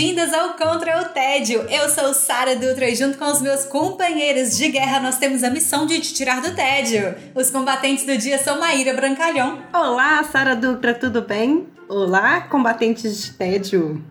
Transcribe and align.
Bem-vindas 0.00 0.32
ao 0.32 0.54
Contra 0.54 1.02
o 1.02 1.04
Tédio. 1.10 1.60
Eu 1.68 1.86
sou 1.90 2.14
Sara 2.14 2.56
Dutra 2.56 2.88
e 2.88 2.94
junto 2.94 3.18
com 3.18 3.26
os 3.26 3.42
meus 3.42 3.66
companheiros 3.66 4.56
de 4.56 4.70
guerra 4.70 4.98
nós 4.98 5.18
temos 5.18 5.44
a 5.44 5.50
missão 5.50 5.84
de 5.84 6.00
te 6.00 6.14
tirar 6.14 6.40
do 6.40 6.54
tédio. 6.54 7.14
Os 7.34 7.50
combatentes 7.50 8.06
do 8.06 8.16
dia 8.16 8.38
são 8.38 8.58
Maíra 8.58 8.94
Brancalhão. 8.94 9.58
Olá, 9.74 10.24
Sara 10.24 10.56
Dutra, 10.56 10.94
tudo 10.94 11.20
bem? 11.20 11.66
Olá, 11.86 12.40
combatentes 12.40 13.22
de 13.22 13.32
tédio. 13.32 14.02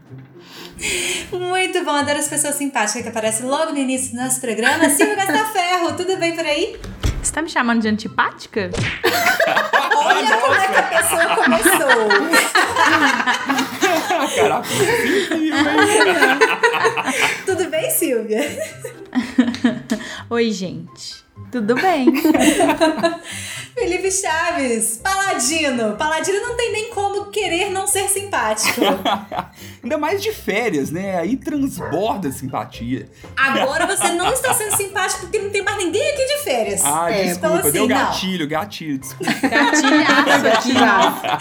Muito 1.34 1.84
bom, 1.84 1.96
adoro 1.96 2.20
as 2.20 2.28
pessoas 2.28 2.54
simpáticas 2.54 3.02
que 3.02 3.10
aparecem 3.10 3.48
logo 3.48 3.72
no 3.72 3.80
início 3.80 4.12
do 4.12 4.22
nosso 4.22 4.40
programa. 4.40 4.88
Silvia 4.92 5.16
Gastaferro, 5.16 5.98
tudo 5.98 6.18
bem 6.18 6.36
por 6.36 6.46
aí? 6.46 6.80
Você 7.24 7.34
tá 7.34 7.42
me 7.42 7.50
chamando 7.50 7.82
de 7.82 7.88
antipática? 7.88 8.70
Olha 10.10 10.38
como 10.38 10.54
é 10.56 10.68
que 10.68 10.78
a 10.78 10.84
pessoa 10.84 11.36
começou. 11.36 12.10
Caraca, 14.36 14.68
Tudo 17.46 17.70
bem, 17.70 17.90
Silvia? 17.92 18.42
Oi, 20.30 20.52
gente. 20.52 21.28
Tudo 21.52 21.74
bem? 21.76 22.08
Felipe 23.74 24.12
Chaves, 24.12 25.00
Paladino. 25.02 25.96
Paladino 25.96 26.40
não 26.42 26.58
tem 26.58 26.72
nem 26.74 26.90
como 26.90 27.28
querer 27.28 27.70
não 27.70 27.88
ser 27.88 28.10
simpático. 28.10 28.82
Ainda 29.82 29.98
mais 29.98 30.22
de 30.22 30.34
férias, 30.34 30.92
né? 30.92 31.18
Aí 31.18 31.38
transborda 31.38 32.30
simpatia. 32.32 33.10
Agora 33.38 33.88
você 33.88 34.10
não 34.10 34.32
está 34.34 34.54
sendo 34.54 34.76
simpático 34.76 35.22
porque 35.22 35.40
não 35.40 35.50
tem 35.50 35.64
mais 35.64 35.78
ninguém 35.78 36.06
aqui 36.12 36.26
de 36.26 36.44
férias. 36.44 36.82
Ah, 36.84 37.10
É, 37.10 37.24
desculpa, 37.24 37.48
então 37.48 37.60
assim, 37.60 37.72
deu 37.72 37.88
não. 37.88 37.96
gatilho, 37.96 38.48
gatilho, 38.48 38.98
desculpa. 38.98 39.34
Gatilhaço 39.34 40.74
nossa. 40.74 41.38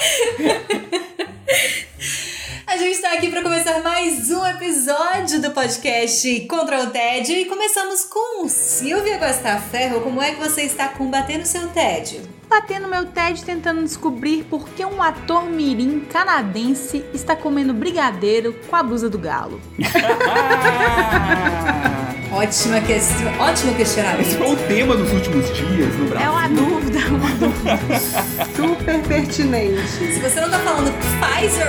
A 2.69 2.77
gente 2.77 2.97
está 2.97 3.15
aqui 3.15 3.31
para 3.31 3.43
começar 3.43 3.83
mais 3.83 4.31
um 4.31 4.45
episódio 4.45 5.41
do 5.41 5.53
podcast 5.53 6.41
Contra 6.41 6.83
o 6.83 6.91
Tédio 6.91 7.35
e 7.35 7.47
começamos 7.47 8.05
com 8.05 8.47
Silvia 8.47 9.17
Gostaferro. 9.17 10.03
Como 10.03 10.21
é 10.21 10.33
que 10.33 10.39
você 10.39 10.65
está 10.65 10.89
combatendo 10.89 11.45
o 11.45 11.47
seu 11.47 11.67
tédio? 11.69 12.21
Batendo 12.47 12.87
meu 12.87 13.07
TED 13.07 13.43
tentando 13.43 13.83
descobrir 13.83 14.45
por 14.45 14.69
que 14.69 14.85
um 14.85 15.03
ator 15.03 15.45
mirim 15.45 16.01
canadense 16.01 17.03
está 17.15 17.35
comendo 17.35 17.73
brigadeiro 17.73 18.55
com 18.69 18.77
a 18.77 18.83
blusa 18.83 19.09
do 19.09 19.19
galo. 19.19 19.59
Ótima 22.31 22.81
questão, 22.83 23.27
ótimo 23.39 23.71
Esse 23.71 23.77
questionamento. 23.79 24.37
foi 24.37 24.53
o 24.53 24.57
tema 24.57 24.95
dos 24.97 25.11
últimos 25.13 25.47
dias 25.57 25.95
no 25.97 26.07
Brasil. 26.09 26.27
É 26.27 26.31
uma 26.31 26.49
dúvida, 26.49 26.99
uma 27.09 27.31
dúvida. 27.31 27.79
Super 28.55 29.01
pertinente. 29.03 29.89
Se 29.89 30.21
você 30.21 30.41
não 30.41 30.51
tá 30.51 30.59
falando 30.59 30.93
Pfizer, 30.99 31.67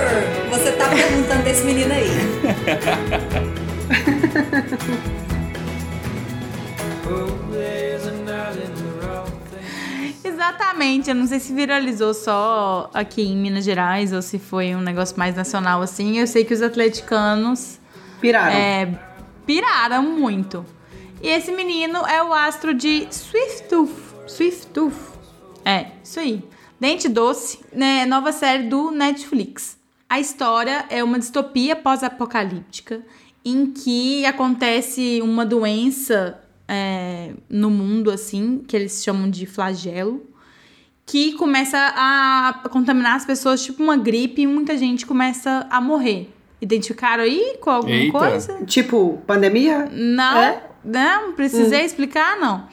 você 0.50 0.72
tá 0.72 0.86
perguntando 0.88 1.42
desse 1.42 1.64
menino 1.64 1.92
aí. 1.94 2.10
Exatamente, 10.22 11.08
eu 11.10 11.14
não 11.14 11.26
sei 11.26 11.40
se 11.40 11.52
viralizou 11.54 12.12
só 12.14 12.90
aqui 12.94 13.22
em 13.22 13.36
Minas 13.36 13.64
Gerais 13.64 14.12
ou 14.12 14.22
se 14.22 14.38
foi 14.38 14.74
um 14.74 14.80
negócio 14.80 15.18
mais 15.18 15.34
nacional 15.34 15.82
assim. 15.82 16.18
Eu 16.18 16.26
sei 16.26 16.44
que 16.44 16.54
os 16.54 16.62
atleticanos 16.62 17.78
Piraram. 18.20 18.54
é, 18.56 18.88
piraram 19.50 20.04
muito. 20.04 20.64
E 21.20 21.26
esse 21.26 21.50
menino 21.50 22.06
é 22.06 22.22
o 22.22 22.32
astro 22.32 22.72
de 22.72 23.08
Swiftooth. 23.10 23.90
Swiftooth. 24.28 25.18
É, 25.64 25.88
isso 26.04 26.20
aí. 26.20 26.44
Dente 26.78 27.08
Doce, 27.08 27.58
né? 27.72 28.06
Nova 28.06 28.30
série 28.30 28.68
do 28.68 28.92
Netflix. 28.92 29.76
A 30.08 30.20
história 30.20 30.84
é 30.88 31.02
uma 31.02 31.18
distopia 31.18 31.74
pós-apocalíptica 31.74 33.04
em 33.44 33.66
que 33.66 34.24
acontece 34.24 35.20
uma 35.20 35.44
doença 35.44 36.40
é, 36.68 37.32
no 37.48 37.70
mundo, 37.70 38.08
assim, 38.12 38.62
que 38.68 38.76
eles 38.76 39.02
chamam 39.02 39.28
de 39.28 39.46
flagelo, 39.46 40.24
que 41.04 41.32
começa 41.32 41.76
a 41.96 42.68
contaminar 42.70 43.16
as 43.16 43.24
pessoas, 43.24 43.64
tipo 43.64 43.82
uma 43.82 43.96
gripe, 43.96 44.42
e 44.42 44.46
muita 44.46 44.78
gente 44.78 45.04
começa 45.04 45.66
a 45.68 45.80
morrer. 45.80 46.32
Identificaram 46.60 47.22
aí 47.24 47.56
com 47.60 47.70
alguma 47.70 47.94
Eita. 47.94 48.18
coisa? 48.18 48.64
Tipo, 48.66 49.22
pandemia? 49.26 49.88
Não, 49.90 50.38
É? 50.38 50.62
não 50.84 51.32
precisei 51.32 51.84
explicar, 51.84 52.38
não. 52.38 52.68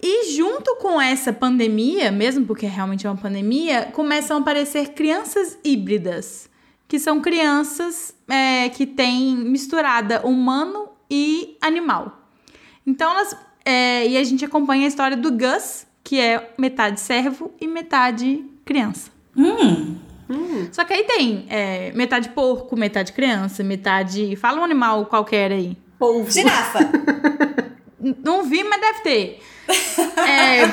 E 0.00 0.32
junto 0.36 0.76
com 0.76 1.00
essa 1.00 1.32
pandemia, 1.32 2.10
mesmo 2.10 2.44
porque 2.44 2.66
realmente 2.66 3.06
é 3.06 3.10
uma 3.10 3.16
pandemia, 3.16 3.88
começam 3.92 4.36
a 4.36 4.40
aparecer 4.40 4.90
crianças 4.90 5.56
híbridas, 5.64 6.50
que 6.88 6.98
são 6.98 7.20
crianças 7.20 8.14
é, 8.28 8.68
que 8.68 8.84
têm 8.84 9.36
misturada 9.36 10.26
humano 10.26 10.88
e 11.08 11.56
animal. 11.60 12.28
Então, 12.84 13.12
elas, 13.12 13.36
é, 13.64 14.08
e 14.08 14.16
a 14.16 14.24
gente 14.24 14.44
acompanha 14.44 14.84
a 14.84 14.88
história 14.88 15.16
do 15.16 15.30
Gus, 15.30 15.86
que 16.02 16.18
é 16.18 16.52
metade 16.58 17.00
servo 17.00 17.52
e 17.60 17.68
metade 17.68 18.44
criança. 18.64 19.10
Hum, 19.36 19.96
Só 20.72 20.84
que 20.84 20.92
aí 20.92 21.04
tem 21.04 21.46
é, 21.48 21.92
metade 21.92 22.28
porco, 22.30 22.76
metade 22.76 23.12
criança, 23.12 23.62
metade. 23.62 24.34
Fala 24.36 24.60
um 24.60 24.64
animal 24.64 25.06
qualquer 25.06 25.52
aí. 25.52 25.76
Polvo. 25.98 26.30
girafa. 26.30 26.78
Não 28.24 28.42
vi, 28.44 28.64
mas 28.64 28.80
deve 28.80 29.00
ter. 29.00 29.38
É, 30.18 30.66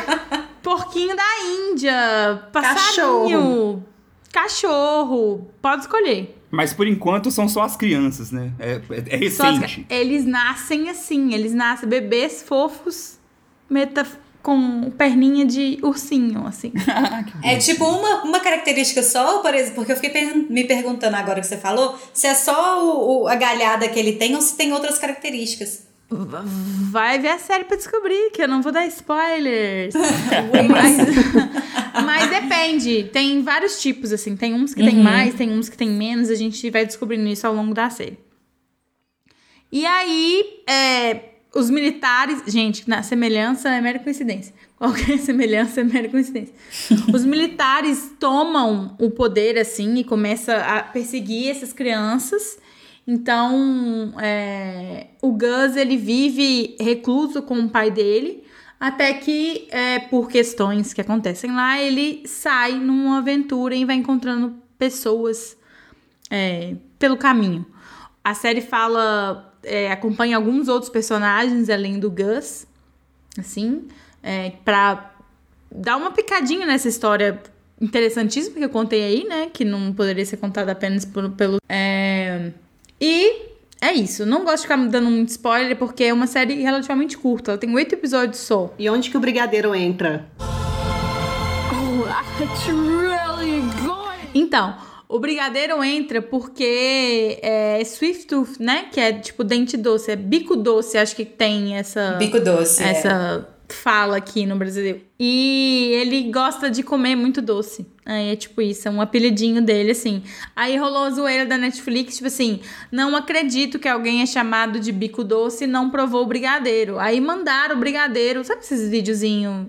porquinho 0.64 1.16
da 1.16 1.24
Índia, 1.72 2.44
passarinho, 2.52 3.84
cachorro. 4.32 5.50
Pode 5.62 5.84
escolher. 5.84 6.36
Mas 6.52 6.74
por 6.74 6.88
enquanto 6.88 7.30
são 7.30 7.48
só 7.48 7.62
as 7.62 7.76
crianças, 7.76 8.32
né? 8.32 8.52
É, 8.58 8.82
é- 8.90 9.26
é 9.28 9.30
Só 9.30 9.44
as- 9.48 9.60
recente. 9.60 9.86
eles 9.90 10.26
nascem 10.26 10.90
assim, 10.90 11.34
eles 11.36 11.54
nascem 11.54 11.88
bebês 11.88 12.42
fofos, 12.42 13.20
meta 13.70 14.04
com 14.50 14.90
perninha 14.98 15.46
de 15.46 15.78
ursinho, 15.84 16.48
assim. 16.48 16.72
É 17.44 17.58
tipo 17.58 17.86
uma, 17.86 18.24
uma 18.24 18.40
característica 18.40 19.04
só, 19.04 19.40
por 19.40 19.54
exemplo, 19.54 19.76
porque 19.76 19.92
eu 19.92 19.96
fiquei 19.96 20.10
per- 20.10 20.36
me 20.50 20.64
perguntando 20.64 21.16
agora 21.16 21.40
que 21.40 21.46
você 21.48 21.58
falou, 21.58 21.96
se 22.14 22.26
é 22.26 22.34
só 22.34 22.84
o, 22.84 23.24
o- 23.24 23.28
a 23.28 23.36
galhada 23.36 23.88
que 23.88 24.00
ele 24.00 24.14
tem 24.14 24.36
ou 24.36 24.42
se 24.42 24.56
tem 24.58 24.74
outras 24.74 24.98
características. 24.98 25.88
Vai 26.90 27.20
ver 27.20 27.28
a 27.30 27.38
série 27.38 27.64
pra 27.66 27.78
descobrir, 27.78 28.32
que 28.32 28.42
eu 28.42 28.48
não 28.48 28.64
vou 28.64 28.72
dar 28.72 28.88
spoilers. 28.88 29.94
mas, 30.68 30.98
mas 32.04 32.30
depende. 32.32 33.04
Tem 33.14 33.44
vários 33.44 33.80
tipos, 33.80 34.12
assim. 34.12 34.36
Tem 34.36 34.54
uns 34.56 34.74
que 34.74 34.84
tem 34.84 34.96
mais, 34.96 35.36
tem 35.36 35.52
uns 35.52 35.70
que 35.70 35.78
tem 35.78 35.90
menos. 35.90 36.32
A 36.32 36.36
gente 36.36 36.68
vai 36.72 36.84
descobrindo 36.86 37.28
isso 37.28 37.46
ao 37.46 37.54
longo 37.54 37.76
da 37.76 37.92
série. 37.92 38.18
E 39.72 39.86
aí, 39.86 40.64
é, 40.68 41.20
os 41.54 41.70
militares. 41.70 42.44
Gente, 42.48 42.88
na 42.88 43.04
semelhança 43.04 43.70
é 43.70 43.82
mera 43.82 44.00
coincidência. 44.00 44.54
Qualquer 44.78 45.18
semelhança 45.20 45.82
é 45.82 45.84
mera 45.84 46.10
coincidência. 46.10 46.54
os 47.14 47.26
militares 47.26 48.14
tomam 48.20 48.96
o 49.00 49.10
poder, 49.12 49.58
assim, 49.58 49.96
e 49.98 50.04
começam 50.04 50.56
a 50.56 50.84
perseguir 50.84 51.50
essas 51.50 51.74
crianças. 51.74 52.58
Então, 53.08 54.14
é, 54.22 55.08
o 55.22 55.32
Gus, 55.32 55.76
ele 55.76 55.98
vive 55.98 56.76
recluso 56.80 57.42
com 57.42 57.60
o 57.60 57.70
pai 57.70 57.90
dele, 57.90 58.44
até 58.80 59.12
que, 59.14 59.68
é, 59.72 60.00
por 60.00 60.30
questões 60.30 60.94
que 60.94 61.02
acontecem 61.02 61.52
lá, 61.52 61.82
ele 61.82 62.24
sai 62.26 62.74
numa 62.74 63.18
aventura 63.18 63.76
e 63.76 63.84
vai 63.84 63.96
encontrando 63.96 64.56
pessoas 64.78 65.58
é, 66.30 66.76
pelo 67.00 67.18
caminho. 67.18 67.66
A 68.24 68.34
série 68.34 68.62
fala, 68.62 69.54
é, 69.64 69.92
acompanha 69.92 70.36
alguns 70.38 70.68
outros 70.68 70.90
personagens 70.92 71.70
além 71.70 72.00
do 72.00 72.12
Gus, 72.12 72.68
assim, 73.38 73.88
é, 74.22 74.52
pra 74.64 75.12
dar 75.72 75.96
uma 75.98 76.12
picadinha 76.12 76.66
nessa 76.66 76.88
história 76.88 77.42
interessantíssima 77.82 78.58
que 78.58 78.66
eu 78.66 78.70
contei 78.70 79.04
aí, 79.04 79.24
né? 79.28 79.50
Que 79.52 79.64
não 79.64 79.94
poderia 79.94 80.26
ser 80.26 80.38
contada 80.38 80.72
apenas 80.72 81.06
por- 81.06 81.30
pelo. 81.32 81.58
É, 81.70 82.52
e 83.00 83.42
é 83.82 83.94
isso. 83.94 84.26
Não 84.26 84.44
gosto 84.44 84.58
de 84.58 84.62
ficar 84.64 84.76
dando 84.88 85.10
muito 85.10 85.30
spoiler, 85.30 85.78
porque 85.78 86.04
é 86.04 86.14
uma 86.14 86.28
série 86.28 86.56
relativamente 86.62 87.18
curta. 87.18 87.52
Ela 87.52 87.58
tem 87.58 87.74
oito 87.74 87.94
episódios 87.96 88.40
só. 88.40 88.74
E 88.78 88.90
onde 88.90 89.10
que 89.10 89.16
o 89.16 89.20
brigadeiro 89.20 89.74
entra? 89.74 90.28
Então, 94.34 94.76
o 95.10 95.20
brigadeiro 95.20 95.84
entra 95.84 96.22
porque 96.22 97.40
é 97.42 97.84
Swift 97.84 98.28
Tooth, 98.28 98.60
né? 98.60 98.86
Que 98.92 99.00
é 99.00 99.12
tipo 99.14 99.44
dente 99.44 99.76
doce, 99.76 100.12
é 100.12 100.16
bico 100.16 100.56
doce, 100.56 100.98
acho 100.98 101.16
que 101.16 101.26
tem 101.26 101.76
essa. 101.76 102.12
Bico 102.14 102.40
doce. 102.40 102.84
é. 102.84 102.90
essa 102.92 103.50
fala 103.72 104.18
aqui 104.18 104.46
no 104.48 104.56
Brasil. 104.56 105.00
E 105.20 105.92
ele 105.94 106.32
gosta 106.32 106.72
de 106.72 106.82
comer 106.82 107.16
muito 107.16 107.40
doce. 107.40 107.86
Aí 108.06 108.32
é 108.32 108.36
tipo 108.36 108.62
isso, 108.64 108.88
é 108.88 108.92
um 108.92 109.00
apelidinho 109.00 109.62
dele, 109.62 109.92
assim. 109.92 110.24
Aí 110.56 110.76
rolou 110.78 111.04
a 111.04 111.10
zoeira 111.12 111.46
da 111.46 111.56
Netflix, 111.58 112.16
tipo 112.16 112.28
assim, 112.28 112.62
não 112.92 113.16
acredito 113.16 113.78
que 113.78 113.88
alguém 113.88 114.22
é 114.24 114.26
chamado 114.26 114.80
de 114.80 114.92
bico 114.92 115.24
doce 115.24 115.66
e 115.66 115.68
não 115.68 115.92
provou 115.92 116.24
o 116.24 116.26
brigadeiro. 116.26 116.98
Aí 116.98 117.22
mandaram 117.22 117.76
o 117.76 117.80
brigadeiro, 117.80 118.44
sabe 118.44 118.62
esses 118.62 118.90
videozinhos 118.90 119.68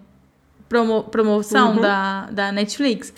promo, 0.66 1.02
promoção 1.04 1.74
Uhum. 1.74 1.80
da, 1.82 2.30
da 2.30 2.52
Netflix? 2.52 3.12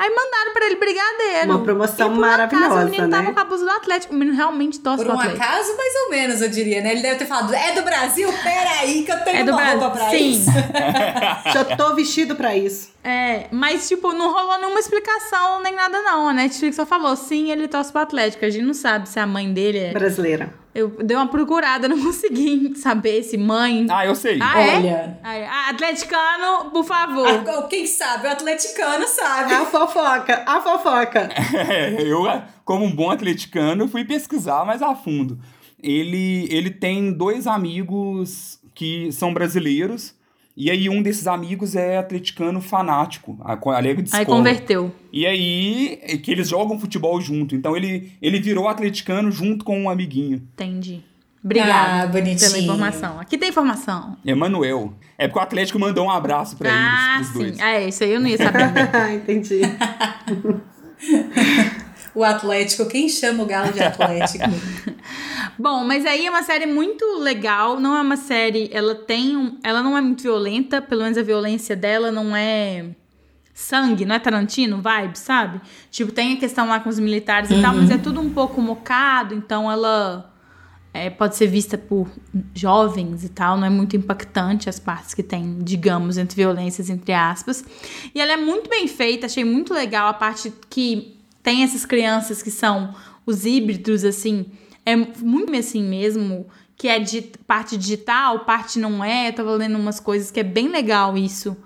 Aí 0.00 0.08
mandaram 0.08 0.52
pra 0.54 0.64
ele 0.64 0.76
brigadeiro. 0.76 1.50
Uma 1.50 1.62
promoção 1.62 2.12
e 2.12 2.14
por 2.16 2.24
acaso, 2.24 2.30
maravilhosa, 2.48 2.86
o 2.86 2.90
menino 2.90 3.10
tava 3.10 3.22
né? 3.24 3.32
com 3.34 3.40
a 3.40 3.44
blusa 3.44 3.64
do 3.66 3.70
Atlético. 3.70 4.14
O 4.14 4.16
menino 4.16 4.34
realmente 4.34 4.80
torce 4.80 5.04
Por 5.04 5.12
um 5.12 5.18
Atlético. 5.18 5.42
acaso, 5.44 5.76
mais 5.76 5.94
ou 6.04 6.10
menos, 6.10 6.40
eu 6.40 6.48
diria, 6.48 6.80
né? 6.80 6.92
Ele 6.92 7.02
deve 7.02 7.16
ter 7.16 7.26
falado, 7.26 7.52
é 7.52 7.72
do 7.72 7.82
Brasil? 7.82 8.32
Peraí, 8.42 9.02
que 9.04 9.12
eu 9.12 9.20
tenho 9.24 9.36
É 9.40 9.44
do 9.44 9.52
uma 9.52 9.62
roupa 9.72 9.90
Brasil. 9.90 10.08
pra 10.08 10.18
Sim. 10.18 10.30
isso. 10.30 10.50
Já 11.52 11.64
tô 11.76 11.94
vestido 11.94 12.34
pra 12.34 12.56
isso. 12.56 12.88
É, 13.04 13.44
mas, 13.50 13.86
tipo, 13.88 14.10
não 14.14 14.32
rolou 14.32 14.58
nenhuma 14.58 14.80
explicação 14.80 15.60
nem 15.62 15.74
nada, 15.74 16.00
não. 16.00 16.28
A 16.28 16.32
Netflix 16.32 16.76
só 16.76 16.86
falou, 16.86 17.14
sim, 17.14 17.50
ele 17.50 17.68
torce 17.68 17.92
pro 17.92 18.00
Atlético. 18.00 18.44
A 18.46 18.50
gente 18.50 18.64
não 18.64 18.72
sabe 18.74 19.06
se 19.06 19.18
a 19.20 19.26
mãe 19.26 19.52
dele 19.52 19.78
é. 19.78 19.92
Brasileira. 19.92 20.54
Eu 20.74 20.88
dei 21.02 21.16
uma 21.16 21.26
procurada, 21.26 21.88
não 21.88 21.98
consegui 22.02 22.74
saber 22.76 23.22
se 23.22 23.36
mãe. 23.36 23.86
Ah, 23.90 24.06
eu 24.06 24.14
sei. 24.14 24.38
Ah, 24.40 24.60
é? 24.60 24.76
Olha. 24.76 25.20
Ah, 25.22 25.34
é? 25.36 25.46
Ah, 25.46 25.68
atleticano, 25.70 26.70
por 26.70 26.84
favor. 26.84 27.26
Ah, 27.28 27.62
Quem 27.68 27.86
sabe? 27.86 28.28
O 28.28 28.30
atleticano 28.30 29.06
sabe. 29.08 29.52
A 29.52 29.66
fofoca, 29.66 30.44
a 30.46 30.60
fofoca. 30.60 31.28
É, 31.70 32.02
eu, 32.02 32.22
como 32.64 32.84
um 32.84 32.94
bom 32.94 33.10
atleticano, 33.10 33.88
fui 33.88 34.04
pesquisar 34.04 34.64
mais 34.64 34.80
a 34.82 34.94
fundo. 34.94 35.38
Ele, 35.82 36.46
ele 36.50 36.70
tem 36.70 37.12
dois 37.12 37.46
amigos 37.46 38.60
que 38.74 39.10
são 39.12 39.32
brasileiros, 39.34 40.14
e 40.62 40.70
aí 40.70 40.90
um 40.90 41.00
desses 41.00 41.26
amigos 41.26 41.74
é 41.74 41.96
atleticano 41.96 42.60
fanático, 42.60 43.38
a 43.42 43.56
colega 43.56 44.02
de 44.02 44.14
Aí 44.14 44.20
escola. 44.20 44.36
converteu. 44.36 44.94
E 45.10 45.26
aí, 45.26 45.98
é 46.02 46.18
que 46.18 46.30
eles 46.30 46.50
jogam 46.50 46.78
futebol 46.78 47.18
junto. 47.18 47.54
Então 47.54 47.74
ele, 47.74 48.12
ele 48.20 48.38
virou 48.38 48.68
atleticano 48.68 49.32
junto 49.32 49.64
com 49.64 49.80
um 49.80 49.88
amiguinho, 49.88 50.46
Entendi. 50.52 51.02
Obrigada 51.42 52.02
Ah, 52.02 52.06
bonitinho. 52.06 52.50
pela 52.50 52.62
informação. 52.62 53.18
Aqui 53.18 53.38
tem 53.38 53.48
informação. 53.48 54.18
Emanuel. 54.22 54.92
É 55.16 55.26
porque 55.26 55.38
o 55.38 55.42
Atlético 55.42 55.78
mandou 55.78 56.04
um 56.04 56.10
abraço 56.10 56.54
pra 56.58 56.68
ah, 56.70 57.14
eles, 57.16 57.30
pros 57.30 57.42
sim. 57.42 57.48
dois. 57.48 57.60
Ah, 57.60 57.70
é, 57.70 57.88
isso 57.88 58.04
aí 58.04 58.12
eu 58.12 58.20
não 58.20 58.28
ia 58.28 58.36
saber. 58.36 58.70
Entendi. 59.16 59.60
O 62.14 62.24
Atlético, 62.24 62.86
quem 62.86 63.08
chama 63.08 63.44
o 63.44 63.46
Galo 63.46 63.72
de 63.72 63.80
Atlético? 63.80 64.44
Bom, 65.60 65.84
mas 65.84 66.06
aí 66.06 66.24
é 66.24 66.30
uma 66.30 66.42
série 66.42 66.64
muito 66.64 67.04
legal. 67.18 67.78
Não 67.78 67.94
é 67.94 68.00
uma 68.00 68.16
série. 68.16 68.70
Ela 68.72 68.94
tem. 68.94 69.36
Um, 69.36 69.58
ela 69.62 69.82
não 69.82 69.94
é 69.94 70.00
muito 70.00 70.22
violenta. 70.22 70.80
Pelo 70.80 71.02
menos 71.02 71.18
a 71.18 71.22
violência 71.22 71.76
dela 71.76 72.10
não 72.10 72.34
é 72.34 72.86
sangue, 73.52 74.06
não 74.06 74.14
é 74.14 74.18
Tarantino, 74.18 74.80
vibe, 74.80 75.18
sabe? 75.18 75.60
Tipo, 75.90 76.12
tem 76.12 76.32
a 76.32 76.36
questão 76.38 76.66
lá 76.66 76.80
com 76.80 76.88
os 76.88 76.98
militares 76.98 77.50
e 77.50 77.60
tal, 77.60 77.74
mas 77.74 77.90
é 77.90 77.98
tudo 77.98 78.18
um 78.18 78.30
pouco 78.30 78.58
mocado, 78.58 79.34
então 79.34 79.70
ela 79.70 80.32
é, 80.94 81.10
pode 81.10 81.36
ser 81.36 81.46
vista 81.46 81.76
por 81.76 82.08
jovens 82.54 83.22
e 83.22 83.28
tal, 83.28 83.58
não 83.58 83.66
é 83.66 83.70
muito 83.70 83.94
impactante 83.94 84.66
as 84.66 84.80
partes 84.80 85.12
que 85.12 85.22
tem, 85.22 85.58
digamos, 85.58 86.16
entre 86.16 86.36
violências, 86.36 86.88
entre 86.88 87.12
aspas. 87.12 87.62
E 88.14 88.18
ela 88.18 88.32
é 88.32 88.36
muito 88.38 88.70
bem 88.70 88.88
feita, 88.88 89.26
achei 89.26 89.44
muito 89.44 89.74
legal 89.74 90.08
a 90.08 90.14
parte 90.14 90.50
que 90.70 91.20
tem 91.42 91.62
essas 91.62 91.84
crianças 91.84 92.42
que 92.42 92.50
são 92.50 92.94
os 93.26 93.44
híbridos, 93.44 94.04
assim, 94.04 94.46
é 94.92 94.96
muito 94.96 95.54
assim 95.56 95.82
mesmo, 95.82 96.46
que 96.76 96.88
é 96.88 96.98
de 96.98 97.22
parte 97.46 97.76
digital, 97.76 98.40
parte 98.40 98.78
não 98.78 99.04
é. 99.04 99.28
Eu 99.28 99.32
tava 99.32 99.52
lendo 99.52 99.76
umas 99.78 100.00
coisas 100.00 100.30
que 100.30 100.40
é 100.40 100.44
bem 100.44 100.68
legal 100.68 101.16
isso 101.16 101.56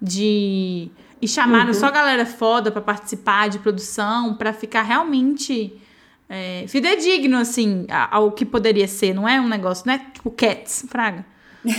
de 0.00 0.90
e 1.22 1.28
chamaram 1.28 1.72
só 1.72 1.88
galera 1.88 2.26
foda 2.26 2.72
pra 2.72 2.82
participar 2.82 3.48
de 3.48 3.60
produção, 3.60 4.34
pra 4.34 4.52
ficar 4.52 4.82
realmente 4.82 5.72
é, 6.28 6.64
fidedigno, 6.66 7.38
assim, 7.38 7.86
ao 8.10 8.32
que 8.32 8.44
poderia 8.44 8.88
ser. 8.88 9.14
Não 9.14 9.28
é 9.28 9.40
um 9.40 9.46
negócio, 9.46 9.86
não 9.86 9.94
é 9.94 9.98
tipo 9.98 10.32
Cats, 10.32 10.84
Fraga. 10.88 11.24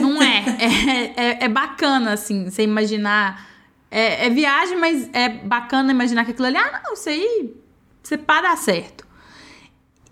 Não 0.00 0.22
é. 0.22 0.44
É, 0.60 1.12
é. 1.16 1.44
é 1.44 1.48
bacana, 1.48 2.12
assim, 2.12 2.48
você 2.48 2.62
imaginar. 2.62 3.48
É, 3.90 4.26
é 4.26 4.30
viagem, 4.30 4.78
mas 4.78 5.10
é 5.12 5.28
bacana 5.28 5.90
imaginar 5.90 6.24
que 6.24 6.30
aquilo 6.30 6.46
ali, 6.46 6.56
ah, 6.56 6.82
não, 6.84 6.94
isso 6.94 7.08
aí, 7.08 7.52
você 8.08 8.18
para 8.18 8.48
dar 8.48 8.56
certo. 8.56 9.06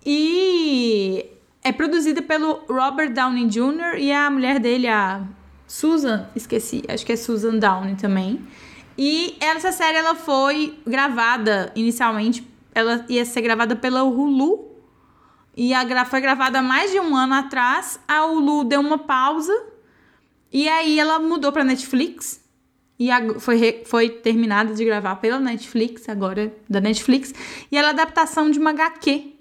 E 0.05 1.25
é 1.63 1.71
produzida 1.71 2.21
pelo 2.21 2.65
Robert 2.67 3.13
Downey 3.13 3.47
Jr. 3.47 3.97
e 3.97 4.11
a 4.11 4.29
mulher 4.29 4.59
dele, 4.59 4.87
a 4.87 5.21
Susan, 5.65 6.27
esqueci, 6.35 6.83
acho 6.89 7.05
que 7.05 7.13
é 7.13 7.15
Susan 7.15 7.57
Downey 7.57 7.95
também. 7.95 8.45
E 8.97 9.37
essa 9.39 9.71
série 9.71 9.97
ela 9.97 10.13
foi 10.13 10.77
gravada 10.85 11.71
inicialmente, 11.75 12.45
ela 12.75 13.05
ia 13.07 13.23
ser 13.25 13.41
gravada 13.41 13.75
pela 13.75 14.03
Hulu. 14.03 14.71
E 15.55 15.73
a 15.73 16.05
foi 16.05 16.19
gravada 16.19 16.63
mais 16.63 16.91
de 16.91 16.99
um 16.99 17.15
ano 17.15 17.35
atrás. 17.35 17.99
A 18.07 18.25
Hulu 18.25 18.63
deu 18.63 18.81
uma 18.81 18.97
pausa. 18.97 19.53
E 20.51 20.67
aí 20.67 20.99
ela 20.99 21.19
mudou 21.19 21.51
pra 21.51 21.63
Netflix. 21.63 22.42
E 23.09 23.39
foi, 23.39 23.83
foi 23.85 24.09
terminada 24.09 24.73
de 24.73 24.83
gravar 24.85 25.15
pela 25.17 25.39
Netflix, 25.39 26.07
agora 26.07 26.53
da 26.69 26.79
Netflix. 26.79 27.33
E 27.71 27.77
ela 27.77 27.89
é 27.89 27.91
adaptação 27.91 28.49
de 28.51 28.59
uma 28.59 28.69
HQ 28.71 29.31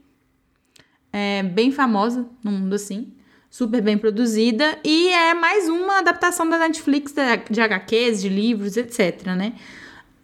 é 1.12 1.42
bem 1.42 1.70
famosa 1.70 2.26
no 2.42 2.50
mundo 2.50 2.74
assim, 2.74 3.12
super 3.50 3.82
bem 3.82 3.98
produzida 3.98 4.78
e 4.82 5.08
é 5.08 5.34
mais 5.34 5.68
uma 5.68 5.98
adaptação 5.98 6.48
da 6.48 6.56
Netflix 6.58 7.12
da- 7.12 7.36
de 7.36 7.60
HQs, 7.60 8.22
de 8.22 8.28
livros, 8.30 8.76
etc, 8.76 9.26
né? 9.36 9.52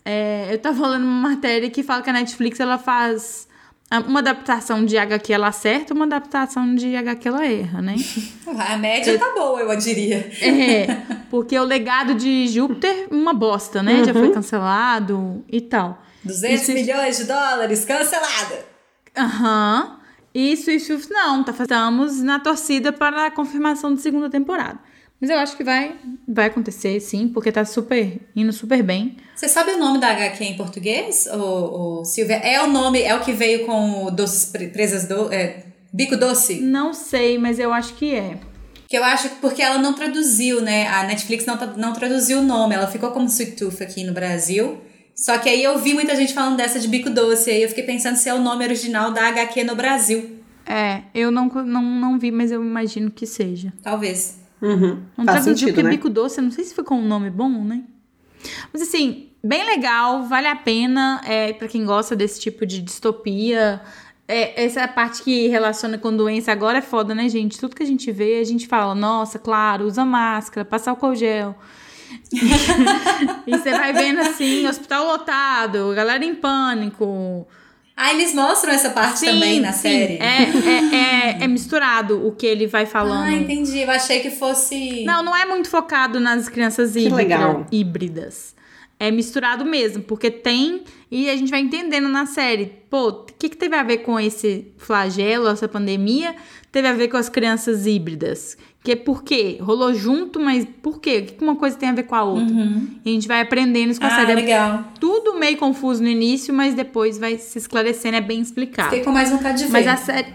É, 0.04 0.48
eu 0.50 0.58
tava 0.58 0.86
lendo 0.88 1.04
uma 1.04 1.28
matéria 1.30 1.68
que 1.68 1.82
fala 1.82 2.00
que 2.02 2.08
a 2.08 2.12
Netflix 2.14 2.58
ela 2.58 2.78
faz 2.78 3.46
uma 4.06 4.20
adaptação 4.20 4.84
de 4.84 4.98
HQ 4.98 5.32
ela 5.32 5.48
acerta, 5.48 5.94
uma 5.94 6.04
adaptação 6.04 6.74
de 6.74 6.94
HQ 6.94 7.28
ela 7.28 7.46
erra, 7.46 7.80
né? 7.80 7.96
A 8.46 8.76
média 8.76 9.18
tá 9.18 9.32
boa, 9.34 9.60
eu 9.60 9.76
diria. 9.78 10.30
É, 10.42 10.86
porque 11.30 11.58
o 11.58 11.64
legado 11.64 12.14
de 12.14 12.46
Júpiter, 12.48 13.08
uma 13.10 13.32
bosta, 13.32 13.82
né? 13.82 14.04
Já 14.04 14.12
foi 14.12 14.30
cancelado 14.30 15.44
e 15.50 15.60
tal. 15.60 16.02
200 16.24 16.62
Isso- 16.62 16.72
milhões 16.72 17.16
de 17.16 17.24
dólares, 17.24 17.84
cancelada. 17.84 18.66
Aham. 19.16 19.96
E 20.34 20.56
Swift 20.56 20.86
Tooth 20.86 21.10
não, 21.10 21.42
tá, 21.42 21.52
estamos 21.58 22.22
na 22.22 22.38
torcida 22.38 22.92
para 22.92 23.26
a 23.26 23.30
confirmação 23.30 23.94
de 23.94 24.02
segunda 24.02 24.28
temporada. 24.28 24.78
Mas 25.20 25.30
eu 25.30 25.36
acho 25.38 25.56
que 25.56 25.64
vai, 25.64 25.96
vai 26.28 26.46
acontecer, 26.46 27.00
sim, 27.00 27.28
porque 27.28 27.50
tá 27.50 27.64
super, 27.64 28.20
indo 28.36 28.52
super 28.52 28.82
bem. 28.82 29.16
Você 29.34 29.48
sabe 29.48 29.72
o 29.72 29.78
nome 29.78 29.98
da 29.98 30.10
HQ 30.10 30.44
em 30.44 30.56
português, 30.56 31.26
ô, 31.26 32.04
Silvia? 32.04 32.36
É 32.36 32.62
o 32.62 32.68
nome, 32.68 33.02
é 33.02 33.14
o 33.14 33.20
que 33.20 33.32
veio 33.32 33.66
com 33.66 34.04
o 34.04 34.10
doces 34.10 34.46
pre- 34.46 34.68
presas 34.68 35.06
do... 35.08 35.32
É, 35.32 35.64
bico 35.92 36.16
doce? 36.16 36.60
Não 36.60 36.94
sei, 36.94 37.36
mas 37.38 37.58
eu 37.58 37.72
acho 37.72 37.94
que 37.94 38.14
é. 38.14 38.38
Que 38.88 38.96
eu 38.96 39.02
acho 39.04 39.28
que 39.28 39.34
porque 39.36 39.60
ela 39.60 39.78
não 39.78 39.92
traduziu, 39.92 40.60
né? 40.60 40.86
A 40.86 41.02
Netflix 41.04 41.44
não, 41.44 41.56
não 41.76 41.92
traduziu 41.92 42.38
o 42.38 42.42
nome, 42.42 42.74
ela 42.74 42.86
ficou 42.86 43.10
como 43.10 43.26
Sweet 43.26 43.52
Tooth 43.52 43.82
aqui 43.82 44.04
no 44.04 44.12
Brasil. 44.12 44.78
Só 45.16 45.36
que 45.38 45.48
aí 45.48 45.62
eu 45.64 45.76
vi 45.78 45.94
muita 45.94 46.14
gente 46.14 46.32
falando 46.32 46.56
dessa 46.56 46.78
de 46.78 46.86
bico 46.86 47.10
doce, 47.10 47.50
aí 47.50 47.62
eu 47.62 47.68
fiquei 47.68 47.82
pensando 47.84 48.16
se 48.16 48.28
é 48.28 48.34
o 48.34 48.40
nome 48.40 48.64
original 48.64 49.10
da 49.10 49.26
HQ 49.28 49.64
no 49.64 49.74
Brasil. 49.74 50.38
É, 50.64 51.02
eu 51.14 51.30
não, 51.30 51.46
não, 51.48 51.82
não 51.82 52.18
vi, 52.18 52.30
mas 52.30 52.52
eu 52.52 52.62
imagino 52.62 53.10
que 53.10 53.26
seja. 53.26 53.72
Talvez. 53.82 54.38
Uhum. 54.60 55.02
Não 55.16 55.24
Faz 55.24 55.44
sentido, 55.44 55.68
porque 55.68 55.82
né? 55.82 55.90
Bico 55.90 56.10
Doce, 56.10 56.40
não 56.40 56.50
sei 56.50 56.64
se 56.64 56.74
ficou 56.74 56.98
um 56.98 57.06
nome 57.06 57.30
bom, 57.30 57.64
né? 57.64 57.84
Mas 58.72 58.82
assim, 58.82 59.28
bem 59.42 59.64
legal, 59.64 60.24
vale 60.24 60.46
a 60.46 60.56
pena 60.56 61.20
é, 61.24 61.52
para 61.52 61.68
quem 61.68 61.84
gosta 61.84 62.14
desse 62.16 62.40
tipo 62.40 62.66
de 62.66 62.80
distopia. 62.80 63.80
É, 64.26 64.64
essa 64.64 64.86
parte 64.86 65.22
que 65.22 65.48
relaciona 65.48 65.96
com 65.96 66.14
doença 66.14 66.52
agora 66.52 66.78
é 66.78 66.82
foda, 66.82 67.14
né, 67.14 67.28
gente? 67.28 67.58
Tudo 67.58 67.74
que 67.74 67.82
a 67.82 67.86
gente 67.86 68.10
vê, 68.12 68.38
a 68.40 68.44
gente 68.44 68.66
fala, 68.66 68.94
nossa, 68.94 69.38
claro, 69.38 69.86
usa 69.86 70.04
máscara, 70.04 70.64
passa 70.64 70.90
álcool 70.90 71.14
gel. 71.14 71.56
e 73.46 73.50
você 73.50 73.70
vai 73.70 73.92
vendo 73.92 74.20
assim, 74.20 74.66
hospital 74.66 75.06
lotado, 75.06 75.92
galera 75.94 76.24
em 76.24 76.34
pânico. 76.34 77.46
Ah, 78.00 78.14
eles 78.14 78.32
mostram 78.32 78.72
essa 78.72 78.90
parte 78.90 79.18
Sim, 79.18 79.26
também 79.26 79.58
na 79.60 79.72
sim, 79.72 79.88
série. 79.88 80.18
É, 80.18 80.42
é, 80.42 81.38
é, 81.40 81.44
é 81.44 81.48
misturado 81.48 82.24
o 82.24 82.30
que 82.30 82.46
ele 82.46 82.66
vai 82.68 82.86
falando. 82.86 83.24
Ah, 83.24 83.32
entendi. 83.32 83.80
Eu 83.80 83.90
achei 83.90 84.20
que 84.20 84.30
fosse. 84.30 85.04
Não, 85.04 85.20
não 85.22 85.34
é 85.36 85.44
muito 85.44 85.68
focado 85.68 86.20
nas 86.20 86.48
crianças 86.48 86.94
híbrida- 86.94 87.16
legal. 87.16 87.66
híbridas. 87.72 88.54
É 89.00 89.10
misturado 89.10 89.64
mesmo, 89.64 90.02
porque 90.04 90.30
tem. 90.30 90.82
E 91.10 91.28
a 91.28 91.36
gente 91.36 91.50
vai 91.50 91.60
entendendo 91.60 92.08
na 92.08 92.24
série. 92.26 92.66
Pô, 92.88 93.26
que, 93.38 93.48
que 93.48 93.56
teve 93.56 93.76
a 93.76 93.82
ver 93.82 93.98
com 93.98 94.18
esse 94.18 94.66
flagelo, 94.78 95.48
essa 95.48 95.68
pandemia? 95.68 96.34
Teve 96.72 96.88
a 96.88 96.92
ver 96.92 97.08
com 97.08 97.16
as 97.16 97.28
crianças 97.28 97.86
híbridas. 97.86 98.56
Que 98.82 98.94
por 98.96 99.22
quê? 99.22 99.58
Rolou 99.60 99.92
junto, 99.94 100.38
mas 100.40 100.66
por 100.82 101.00
quê? 101.00 101.18
O 101.18 101.32
que 101.34 101.42
uma 101.44 101.56
coisa 101.56 101.76
tem 101.76 101.88
a 101.88 101.92
ver 101.92 102.04
com 102.04 102.14
a 102.14 102.22
outra? 102.24 102.54
E 103.04 103.10
a 103.10 103.12
gente 103.12 103.28
vai 103.28 103.40
aprendendo 103.40 103.90
isso 103.90 104.00
com 104.00 104.06
a 104.06 104.10
Ah, 104.10 104.16
série. 104.16 104.32
É 104.32 104.34
legal. 104.34 104.84
Tudo 105.00 105.38
meio 105.38 105.56
confuso 105.56 106.02
no 106.02 106.08
início, 106.08 106.52
mas 106.54 106.74
depois 106.74 107.18
vai 107.18 107.38
se 107.38 107.58
esclarecendo, 107.58 108.16
é 108.16 108.20
bem 108.20 108.40
explicado. 108.40 108.90
Fiquei 108.90 109.04
com 109.04 109.12
mais 109.12 109.30
vontade 109.30 109.58
de 109.58 109.64
ver. 109.64 109.72
Mas 109.72 109.86
a 109.86 109.96
série. 109.96 110.32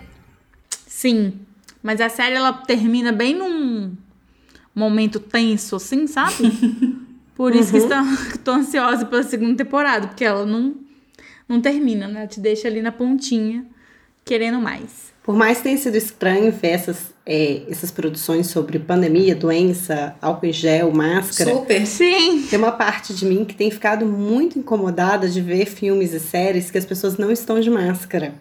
Sim. 0.87 1.33
Mas 1.81 1.99
a 1.99 2.09
série 2.09 2.35
ela 2.35 2.53
termina 2.53 3.11
bem 3.11 3.33
num 3.35 3.91
momento 4.75 5.19
tenso, 5.19 5.75
assim, 5.75 6.07
sabe? 6.07 6.33
Por 7.35 7.55
isso 7.55 7.71
que 7.71 7.77
estou, 7.79 7.97
tô 8.43 8.51
ansiosa 8.51 9.05
pela 9.05 9.23
segunda 9.23 9.55
temporada, 9.55 10.07
porque 10.07 10.23
ela 10.23 10.45
não, 10.45 10.75
não 11.53 11.61
termina, 11.61 12.07
né? 12.07 12.27
Te 12.27 12.39
deixa 12.39 12.67
ali 12.67 12.81
na 12.81 12.91
pontinha, 12.91 13.65
querendo 14.25 14.59
mais. 14.59 15.13
Por 15.23 15.35
mais 15.35 15.57
que 15.59 15.63
tenha 15.63 15.77
sido 15.77 15.95
estranho 15.95 16.51
ver 16.51 16.69
essas, 16.69 17.13
é, 17.25 17.61
essas 17.69 17.91
produções 17.91 18.47
sobre 18.47 18.77
pandemia, 18.77 19.33
doença, 19.33 20.15
álcool 20.21 20.47
em 20.47 20.51
gel, 20.51 20.91
máscara, 20.91 21.53
Super. 21.53 21.87
Sim. 21.87 22.45
tem 22.49 22.59
uma 22.59 22.73
parte 22.73 23.13
de 23.13 23.25
mim 23.25 23.45
que 23.45 23.55
tem 23.55 23.71
ficado 23.71 24.05
muito 24.05 24.59
incomodada 24.59 25.29
de 25.29 25.39
ver 25.39 25.65
filmes 25.65 26.11
e 26.11 26.19
séries 26.19 26.69
que 26.69 26.77
as 26.77 26.85
pessoas 26.85 27.17
não 27.17 27.31
estão 27.31 27.59
de 27.59 27.69
máscara. 27.69 28.33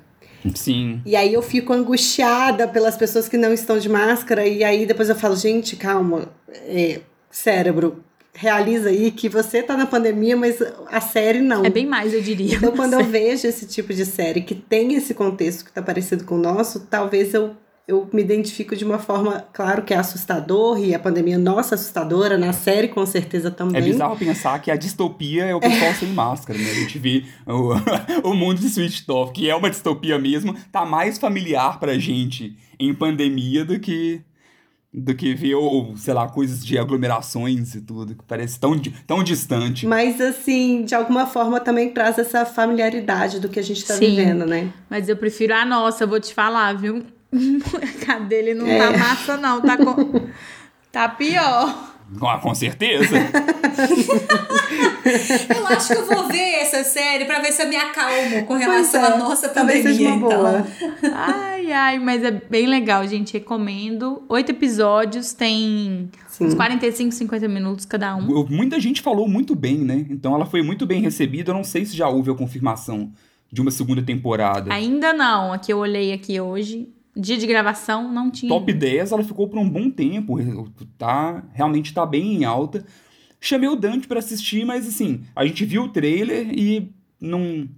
Sim. 0.57 1.01
E 1.07 1.15
aí 1.15 1.33
eu 1.33 1.43
fico 1.43 1.73
angustiada 1.73 2.67
pelas 2.67 2.97
pessoas 2.97 3.29
que 3.29 3.37
não 3.37 3.53
estão 3.53 3.79
de 3.79 3.89
máscara, 3.89 4.45
e 4.45 4.65
aí 4.65 4.85
depois 4.85 5.09
eu 5.09 5.15
falo, 5.15 5.37
gente, 5.37 5.77
calma, 5.77 6.29
é, 6.67 7.01
cérebro, 7.31 8.03
realiza 8.35 8.89
aí 8.89 9.11
que 9.11 9.29
você 9.29 9.63
tá 9.63 9.77
na 9.77 9.87
pandemia, 9.87 10.37
mas 10.37 10.63
a 10.91 11.01
série 11.01 11.41
não. 11.41 11.65
É 11.65 11.71
bem 11.71 11.87
mais, 11.87 12.15
eu 12.15 12.23
diria. 12.23 12.57
Então, 12.57 12.73
quando 12.73 12.95
eu 12.95 13.05
vejo 13.05 13.47
esse 13.47 13.67
tipo 13.67 13.93
de 13.93 14.05
série 14.05 14.41
que 14.43 14.55
tem 14.55 14.95
esse 14.95 15.15
contexto 15.15 15.65
que 15.65 15.73
tá 15.73 15.83
parecido 15.83 16.25
com 16.25 16.37
o 16.37 16.39
nosso, 16.39 16.81
talvez 16.81 17.35
eu, 17.35 17.55
eu 17.87 18.09
me 18.13 18.23
identifico 18.23 18.75
de 18.75 18.85
uma 18.85 18.99
forma, 18.99 19.45
claro 19.53 19.83
que 19.83 19.93
é 19.93 19.99
assustador, 19.99 20.79
e 20.79 20.95
a 20.95 20.99
pandemia 20.99 21.39
nossa 21.39 21.75
assustadora, 21.75 22.39
na 22.39 22.53
série 22.53 22.89
com 22.89 23.05
certeza 23.05 23.51
também. 23.51 23.81
É 23.81 23.85
bizarro 23.85 24.17
pensar 24.17 24.61
que 24.61 24.71
a 24.71 24.77
distopia 24.77 25.45
é 25.45 25.55
o 25.55 25.61
pessoal 25.61 25.93
sem 25.95 26.09
máscara, 26.09 26.59
né? 26.59 26.71
A 26.71 26.75
gente 26.75 26.99
vê 26.99 27.25
o, 27.47 27.75
o 28.31 28.35
mundo 28.35 28.61
de 28.61 28.69
Switch 28.71 29.07
Off, 29.09 29.33
que 29.33 29.51
é 29.51 29.55
uma 29.55 29.69
distopia 29.69 30.19
mesmo, 30.19 30.55
tá 30.73 30.87
mais 30.87 31.19
familiar 31.19 31.79
pra 31.79 31.99
gente 31.99 32.57
em 32.81 32.95
pandemia 32.95 33.65
do 33.65 33.79
que 33.79 34.23
do 34.95 35.15
que 35.15 35.35
ver, 35.35 35.55
ou, 35.55 35.97
sei 35.97 36.13
lá, 36.13 36.29
coisas 36.29 36.65
de 36.65 36.77
aglomerações 36.79 37.75
e 37.75 37.81
tudo, 37.81 38.15
que 38.15 38.23
parece 38.29 38.61
tão, 38.61 38.79
tão 39.07 39.23
distante. 39.25 39.87
Mas, 39.87 40.21
assim, 40.21 40.85
de 40.85 40.95
alguma 40.95 41.25
forma 41.27 41.59
também 41.61 41.89
traz 41.91 42.19
essa 42.19 42.45
familiaridade 42.45 43.41
do 43.41 43.49
que 43.49 43.59
a 43.59 43.63
gente 43.63 43.85
tá 43.87 43.95
Sim. 43.95 44.11
vivendo, 44.17 44.45
né? 44.45 44.71
Mas 44.91 45.09
eu 45.09 45.17
prefiro 45.17 45.55
a 45.55 45.65
nossa, 45.65 46.07
vou 46.07 46.21
te 46.21 46.35
falar, 46.35 46.75
viu? 46.75 47.03
A 48.09 48.19
dele 48.19 48.53
não 48.53 48.67
É. 48.67 48.77
tá 48.79 48.99
massa, 48.99 49.37
não. 49.39 49.63
Tá, 49.63 49.79
com... 49.79 50.29
tá 50.93 51.09
pior. 51.09 51.95
Ah, 52.21 52.39
com 52.39 52.55
certeza. 52.55 53.17
Eu 55.55 55.67
acho 55.67 55.89
que 55.89 55.99
eu 55.99 56.07
vou 56.07 56.29
ver 56.29 56.61
essa 56.61 56.85
série 56.85 57.25
pra 57.25 57.41
ver 57.41 57.53
se 57.53 57.63
eu 57.63 57.69
me 57.69 57.77
acalmo 57.77 58.47
com 58.47 58.55
relação 58.55 59.05
é, 59.05 59.13
à 59.13 59.19
nossa 59.19 59.49
talvez 59.49 59.83
pandemia, 59.83 59.99
seja 59.99 60.15
uma 60.15 60.27
então. 60.27 60.43
boa. 60.43 60.67
Ai, 61.13 61.73
ai, 61.73 61.99
mas 61.99 62.23
é 62.23 62.31
bem 62.31 62.67
legal, 62.67 63.07
gente. 63.07 63.33
Recomendo. 63.33 64.23
Oito 64.29 64.51
episódios, 64.51 65.33
tem 65.33 66.09
Sim. 66.29 66.47
uns 66.47 66.55
45, 66.55 67.13
50 67.13 67.49
minutos 67.49 67.85
cada 67.85 68.15
um. 68.15 68.47
Muita 68.49 68.79
gente 68.79 69.03
falou 69.03 69.29
muito 69.29 69.55
bem, 69.55 69.79
né? 69.79 70.07
Então 70.09 70.35
ela 70.35 70.47
foi 70.47 70.63
muito 70.63 70.87
bem 70.87 71.01
recebida. 71.03 71.51
Eu 71.51 71.55
não 71.55 71.65
sei 71.65 71.85
se 71.85 71.97
já 71.97 72.09
houve 72.09 72.31
a 72.31 72.35
confirmação 72.35 73.13
de 73.51 73.61
uma 73.61 73.71
segunda 73.71 74.03
temporada. 74.03 74.73
Ainda 74.73 75.13
não. 75.13 75.53
Aqui 75.53 75.73
eu 75.73 75.79
olhei 75.79 76.13
aqui 76.13 76.41
hoje. 76.41 76.89
Dia 77.15 77.37
de 77.37 77.47
gravação 77.47 78.11
não 78.11 78.31
tinha. 78.31 78.49
Top 78.49 78.71
ainda. 78.71 78.87
10, 78.87 79.13
ela 79.13 79.23
ficou 79.23 79.49
por 79.49 79.59
um 79.59 79.69
bom 79.69 79.91
tempo. 79.91 80.39
Tá, 80.97 81.45
realmente 81.53 81.93
tá 81.93 82.07
bem 82.07 82.37
em 82.37 82.45
alta. 82.45 82.85
Chamei 83.41 83.69
o 83.69 83.77
Dante 83.77 84.07
pra 84.07 84.21
assistir, 84.21 84.65
mas 84.65 84.87
assim, 84.87 85.23
a 85.35 85.45
gente 85.45 85.65
viu 85.65 85.85
o 85.85 85.89
trailer 85.89 86.49
e 86.53 86.91
não. 87.21 87.69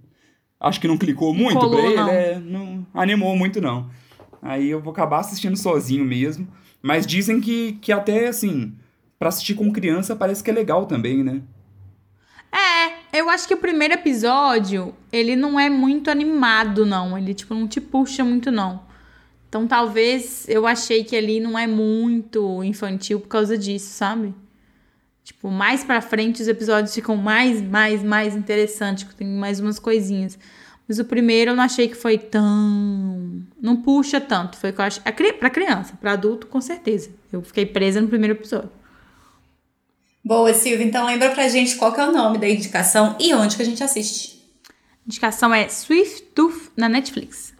Acho 0.59 0.79
que 0.79 0.87
não 0.87 0.97
clicou 0.97 1.33
muito 1.33 1.59
colou, 1.59 1.81
pra 1.81 1.85
ele, 1.85 1.95
não. 1.95 2.09
é, 2.09 2.39
não 2.39 2.87
animou 2.93 3.35
muito, 3.35 3.59
não. 3.59 3.89
Aí 4.41 4.69
eu 4.69 4.79
vou 4.79 4.93
acabar 4.93 5.19
assistindo 5.19 5.57
sozinho 5.57 6.05
mesmo. 6.05 6.47
Mas 6.81 7.05
dizem 7.05 7.41
que, 7.41 7.73
que 7.81 7.91
até 7.91 8.27
assim, 8.27 8.73
pra 9.17 9.29
assistir 9.29 9.55
com 9.55 9.71
criança 9.71 10.15
parece 10.15 10.43
que 10.43 10.51
é 10.51 10.53
legal 10.53 10.85
também, 10.85 11.23
né? 11.23 11.41
É, 12.53 13.19
eu 13.19 13.29
acho 13.29 13.47
que 13.47 13.55
o 13.55 13.57
primeiro 13.57 13.95
episódio, 13.95 14.93
ele 15.11 15.35
não 15.35 15.59
é 15.59 15.67
muito 15.67 16.11
animado, 16.11 16.85
não. 16.85 17.17
Ele, 17.17 17.33
tipo, 17.33 17.55
não 17.55 17.67
te 17.67 17.81
puxa 17.81 18.23
muito, 18.23 18.51
não. 18.51 18.84
Então, 19.47 19.67
talvez 19.67 20.45
eu 20.49 20.67
achei 20.67 21.03
que 21.03 21.15
ali 21.15 21.39
não 21.39 21.57
é 21.57 21.65
muito 21.67 22.63
infantil 22.63 23.19
por 23.19 23.27
causa 23.27 23.57
disso, 23.57 23.89
sabe? 23.89 24.33
Tipo, 25.23 25.49
mais 25.49 25.83
pra 25.83 26.01
frente 26.01 26.41
os 26.41 26.47
episódios 26.47 26.93
ficam 26.93 27.15
mais, 27.15 27.61
mais, 27.61 28.03
mais 28.03 28.35
interessantes, 28.35 29.07
tem 29.15 29.27
mais 29.27 29.59
umas 29.59 29.79
coisinhas. 29.79 30.37
Mas 30.87 30.99
o 30.99 31.05
primeiro 31.05 31.51
eu 31.51 31.55
não 31.55 31.63
achei 31.63 31.87
que 31.87 31.95
foi 31.95 32.17
tão. 32.17 33.43
Não 33.59 33.75
puxa 33.77 34.21
tanto. 34.21 34.55
Foi 34.57 34.71
que 34.71 34.79
eu 34.79 34.85
acho. 34.85 35.01
É 35.03 35.11
pra 35.11 35.49
criança, 35.49 35.97
pra 35.99 36.11
adulto, 36.11 36.45
com 36.45 36.61
certeza. 36.61 37.09
Eu 37.31 37.41
fiquei 37.41 37.65
presa 37.65 37.99
no 37.99 38.07
primeiro 38.07 38.35
episódio. 38.35 38.69
Boa, 40.23 40.53
Silvia. 40.53 40.85
Então 40.85 41.05
lembra 41.07 41.31
pra 41.31 41.47
gente 41.47 41.75
qual 41.75 41.91
que 41.91 41.99
é 41.99 42.07
o 42.07 42.11
nome 42.11 42.37
da 42.37 42.47
indicação 42.47 43.15
e 43.19 43.33
onde 43.33 43.55
que 43.55 43.63
a 43.63 43.65
gente 43.65 43.83
assiste. 43.83 44.43
A 44.69 45.07
indicação 45.07 45.53
é 45.53 45.67
Swift 45.69 46.21
Tooth 46.35 46.71
na 46.77 46.87
Netflix. 46.87 47.54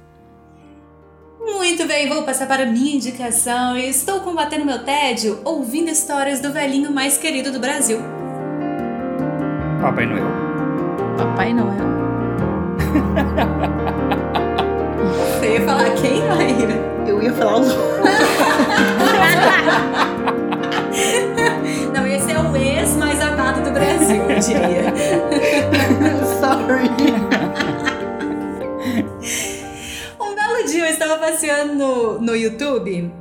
Muito 1.46 1.86
bem, 1.88 2.10
vou 2.10 2.24
passar 2.24 2.48
para 2.48 2.64
a 2.64 2.66
minha 2.66 2.96
indicação. 2.96 3.78
e 3.78 3.88
Estou 3.88 4.22
combatendo 4.22 4.66
meu 4.66 4.84
tédio 4.84 5.40
ouvindo 5.44 5.90
histórias 5.90 6.40
do 6.40 6.52
velhinho 6.52 6.92
mais 6.92 7.18
querido 7.18 7.52
do 7.52 7.60
Brasil. 7.60 8.00
Papai 9.82 10.06
Noel. 10.08 10.26
Papai 11.18 11.54
Noel. 11.54 11.76
Você 15.40 15.54
ia 15.54 15.62
falar 15.62 15.90
quem, 15.92 16.22
Maíra? 16.28 16.74
Eu 17.08 17.22
ia 17.22 17.32
falar 17.34 17.58
um 17.58 17.66
Não, 21.94 22.08
esse 22.08 22.32
é 22.32 22.40
o 22.40 22.56
ex 22.56 22.96
mais 22.96 23.22
amado 23.22 23.62
do 23.64 23.72
Brasil, 23.72 24.24
eu 24.24 24.40
diria. 24.40 24.94
Sorry. 26.40 26.90
Estava 30.96 31.18
passeando 31.18 31.74
no, 31.76 32.20
no 32.22 32.36
YouTube 32.36 33.12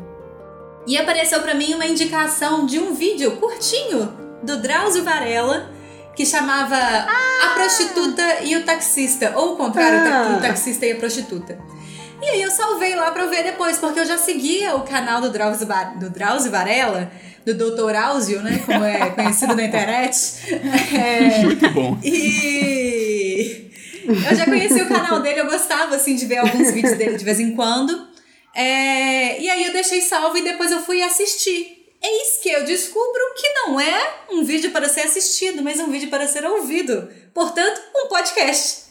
e 0.87 0.97
apareceu 0.97 1.41
pra 1.41 1.55
mim 1.55 1.75
uma 1.75 1.87
indicação 1.87 2.67
de 2.67 2.79
um 2.79 2.95
vídeo 2.95 3.33
curtinho 3.37 4.13
do 4.43 4.61
Drauzio 4.61 5.03
Varela 5.05 5.71
que 6.17 6.25
chamava 6.25 6.77
A 6.77 7.55
Prostituta 7.55 8.23
e 8.45 8.57
o 8.57 8.65
Taxista, 8.65 9.33
ou 9.37 9.55
o 9.55 9.57
contrário, 9.57 9.99
Ah. 10.13 10.37
o 10.39 10.41
taxista 10.41 10.87
e 10.87 10.93
a 10.93 10.97
prostituta. 10.97 11.59
E 12.23 12.27
aí 12.27 12.41
eu 12.43 12.51
salvei 12.53 12.95
lá 12.95 13.11
pra 13.11 13.25
eu 13.25 13.31
ver 13.31 13.43
depois, 13.43 13.79
porque 13.79 13.99
eu 13.99 14.07
já 14.07 14.17
seguia 14.17 14.77
o 14.77 14.83
canal 14.83 15.21
do 15.21 15.31
Drauzio, 15.31 15.67
do 15.99 16.11
Drauzio 16.11 16.53
Varela, 16.53 17.11
do 17.45 17.53
Dr. 17.53 17.95
Áuzio, 17.97 18.41
né, 18.43 18.63
como 18.65 18.85
é 18.85 19.11
conhecido 19.11 19.57
na 19.57 19.65
internet. 19.67 20.17
É, 20.97 21.43
Muito 21.43 21.69
bom. 21.71 21.99
e 22.03 23.14
eu 24.07 24.37
já 24.37 24.45
conheci 24.45 24.81
o 24.83 24.89
canal 24.89 25.21
dele, 25.21 25.41
eu 25.41 25.47
gostava 25.47 25.97
assim 25.97 26.15
de 26.17 26.27
ver 26.27 26.39
alguns 26.39 26.71
vídeos 26.71 26.97
dele 26.97 27.17
de 27.17 27.25
vez 27.25 27.41
em 27.41 27.55
quando. 27.55 28.09
É, 28.55 29.41
E 29.41 29.49
aí 29.51 29.65
eu 29.65 29.73
deixei 29.73 30.01
salvo 30.01 30.37
e 30.37 30.43
depois 30.43 30.71
eu 30.71 30.81
fui 30.83 31.03
assistir. 31.03 31.85
Eis 32.03 32.39
que 32.43 32.51
eu 32.51 32.65
descubro 32.65 33.35
que 33.37 33.49
não 33.55 33.81
é 33.81 34.15
um 34.31 34.45
vídeo 34.45 34.71
para 34.71 34.89
ser 34.89 35.03
assistido, 35.03 35.63
mas 35.63 35.81
um 35.81 35.91
vídeo 35.91 36.11
para 36.11 36.29
ser 36.29 36.45
ouvido. 36.45 37.09
Portanto, 37.33 37.81
um 37.97 38.09
podcast. 38.09 38.85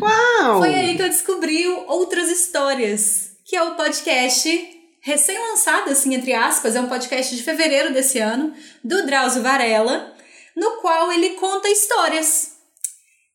Uau! 0.00 0.58
Foi 0.58 0.74
aí 0.74 0.96
que 0.96 1.02
eu 1.02 1.08
descobri 1.08 1.66
Outras 1.86 2.30
Histórias, 2.30 3.32
que 3.44 3.54
é 3.54 3.62
o 3.62 3.74
podcast 3.74 4.70
recém-lançado, 5.00 5.90
assim, 5.90 6.14
entre 6.14 6.32
aspas, 6.32 6.74
é 6.74 6.80
um 6.80 6.88
podcast 6.88 7.36
de 7.36 7.42
fevereiro 7.42 7.92
desse 7.92 8.18
ano, 8.18 8.54
do 8.82 9.04
Drauzio 9.04 9.42
Varela, 9.42 10.14
no 10.56 10.78
qual 10.80 11.12
ele 11.12 11.30
conta 11.30 11.68
histórias. 11.68 12.53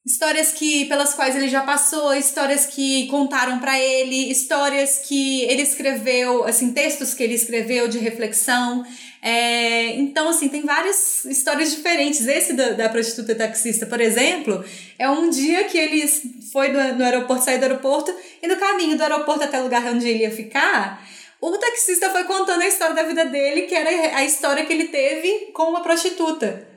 Histórias 0.06 0.54
que 0.54 0.86
pelas 0.86 1.14
quais 1.14 1.36
ele 1.36 1.50
já 1.50 1.62
passou, 1.62 2.14
histórias 2.14 2.66
que 2.66 3.06
contaram 3.08 3.60
pra 3.60 3.78
ele, 3.78 4.32
histórias 4.32 5.00
que 5.06 5.44
ele 5.44 5.62
escreveu, 5.62 6.46
assim, 6.46 6.72
textos 6.72 7.14
que 7.14 7.22
ele 7.22 7.36
escreveu 7.36 7.88
de 7.90 8.00
reflexão. 8.00 8.86
É, 9.22 9.96
então, 9.96 10.30
assim, 10.30 10.48
tem 10.48 10.62
várias 10.62 11.26
histórias 11.26 11.72
diferentes. 11.72 12.26
Esse 12.26 12.54
da, 12.54 12.72
da 12.72 12.90
prostituta 12.90 13.36
taxista, 13.36 13.86
por 13.86 14.00
exemplo, 14.00 14.64
é 14.98 15.10
um 15.10 15.30
dia 15.30 15.66
que 15.66 15.78
ele 15.78 16.08
foi 16.52 16.70
no 16.70 17.04
aeroporto, 17.04 17.44
saiu 17.44 17.60
do 17.60 17.64
aeroporto, 17.64 18.16
e 18.42 18.48
no 18.48 18.56
caminho 18.56 18.98
do 18.98 19.04
aeroporto 19.04 19.44
até 19.44 19.60
o 19.60 19.64
lugar 19.64 19.86
onde 19.88 20.08
ele 20.08 20.24
ia 20.24 20.32
ficar, 20.32 21.06
o 21.42 21.58
taxista 21.58 22.10
foi 22.10 22.24
contando 22.24 22.62
a 22.62 22.68
história 22.68 22.96
da 22.96 23.04
vida 23.04 23.26
dele, 23.26 23.64
que 23.64 23.76
era 23.76 24.18
a 24.18 24.24
história 24.24 24.66
que 24.66 24.72
ele 24.72 24.88
teve 24.88 25.52
com 25.54 25.64
uma 25.64 25.84
prostituta. 25.84 26.69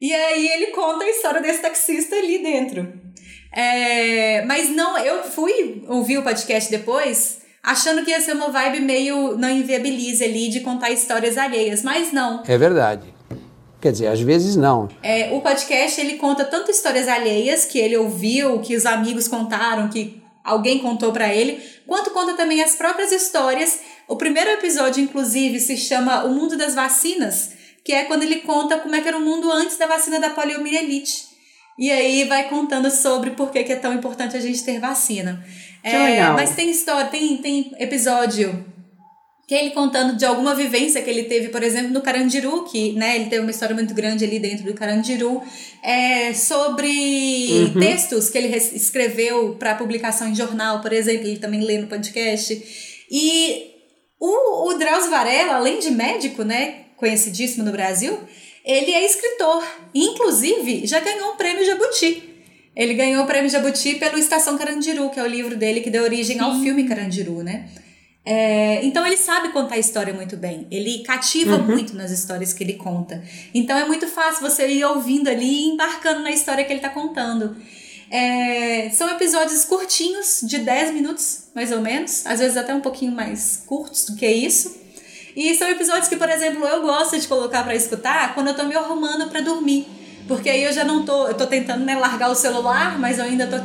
E 0.00 0.12
aí 0.12 0.48
ele 0.48 0.66
conta 0.68 1.04
a 1.04 1.10
história 1.10 1.40
desse 1.40 1.60
taxista 1.60 2.14
ali 2.14 2.38
dentro. 2.42 2.92
É, 3.52 4.44
mas 4.44 4.68
não, 4.70 4.96
eu 4.98 5.24
fui 5.24 5.82
ouvir 5.88 6.18
o 6.18 6.22
podcast 6.22 6.70
depois, 6.70 7.38
achando 7.62 8.04
que 8.04 8.10
ia 8.10 8.20
ser 8.20 8.32
uma 8.32 8.50
vibe 8.50 8.80
meio 8.80 9.36
não 9.36 9.50
inviabilize 9.50 10.22
ali 10.22 10.48
de 10.48 10.60
contar 10.60 10.90
histórias 10.90 11.36
alheias, 11.36 11.82
mas 11.82 12.12
não. 12.12 12.42
É 12.46 12.56
verdade. 12.56 13.12
Quer 13.80 13.92
dizer, 13.92 14.08
às 14.08 14.20
vezes 14.20 14.56
não. 14.56 14.88
É, 15.02 15.32
o 15.32 15.40
podcast 15.40 16.00
ele 16.00 16.16
conta 16.16 16.44
tanto 16.44 16.70
histórias 16.70 17.08
alheias 17.08 17.64
que 17.64 17.78
ele 17.78 17.96
ouviu, 17.96 18.60
que 18.60 18.76
os 18.76 18.84
amigos 18.84 19.28
contaram, 19.28 19.88
que 19.88 20.22
alguém 20.44 20.78
contou 20.78 21.12
pra 21.12 21.32
ele, 21.32 21.62
quanto 21.86 22.10
conta 22.10 22.34
também 22.34 22.62
as 22.62 22.74
próprias 22.74 23.12
histórias 23.12 23.80
O 24.08 24.16
primeiro 24.16 24.50
episódio, 24.50 25.02
inclusive, 25.02 25.60
se 25.60 25.76
chama 25.76 26.24
O 26.24 26.30
Mundo 26.32 26.56
das 26.56 26.74
Vacinas, 26.74 27.50
que 27.88 27.92
é 27.94 28.04
quando 28.04 28.22
ele 28.22 28.40
conta 28.40 28.76
como 28.76 28.94
é 28.94 29.00
que 29.00 29.08
era 29.08 29.16
o 29.16 29.24
mundo 29.24 29.50
antes 29.50 29.78
da 29.78 29.86
vacina 29.86 30.20
da 30.20 30.28
poliomielite. 30.28 31.24
E 31.78 31.90
aí 31.90 32.24
vai 32.24 32.46
contando 32.46 32.90
sobre 32.90 33.30
por 33.30 33.50
que, 33.50 33.64
que 33.64 33.72
é 33.72 33.76
tão 33.76 33.94
importante 33.94 34.36
a 34.36 34.40
gente 34.40 34.62
ter 34.62 34.78
vacina. 34.78 35.42
Que 35.82 35.88
é, 35.88 35.98
legal. 35.98 36.34
Mas 36.34 36.54
tem 36.54 36.68
história, 36.68 37.06
tem, 37.06 37.38
tem 37.38 37.72
episódio 37.78 38.62
que 39.46 39.54
é 39.54 39.64
ele 39.64 39.70
contando 39.70 40.18
de 40.18 40.26
alguma 40.26 40.54
vivência 40.54 41.00
que 41.00 41.08
ele 41.08 41.22
teve, 41.22 41.48
por 41.48 41.62
exemplo, 41.62 41.90
no 41.90 42.02
Carandiru, 42.02 42.64
que 42.64 42.92
né, 42.92 43.16
ele 43.16 43.30
teve 43.30 43.40
uma 43.40 43.50
história 43.50 43.74
muito 43.74 43.94
grande 43.94 44.22
ali 44.22 44.38
dentro 44.38 44.66
do 44.66 44.74
Carandiru, 44.74 45.42
é, 45.82 46.34
sobre 46.34 47.72
Uhum. 47.74 47.80
textos 47.80 48.28
que 48.28 48.36
ele 48.36 48.54
escreveu 48.54 49.56
para 49.58 49.74
publicação 49.76 50.28
em 50.28 50.34
jornal, 50.34 50.82
por 50.82 50.92
exemplo, 50.92 51.26
ele 51.26 51.38
também 51.38 51.62
lê 51.62 51.78
no 51.78 51.86
podcast. 51.86 52.62
E 53.10 53.70
o, 54.20 54.68
o 54.68 54.74
Drauzio 54.74 55.10
Varela, 55.10 55.54
além 55.54 55.78
de 55.78 55.90
médico, 55.90 56.42
né, 56.42 56.84
conhecidíssimo 56.98 57.64
no 57.64 57.72
Brasil, 57.72 58.18
ele 58.64 58.92
é 58.92 59.06
escritor. 59.06 59.64
Inclusive, 59.94 60.86
já 60.86 61.00
ganhou 61.00 61.32
um 61.32 61.36
prêmio 61.36 61.64
Jabuti. 61.64 62.22
Ele 62.76 62.94
ganhou 62.94 63.24
o 63.24 63.26
prêmio 63.26 63.48
Jabuti 63.48 63.94
pelo 63.94 64.18
Estação 64.18 64.58
Carandiru, 64.58 65.10
que 65.10 65.18
é 65.18 65.22
o 65.22 65.26
livro 65.26 65.56
dele 65.56 65.80
que 65.80 65.90
deu 65.90 66.02
origem 66.02 66.38
ao 66.38 66.60
filme 66.60 66.86
Carandiru, 66.86 67.42
né? 67.42 67.68
É, 68.24 68.84
então 68.84 69.06
ele 69.06 69.16
sabe 69.16 69.48
contar 69.48 69.76
a 69.76 69.78
história 69.78 70.12
muito 70.12 70.36
bem. 70.36 70.66
Ele 70.70 71.02
cativa 71.02 71.56
muito 71.56 71.96
nas 71.96 72.10
histórias 72.10 72.52
que 72.52 72.62
ele 72.62 72.74
conta. 72.74 73.24
Então 73.54 73.76
é 73.76 73.86
muito 73.86 74.06
fácil 74.06 74.42
você 74.42 74.68
ir 74.68 74.84
ouvindo 74.84 75.28
ali 75.28 75.46
e 75.46 75.68
embarcando 75.68 76.20
na 76.20 76.30
história 76.30 76.62
que 76.62 76.70
ele 76.70 76.78
está 76.78 76.90
contando. 76.90 77.56
É, 78.10 78.90
são 78.90 79.08
episódios 79.10 79.64
curtinhos, 79.64 80.40
de 80.42 80.58
10 80.58 80.92
minutos, 80.92 81.48
mais 81.54 81.72
ou 81.72 81.80
menos. 81.80 82.26
Às 82.26 82.38
vezes 82.38 82.56
até 82.56 82.74
um 82.74 82.80
pouquinho 82.80 83.12
mais 83.12 83.62
curtos 83.66 84.04
do 84.04 84.14
que 84.14 84.26
isso. 84.26 84.87
E 85.38 85.54
são 85.54 85.68
episódios 85.68 86.08
que, 86.08 86.16
por 86.16 86.28
exemplo, 86.28 86.66
eu 86.66 86.82
gosto 86.82 87.16
de 87.16 87.28
colocar 87.28 87.62
pra 87.62 87.72
escutar 87.72 88.34
quando 88.34 88.48
eu 88.48 88.54
tô 88.54 88.64
me 88.64 88.74
arrumando 88.74 89.30
pra 89.30 89.40
dormir. 89.40 89.86
Porque 90.26 90.50
aí 90.50 90.64
eu 90.64 90.72
já 90.72 90.82
não 90.82 91.04
tô. 91.04 91.28
Eu 91.28 91.34
tô 91.34 91.46
tentando 91.46 91.84
né, 91.84 91.94
largar 91.94 92.28
o 92.28 92.34
celular, 92.34 92.98
mas 92.98 93.20
eu 93.20 93.24
ainda 93.24 93.46
tô 93.46 93.56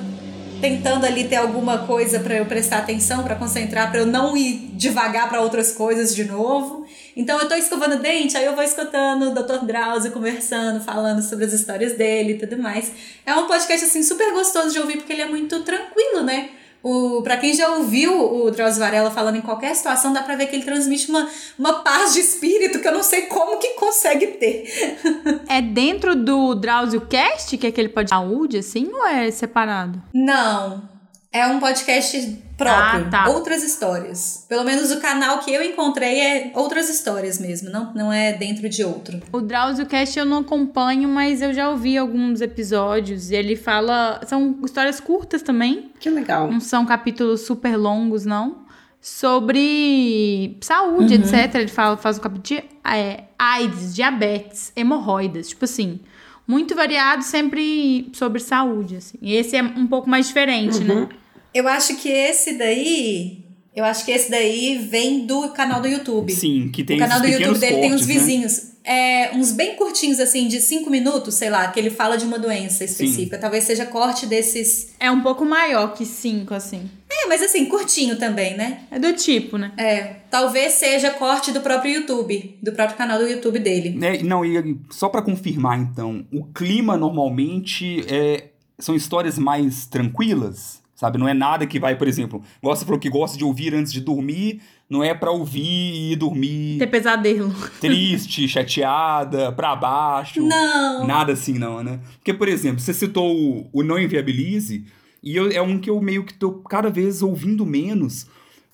tentando 0.61 1.03
ali 1.03 1.23
ter 1.23 1.37
alguma 1.37 1.79
coisa 1.79 2.19
pra 2.19 2.35
eu 2.35 2.45
prestar 2.45 2.77
atenção, 2.77 3.23
pra 3.23 3.33
concentrar, 3.33 3.89
pra 3.89 4.01
eu 4.01 4.05
não 4.05 4.37
ir 4.37 4.69
devagar 4.73 5.27
pra 5.27 5.41
outras 5.41 5.71
coisas 5.71 6.15
de 6.15 6.25
novo. 6.25 6.85
Então 7.17 7.39
eu 7.39 7.49
tô 7.49 7.55
escovando 7.55 7.99
dente, 7.99 8.37
aí 8.37 8.45
eu 8.45 8.53
vou 8.53 8.63
escutando 8.63 9.31
o 9.31 9.33
Dr. 9.33 9.65
Drauzio 9.65 10.11
conversando, 10.11 10.79
falando 10.79 11.23
sobre 11.23 11.45
as 11.45 11.53
histórias 11.53 11.97
dele 11.97 12.33
e 12.33 12.37
tudo 12.37 12.61
mais. 12.61 12.91
É 13.25 13.33
um 13.33 13.47
podcast 13.47 13.83
assim 13.83 14.03
super 14.03 14.31
gostoso 14.31 14.71
de 14.71 14.79
ouvir 14.79 14.97
porque 14.97 15.11
ele 15.11 15.23
é 15.23 15.27
muito 15.27 15.59
tranquilo, 15.63 16.21
né? 16.21 16.51
O, 16.83 17.21
pra 17.21 17.37
quem 17.37 17.53
já 17.53 17.69
ouviu 17.77 18.11
o 18.43 18.51
Drauzio 18.51 18.81
Varela 18.81 19.09
falando 19.09 19.37
em 19.37 19.41
qualquer 19.41 19.73
situação, 19.73 20.11
dá 20.11 20.21
pra 20.21 20.35
ver 20.35 20.47
que 20.47 20.55
ele 20.57 20.65
transmite 20.65 21.09
uma, 21.09 21.29
uma 21.57 21.81
paz 21.81 22.13
de 22.13 22.19
espírito 22.19 22.79
que 22.79 22.87
eu 22.87 22.91
não 22.91 23.01
sei 23.01 23.21
como 23.23 23.57
que 23.57 23.69
consegue 23.75 24.27
ter. 24.27 24.65
É 25.47 25.61
dentro 25.61 26.15
do 26.15 26.55
Drauzio 26.55 27.01
Cast, 27.01 27.57
que 27.57 27.65
é 27.65 27.69
aquele 27.69 27.89
podcast 27.89 28.25
de 28.25 28.29
saúde, 28.29 28.57
assim, 28.57 28.89
ou 28.91 29.07
é 29.07 29.29
separado? 29.31 30.01
Não. 30.13 30.89
É 31.31 31.45
um 31.47 31.59
podcast 31.59 32.43
próprio. 32.63 33.05
Ah, 33.07 33.09
tá. 33.09 33.29
Outras 33.29 33.63
histórias. 33.63 34.45
Pelo 34.47 34.63
menos 34.63 34.91
o 34.91 34.99
canal 34.99 35.39
que 35.39 35.53
eu 35.53 35.61
encontrei 35.63 36.19
é 36.19 36.51
outras 36.55 36.89
histórias 36.89 37.39
mesmo. 37.39 37.69
Não, 37.69 37.93
não 37.93 38.13
é 38.13 38.33
dentro 38.33 38.67
de 38.69 38.83
outro. 38.83 39.21
O 39.31 39.41
Drauzio 39.41 39.85
Cast 39.85 40.17
eu 40.17 40.25
não 40.25 40.39
acompanho, 40.39 41.07
mas 41.09 41.41
eu 41.41 41.53
já 41.53 41.69
ouvi 41.69 41.97
alguns 41.97 42.41
episódios. 42.41 43.31
E 43.31 43.35
ele 43.35 43.55
fala. 43.55 44.21
São 44.25 44.59
histórias 44.63 44.99
curtas 44.99 45.41
também. 45.41 45.91
Que 45.99 46.09
legal. 46.09 46.51
Não 46.51 46.59
são 46.59 46.85
capítulos 46.85 47.41
super 47.41 47.77
longos, 47.77 48.25
não. 48.25 48.63
Sobre 49.01 50.57
saúde, 50.61 51.15
etc. 51.15 51.55
Ele 51.55 51.67
fala, 51.67 51.97
faz 51.97 52.17
um 52.17 52.21
capítulo 52.21 52.43
de 52.43 52.63
é, 52.85 53.25
AIDS, 53.37 53.93
diabetes, 53.93 54.71
hemorroidas. 54.77 55.49
Tipo 55.49 55.65
assim, 55.65 55.99
muito 56.47 56.73
variado, 56.73 57.23
sempre 57.23 58.09
sobre 58.13 58.39
saúde. 58.39 58.97
Assim. 58.97 59.17
E 59.21 59.35
esse 59.35 59.57
é 59.57 59.61
um 59.61 59.87
pouco 59.87 60.09
mais 60.09 60.27
diferente, 60.27 60.81
né? 60.83 61.09
Eu 61.53 61.67
acho 61.67 61.95
que 61.97 62.09
esse 62.09 62.57
daí. 62.57 63.43
Eu 63.75 63.83
acho 63.85 64.05
que 64.05 64.11
esse 64.11 64.29
daí 64.29 64.77
vem 64.77 65.25
do 65.25 65.49
canal 65.49 65.81
do 65.81 65.87
YouTube. 65.87 66.31
Sim, 66.31 66.69
que 66.71 66.83
tem 66.83 66.97
o 66.97 66.99
canal 66.99 67.19
do 67.19 67.27
YouTube 67.27 67.57
dele 67.57 67.75
tem 67.75 67.93
uns 67.93 68.01
cortes, 68.01 68.07
né? 68.07 68.13
vizinhos. 68.13 68.73
É, 68.85 69.31
uns 69.35 69.51
bem 69.51 69.75
curtinhos, 69.75 70.19
assim, 70.19 70.47
de 70.47 70.59
cinco 70.59 70.89
minutos, 70.89 71.35
sei 71.35 71.49
lá, 71.49 71.67
que 71.69 71.79
ele 71.79 71.89
fala 71.89 72.17
de 72.17 72.25
uma 72.25 72.37
doença 72.37 72.83
específica. 72.83 73.37
Talvez 73.37 73.63
seja 73.63 73.85
corte 73.85 74.25
desses. 74.25 74.93
É 74.99 75.09
um 75.09 75.21
pouco 75.21 75.45
maior 75.45 75.93
que 75.93 76.05
cinco, 76.05 76.53
assim. 76.53 76.89
É, 77.09 77.27
mas 77.27 77.41
assim, 77.41 77.65
curtinho 77.65 78.17
também, 78.17 78.57
né? 78.57 78.81
É 78.91 78.99
do 78.99 79.13
tipo, 79.13 79.57
né? 79.57 79.71
É, 79.77 80.15
talvez 80.29 80.73
seja 80.73 81.11
corte 81.11 81.51
do 81.51 81.61
próprio 81.61 81.93
YouTube, 81.93 82.57
do 82.61 82.73
próprio 82.73 82.97
canal 82.97 83.17
do 83.17 83.27
YouTube 83.27 83.59
dele. 83.59 83.91
Né, 83.91 84.21
não, 84.21 84.43
e 84.43 84.77
só 84.89 85.07
pra 85.07 85.21
confirmar 85.21 85.79
então, 85.79 86.25
o 86.31 86.43
clima 86.45 86.97
normalmente 86.97 88.03
é, 88.13 88.49
são 88.77 88.93
histórias 88.93 89.37
mais 89.37 89.85
tranquilas, 89.85 90.82
sabe? 91.03 91.17
Não 91.17 91.27
é 91.27 91.33
nada 91.33 91.67
que 91.67 91.77
vai, 91.79 91.97
por 91.97 92.07
exemplo, 92.07 92.41
você 92.61 92.85
falou 92.85 92.97
que 92.97 93.09
gosta 93.09 93.37
de 93.37 93.43
ouvir 93.43 93.75
antes 93.75 93.91
de 93.91 93.99
dormir, 93.99 94.61
não 94.89 95.03
é 95.03 95.13
pra 95.13 95.31
ouvir 95.31 96.11
e 96.11 96.15
dormir 96.15 96.77
Ter 96.79 96.87
pesadelo. 96.87 97.53
triste, 97.81 98.47
chateada, 98.47 99.51
pra 99.51 99.75
baixo. 99.75 100.41
Não. 100.41 101.05
Nada 101.05 101.33
assim 101.33 101.55
não, 101.59 101.83
né? 101.83 101.99
Porque, 102.19 102.33
por 102.33 102.47
exemplo, 102.47 102.79
você 102.79 102.93
citou 102.93 103.35
o, 103.35 103.67
o 103.73 103.83
Não 103.83 103.99
Inviabilize, 103.99 104.85
e 105.21 105.35
eu- 105.35 105.51
é 105.51 105.61
um 105.61 105.77
que 105.77 105.89
eu 105.89 105.99
meio 106.01 106.23
que 106.23 106.33
tô 106.33 106.51
cada 106.53 106.89
vez 106.89 107.21
ouvindo 107.21 107.65
menos, 107.65 108.27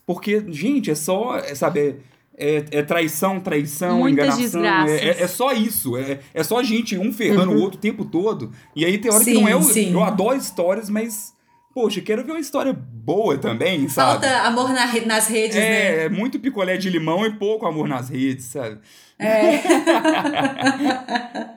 porque, 0.06 0.44
gente, 0.50 0.92
é 0.92 0.96
só, 0.96 1.36
é, 1.38 1.56
sabe, 1.56 1.80
é, 1.80 1.96
é- 2.38 2.66
é 2.80 2.84
traição, 2.84 3.40
traição, 3.40 4.00
Muitas 4.00 4.26
enganação, 4.36 4.62
desgraças. 4.62 4.92
é, 5.02 5.06
é- 5.10 5.22
é 5.24 5.28
só 5.28 5.52
isso, 5.52 5.98
é, 5.98 6.20
é 6.34 6.44
só 6.44 6.60
a 6.60 6.64
gente 6.64 6.96
um 6.98 7.12
ferrando 7.12 7.54
o 7.54 7.60
outro 7.62 7.78
o 7.78 7.82
tempo 7.82 8.06
todo, 8.06 8.52
e 8.76 8.86
aí 8.86 8.98
tem 9.00 9.12
hora 9.12 9.24
que 9.24 9.32
Sim, 9.34 9.42
não 9.42 9.48
é 9.48 9.56
o... 9.56 9.64
sim. 9.64 9.92
Eu 9.94 10.04
adoro 10.04 10.38
histórias, 10.38 10.90
mas, 10.92 11.34
poxa, 11.80 12.02
quero 12.02 12.26
ver 12.26 12.32
uma 12.34 12.42
história 12.42 12.74
boa 12.74 13.38
também, 13.38 13.88
sabe? 13.88 14.26
Falta 14.26 14.42
amor 14.42 14.74
na 14.74 14.84
re- 14.84 15.06
nas 15.06 15.28
redes, 15.28 15.56
né? 15.56 15.64
É, 15.64 16.04
é 16.06 16.10
muito 16.10 16.38
picolé 16.38 16.76
de 16.76 16.90
limão 16.90 17.26
e 17.26 17.32
pouco 17.32 17.66
amor 17.66 17.88
nas 17.88 18.10
redes, 18.10 18.48
sabe? 18.48 18.80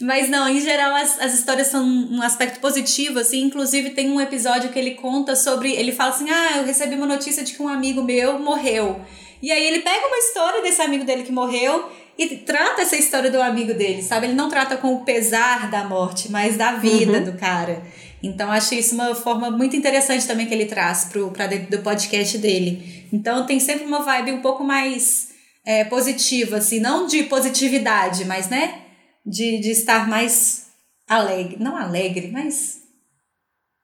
Mas 0.00 0.28
não, 0.28 0.46
em 0.46 0.60
geral 0.60 0.94
as, 0.94 1.18
as 1.18 1.32
histórias 1.32 1.68
são 1.68 1.82
um 1.82 2.20
aspecto 2.20 2.60
positivo, 2.60 3.18
assim. 3.18 3.44
Inclusive 3.44 3.90
tem 3.90 4.10
um 4.10 4.20
episódio 4.20 4.70
que 4.70 4.78
ele 4.78 4.90
conta 4.92 5.34
sobre. 5.34 5.72
Ele 5.72 5.92
fala 5.92 6.10
assim: 6.10 6.28
Ah, 6.28 6.58
eu 6.58 6.66
recebi 6.66 6.94
uma 6.94 7.06
notícia 7.06 7.42
de 7.42 7.54
que 7.54 7.62
um 7.62 7.68
amigo 7.68 8.02
meu 8.02 8.38
morreu. 8.38 9.00
E 9.42 9.50
aí 9.50 9.66
ele 9.66 9.80
pega 9.80 10.06
uma 10.06 10.18
história 10.18 10.62
desse 10.62 10.82
amigo 10.82 11.04
dele 11.04 11.22
que 11.22 11.32
morreu 11.32 11.90
e 12.18 12.26
trata 12.36 12.82
essa 12.82 12.96
história 12.96 13.30
do 13.30 13.40
amigo 13.40 13.72
dele, 13.74 14.02
sabe? 14.02 14.26
Ele 14.26 14.34
não 14.34 14.48
trata 14.50 14.76
com 14.76 14.94
o 14.94 15.04
pesar 15.04 15.70
da 15.70 15.84
morte, 15.84 16.30
mas 16.30 16.56
da 16.56 16.72
vida 16.72 17.20
do 17.20 17.32
cara. 17.38 17.82
Então 18.22 18.50
acho 18.50 18.74
isso 18.74 18.94
uma 18.94 19.14
forma 19.14 19.50
muito 19.50 19.76
interessante 19.76 20.26
também 20.26 20.46
que 20.46 20.54
ele 20.54 20.66
traz 20.66 21.04
pro, 21.04 21.30
pra 21.30 21.46
dentro 21.46 21.70
do 21.70 21.82
podcast 21.82 22.38
dele. 22.38 23.06
Então 23.12 23.46
tem 23.46 23.60
sempre 23.60 23.84
uma 23.84 24.02
vibe 24.02 24.32
um 24.32 24.40
pouco 24.40 24.64
mais 24.64 25.30
é, 25.64 25.84
positiva, 25.84 26.56
assim, 26.56 26.80
não 26.80 27.06
de 27.06 27.24
positividade, 27.24 28.24
mas 28.24 28.48
né? 28.48 28.82
De, 29.24 29.58
de 29.58 29.70
estar 29.70 30.08
mais 30.08 30.66
alegre. 31.08 31.56
Não 31.58 31.76
alegre, 31.76 32.30
mas. 32.32 32.82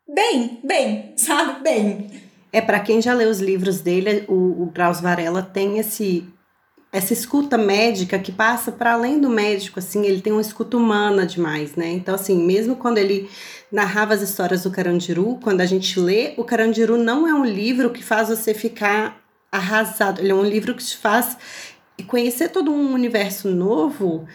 Bem, 0.08 0.60
bem, 0.64 1.12
sabe? 1.18 1.62
Bem. 1.62 2.10
É, 2.52 2.60
para 2.60 2.80
quem 2.80 3.00
já 3.00 3.14
leu 3.14 3.30
os 3.30 3.40
livros 3.40 3.80
dele, 3.80 4.24
o, 4.28 4.62
o 4.62 4.70
Drauzio 4.72 5.02
Varela 5.02 5.42
tem 5.42 5.78
esse 5.78 6.24
essa 6.92 7.14
escuta 7.14 7.56
médica 7.56 8.18
que 8.18 8.30
passa 8.30 8.70
para 8.70 8.92
além 8.92 9.18
do 9.18 9.30
médico, 9.30 9.78
assim, 9.78 10.04
ele 10.04 10.20
tem 10.20 10.30
uma 10.30 10.42
escuta 10.42 10.76
humana 10.76 11.24
demais, 11.24 11.74
né? 11.74 11.90
Então, 11.90 12.14
assim, 12.14 12.36
mesmo 12.36 12.76
quando 12.76 12.98
ele 12.98 13.30
narrava 13.70 14.12
as 14.12 14.20
histórias 14.20 14.64
do 14.64 14.70
Carandiru, 14.70 15.38
quando 15.42 15.62
a 15.62 15.66
gente 15.66 15.98
lê, 15.98 16.34
o 16.36 16.44
Carandiru 16.44 16.98
não 16.98 17.26
é 17.26 17.32
um 17.32 17.46
livro 17.46 17.88
que 17.88 18.04
faz 18.04 18.28
você 18.28 18.52
ficar 18.52 19.22
arrasado, 19.50 20.20
ele 20.20 20.32
é 20.32 20.34
um 20.34 20.44
livro 20.44 20.74
que 20.74 20.84
te 20.84 20.96
faz 20.98 21.36
conhecer 22.06 22.48
todo 22.48 22.70
um 22.70 22.92
universo 22.92 23.48
novo 23.48 24.26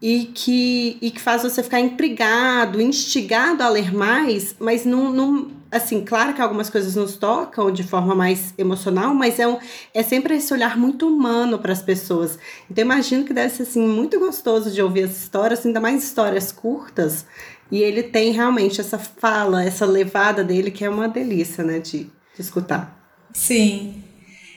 e 0.00 0.26
que, 0.26 0.96
e 1.00 1.10
que 1.10 1.20
faz 1.20 1.42
você 1.42 1.62
ficar 1.62 1.80
intrigado, 1.80 2.80
instigado 2.80 3.62
a 3.62 3.68
ler 3.68 3.92
mais, 3.92 4.54
mas 4.58 4.84
não, 4.84 5.12
não 5.12 5.50
assim, 5.76 6.04
claro 6.04 6.34
que 6.34 6.40
algumas 6.40 6.68
coisas 6.68 6.94
nos 6.96 7.16
tocam 7.16 7.70
de 7.70 7.82
forma 7.82 8.14
mais 8.14 8.52
emocional, 8.58 9.14
mas 9.14 9.38
é, 9.38 9.46
um, 9.46 9.58
é 9.94 10.02
sempre 10.02 10.36
esse 10.36 10.52
olhar 10.52 10.76
muito 10.76 11.06
humano 11.06 11.58
para 11.58 11.72
as 11.72 11.82
pessoas. 11.82 12.38
Então 12.70 12.84
imagino 12.84 13.24
que 13.24 13.32
deve 13.32 13.54
ser 13.54 13.62
assim 13.62 13.86
muito 13.86 14.18
gostoso 14.18 14.70
de 14.70 14.82
ouvir 14.82 15.04
as 15.04 15.16
histórias, 15.16 15.64
ainda 15.64 15.80
mais 15.80 16.02
histórias 16.02 16.50
curtas, 16.50 17.26
e 17.70 17.82
ele 17.82 18.02
tem 18.02 18.32
realmente 18.32 18.80
essa 18.80 18.98
fala, 18.98 19.64
essa 19.64 19.86
levada 19.86 20.44
dele 20.44 20.70
que 20.70 20.84
é 20.84 20.90
uma 20.90 21.08
delícia, 21.08 21.64
né, 21.64 21.78
de, 21.78 22.04
de 22.04 22.40
escutar. 22.40 22.96
Sim. 23.32 24.02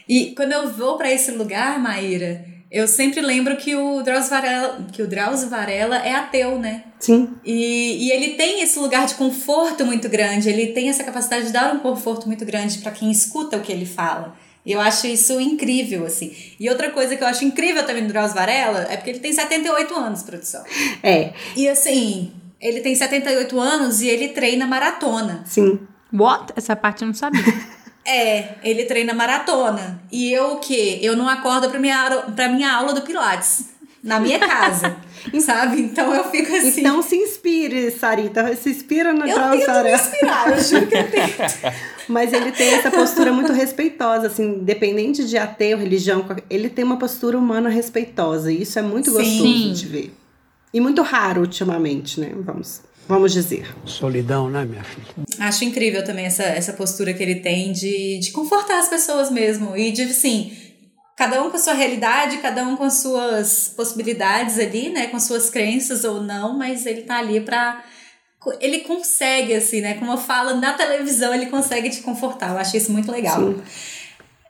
E 0.07 0.33
quando 0.35 0.53
eu 0.53 0.71
vou 0.73 0.97
para 0.97 1.11
esse 1.11 1.31
lugar, 1.31 1.79
Maíra, 1.79 2.45
eu 2.71 2.87
sempre 2.87 3.21
lembro 3.21 3.55
que 3.57 3.75
o 3.75 4.01
Drauzio 4.03 4.29
Varela, 4.29 4.79
que 4.91 5.01
o 5.01 5.07
Drauzio 5.07 5.49
Varela 5.49 5.97
é 5.97 6.13
ateu, 6.13 6.59
né? 6.59 6.83
Sim. 6.99 7.29
E, 7.43 8.07
e 8.07 8.11
ele 8.11 8.35
tem 8.35 8.61
esse 8.61 8.77
lugar 8.77 9.05
de 9.07 9.15
conforto 9.15 9.85
muito 9.85 10.07
grande, 10.09 10.49
ele 10.49 10.67
tem 10.67 10.89
essa 10.89 11.03
capacidade 11.03 11.47
de 11.47 11.51
dar 11.53 11.73
um 11.73 11.79
conforto 11.79 12.27
muito 12.27 12.45
grande 12.45 12.77
para 12.79 12.91
quem 12.91 13.09
escuta 13.09 13.57
o 13.57 13.61
que 13.61 13.71
ele 13.71 13.85
fala. 13.85 14.35
Eu 14.65 14.79
acho 14.79 15.07
isso 15.07 15.39
incrível, 15.39 16.05
assim. 16.05 16.31
E 16.59 16.69
outra 16.69 16.91
coisa 16.91 17.15
que 17.15 17.23
eu 17.23 17.27
acho 17.27 17.43
incrível 17.45 17.83
também 17.85 18.03
do 18.03 18.09
Drauzio 18.09 18.35
Varela 18.35 18.85
é 18.89 18.97
porque 18.97 19.09
ele 19.11 19.19
tem 19.19 19.33
78 19.33 19.95
anos, 19.95 20.21
produção. 20.21 20.63
É, 21.01 21.33
E 21.55 21.67
assim, 21.67 22.31
ele 22.61 22.81
tem 22.81 22.93
78 22.93 23.59
anos 23.59 24.01
e 24.01 24.07
ele 24.07 24.29
treina 24.29 24.67
maratona. 24.67 25.43
sim. 25.45 25.79
What? 26.11 26.53
Essa 26.55 26.75
parte 26.75 27.03
eu 27.03 27.07
não 27.07 27.13
sabia. 27.13 27.39
É, 28.09 28.55
ele 28.63 28.85
treina 28.85 29.13
maratona. 29.13 30.01
E 30.11 30.31
eu 30.31 30.53
o 30.53 30.57
quê? 30.59 30.99
Eu 31.01 31.15
não 31.15 31.29
acordo 31.29 31.69
pra 31.69 31.79
minha, 31.79 31.97
aula- 32.01 32.21
pra 32.35 32.49
minha 32.49 32.73
aula 32.73 32.93
do 32.93 33.01
Pilates. 33.01 33.65
Na 34.01 34.19
minha 34.19 34.39
casa. 34.39 34.95
sabe? 35.41 35.81
Então 35.81 36.13
eu 36.15 36.23
fico 36.31 36.55
assim. 36.55 36.79
Então 36.79 37.01
se 37.01 37.15
inspire, 37.17 37.91
Sarita. 37.91 38.55
Se 38.55 38.69
inspira 38.69 39.11
no 39.13 39.27
eu 39.27 39.35
Drauzio 39.35 39.65
tento 39.65 39.83
me 39.83 39.91
inspirar, 39.93 40.49
eu 40.49 40.63
juro 40.63 40.87
que 40.87 40.95
eu 40.97 41.03
tento. 41.11 41.73
Mas 42.07 42.31
ele 42.33 42.51
tem 42.53 42.69
essa 42.75 42.89
postura 42.89 43.31
muito 43.33 43.51
respeitosa, 43.51 44.27
assim, 44.27 44.43
independente 44.61 45.25
de 45.25 45.37
ateu, 45.37 45.77
religião, 45.77 46.25
ele 46.49 46.69
tem 46.69 46.83
uma 46.85 46.97
postura 46.97 47.37
humana 47.37 47.69
respeitosa. 47.69 48.51
E 48.51 48.61
isso 48.63 48.79
é 48.79 48.81
muito 48.81 49.11
Sim. 49.11 49.17
gostoso 49.17 49.73
de 49.73 49.85
ver. 49.85 50.13
E 50.73 50.79
muito 50.79 51.01
raro 51.01 51.41
ultimamente, 51.41 52.19
né? 52.21 52.31
Vamos, 52.37 52.81
vamos 53.07 53.33
dizer. 53.33 53.67
Solidão, 53.85 54.49
né, 54.49 54.63
minha 54.65 54.83
filha? 54.83 55.25
Acho 55.39 55.63
incrível 55.63 56.03
também 56.03 56.25
essa, 56.25 56.43
essa 56.43 56.73
postura 56.73 57.13
que 57.13 57.23
ele 57.23 57.35
tem 57.35 57.71
de, 57.71 58.19
de 58.19 58.31
confortar 58.31 58.79
as 58.79 58.89
pessoas 58.89 59.31
mesmo. 59.31 59.75
E 59.75 59.91
de, 59.91 60.03
assim, 60.03 60.55
cada 61.15 61.41
um 61.41 61.49
com 61.49 61.57
a 61.57 61.59
sua 61.59 61.73
realidade, 61.73 62.37
cada 62.37 62.63
um 62.63 62.75
com 62.75 62.83
as 62.83 62.95
suas 62.95 63.73
possibilidades 63.75 64.59
ali, 64.59 64.89
né? 64.89 65.07
Com 65.07 65.19
suas 65.19 65.49
crenças 65.49 66.03
ou 66.03 66.21
não, 66.21 66.57
mas 66.57 66.85
ele 66.85 67.03
tá 67.03 67.17
ali 67.17 67.41
pra. 67.41 67.83
Ele 68.61 68.79
consegue, 68.79 69.53
assim, 69.53 69.81
né? 69.81 69.95
Como 69.95 70.11
eu 70.11 70.17
falo, 70.17 70.55
na 70.55 70.73
televisão 70.73 71.33
ele 71.33 71.47
consegue 71.47 71.89
te 71.89 72.01
confortar. 72.01 72.51
Eu 72.51 72.57
acho 72.57 72.77
isso 72.77 72.91
muito 72.91 73.11
legal. 73.11 73.37
Sim. 73.37 73.61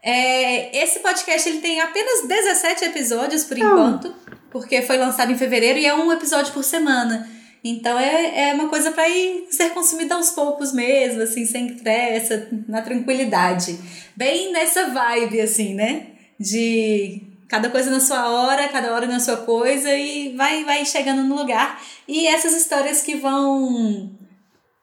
É, 0.02 0.82
esse 0.82 1.00
podcast 1.00 1.48
ele 1.48 1.58
tem 1.58 1.80
apenas 1.80 2.26
17 2.26 2.84
episódios 2.84 3.44
por 3.44 3.58
enquanto, 3.58 4.14
porque 4.50 4.80
foi 4.82 4.96
lançado 4.96 5.30
em 5.30 5.36
fevereiro 5.36 5.78
e 5.78 5.86
é 5.86 5.94
um 5.94 6.10
episódio 6.10 6.52
por 6.52 6.64
semana. 6.64 7.28
Então 7.62 7.98
é, 7.98 8.50
é 8.50 8.54
uma 8.54 8.68
coisa 8.68 8.90
para 8.90 9.08
ir 9.08 9.46
ser 9.50 9.70
consumida 9.70 10.14
aos 10.14 10.30
poucos 10.30 10.72
mesmo, 10.72 11.22
assim, 11.22 11.44
sem 11.44 11.74
pressa, 11.74 12.48
na 12.66 12.80
tranquilidade. 12.80 13.78
Bem 14.16 14.52
nessa 14.52 14.86
vibe, 14.88 15.40
assim, 15.40 15.74
né? 15.74 16.06
De 16.38 17.22
cada 17.48 17.68
coisa 17.68 17.90
na 17.90 18.00
sua 18.00 18.30
hora, 18.30 18.68
cada 18.68 18.94
hora 18.94 19.06
na 19.06 19.20
sua 19.20 19.38
coisa 19.38 19.94
e 19.94 20.34
vai, 20.36 20.64
vai 20.64 20.84
chegando 20.86 21.22
no 21.22 21.36
lugar. 21.36 21.82
E 22.08 22.26
essas 22.26 22.54
histórias 22.54 23.02
que 23.02 23.16
vão 23.16 24.10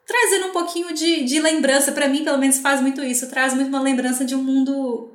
trazendo 0.06 0.48
um 0.48 0.54
pouquinho 0.54 0.94
de, 0.94 1.24
de 1.24 1.40
lembrança, 1.40 1.92
para 1.92 2.08
mim, 2.08 2.24
pelo 2.24 2.38
menos, 2.38 2.60
faz 2.60 2.80
muito 2.80 3.04
isso. 3.04 3.28
Traz 3.28 3.54
muito 3.54 3.70
uma 3.70 3.82
lembrança 3.82 4.24
de 4.24 4.36
um 4.36 4.44
mundo 4.44 5.12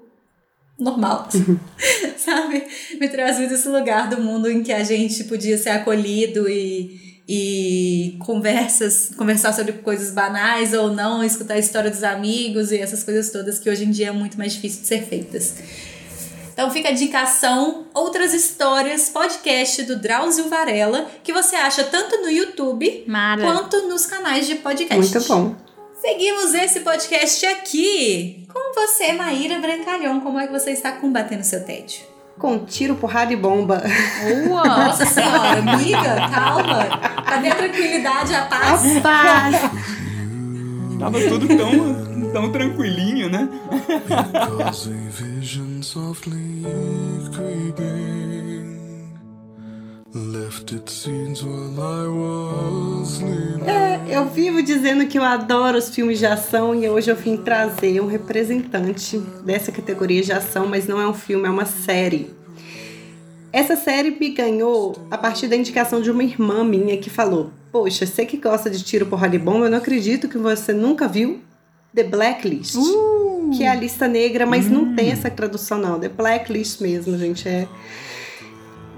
normal, 0.78 1.28
sabe? 2.18 2.66
Me 2.98 3.08
traz 3.08 3.38
muito 3.38 3.54
esse 3.54 3.68
lugar 3.68 4.08
do 4.08 4.20
mundo 4.20 4.50
em 4.50 4.62
que 4.62 4.72
a 4.72 4.82
gente 4.82 5.24
podia 5.24 5.56
ser 5.56 5.70
acolhido 5.70 6.48
e, 6.48 7.11
e 7.28 8.16
conversas, 8.20 9.10
conversar 9.16 9.52
sobre 9.52 9.74
coisas 9.74 10.10
banais 10.10 10.74
ou 10.74 10.90
não, 10.90 11.22
escutar 11.22 11.54
a 11.54 11.58
história 11.58 11.90
dos 11.90 12.02
amigos 12.02 12.72
e 12.72 12.78
essas 12.78 13.04
coisas 13.04 13.30
todas 13.30 13.58
que 13.58 13.70
hoje 13.70 13.84
em 13.84 13.90
dia 13.90 14.08
é 14.08 14.12
muito 14.12 14.36
mais 14.36 14.52
difícil 14.52 14.82
de 14.82 14.88
ser 14.88 15.02
feitas. 15.04 15.54
Então 16.52 16.70
fica 16.70 16.88
a 16.88 16.92
indicação, 16.92 17.86
outras 17.94 18.34
histórias, 18.34 19.08
podcast 19.08 19.84
do 19.84 19.96
Drauzio 19.96 20.48
Varela, 20.48 21.10
que 21.22 21.32
você 21.32 21.56
acha 21.56 21.82
tanto 21.84 22.20
no 22.20 22.28
YouTube 22.28 23.04
Mara. 23.06 23.42
quanto 23.42 23.88
nos 23.88 24.04
canais 24.04 24.46
de 24.46 24.56
podcast. 24.56 25.12
Muito 25.12 25.28
bom. 25.28 25.56
Seguimos 26.00 26.52
esse 26.52 26.80
podcast 26.80 27.46
aqui 27.46 28.46
com 28.52 28.74
você, 28.74 29.12
Maíra 29.12 29.60
Brancalhão. 29.60 30.20
Como 30.20 30.38
é 30.38 30.46
que 30.46 30.52
você 30.52 30.72
está 30.72 30.92
combatendo 30.92 31.44
seu 31.44 31.64
tédio? 31.64 32.11
Com 32.38 32.58
tiro, 32.64 32.94
porrada 32.96 33.32
e 33.32 33.36
bomba. 33.36 33.82
Uau! 34.48 34.64
Nossa 34.64 35.04
senhora, 35.06 35.58
amiga, 35.58 36.28
calma. 36.32 36.86
Cadê 37.24 37.48
a 37.48 37.54
tranquilidade, 37.54 38.34
a 38.34 38.42
paz? 38.46 38.82
Paz. 39.00 39.70
Tava 40.98 41.20
tudo 41.28 41.48
tão, 41.48 42.32
tão 42.32 42.52
tranquilinho, 42.52 43.28
né? 43.28 43.48
É, 53.66 54.18
eu 54.18 54.28
vivo 54.28 54.62
dizendo 54.62 55.06
que 55.06 55.18
eu 55.18 55.22
adoro 55.22 55.78
os 55.78 55.88
filmes 55.88 56.18
de 56.18 56.26
ação 56.26 56.74
e 56.74 56.86
hoje 56.86 57.10
eu 57.10 57.16
vim 57.16 57.36
trazer 57.38 57.98
um 58.00 58.06
representante 58.06 59.18
dessa 59.42 59.72
categoria 59.72 60.22
de 60.22 60.30
ação, 60.30 60.66
mas 60.66 60.86
não 60.86 61.00
é 61.00 61.08
um 61.08 61.14
filme, 61.14 61.46
é 61.46 61.50
uma 61.50 61.64
série. 61.64 62.30
Essa 63.50 63.74
série 63.74 64.10
me 64.10 64.28
ganhou 64.30 64.94
a 65.10 65.16
partir 65.16 65.48
da 65.48 65.56
indicação 65.56 66.02
de 66.02 66.10
uma 66.10 66.22
irmã 66.22 66.62
minha 66.62 66.96
que 66.98 67.08
falou: 67.08 67.50
Poxa, 67.70 68.04
você 68.04 68.26
que 68.26 68.36
gosta 68.36 68.68
de 68.68 68.82
tiro, 68.82 69.06
porrada 69.06 69.34
e 69.34 69.38
bomba, 69.38 69.64
eu 69.66 69.70
não 69.70 69.78
acredito 69.78 70.28
que 70.28 70.36
você 70.36 70.74
nunca 70.74 71.08
viu 71.08 71.40
The 71.94 72.04
Blacklist. 72.04 72.76
Que 73.56 73.64
é 73.64 73.70
a 73.70 73.74
lista 73.74 74.06
negra, 74.08 74.44
mas 74.46 74.68
não 74.70 74.94
tem 74.94 75.10
essa 75.10 75.30
tradução, 75.30 75.78
não. 75.78 75.98
The 75.98 76.08
Blacklist 76.10 76.80
mesmo, 76.80 77.16
gente. 77.16 77.48
É. 77.48 77.66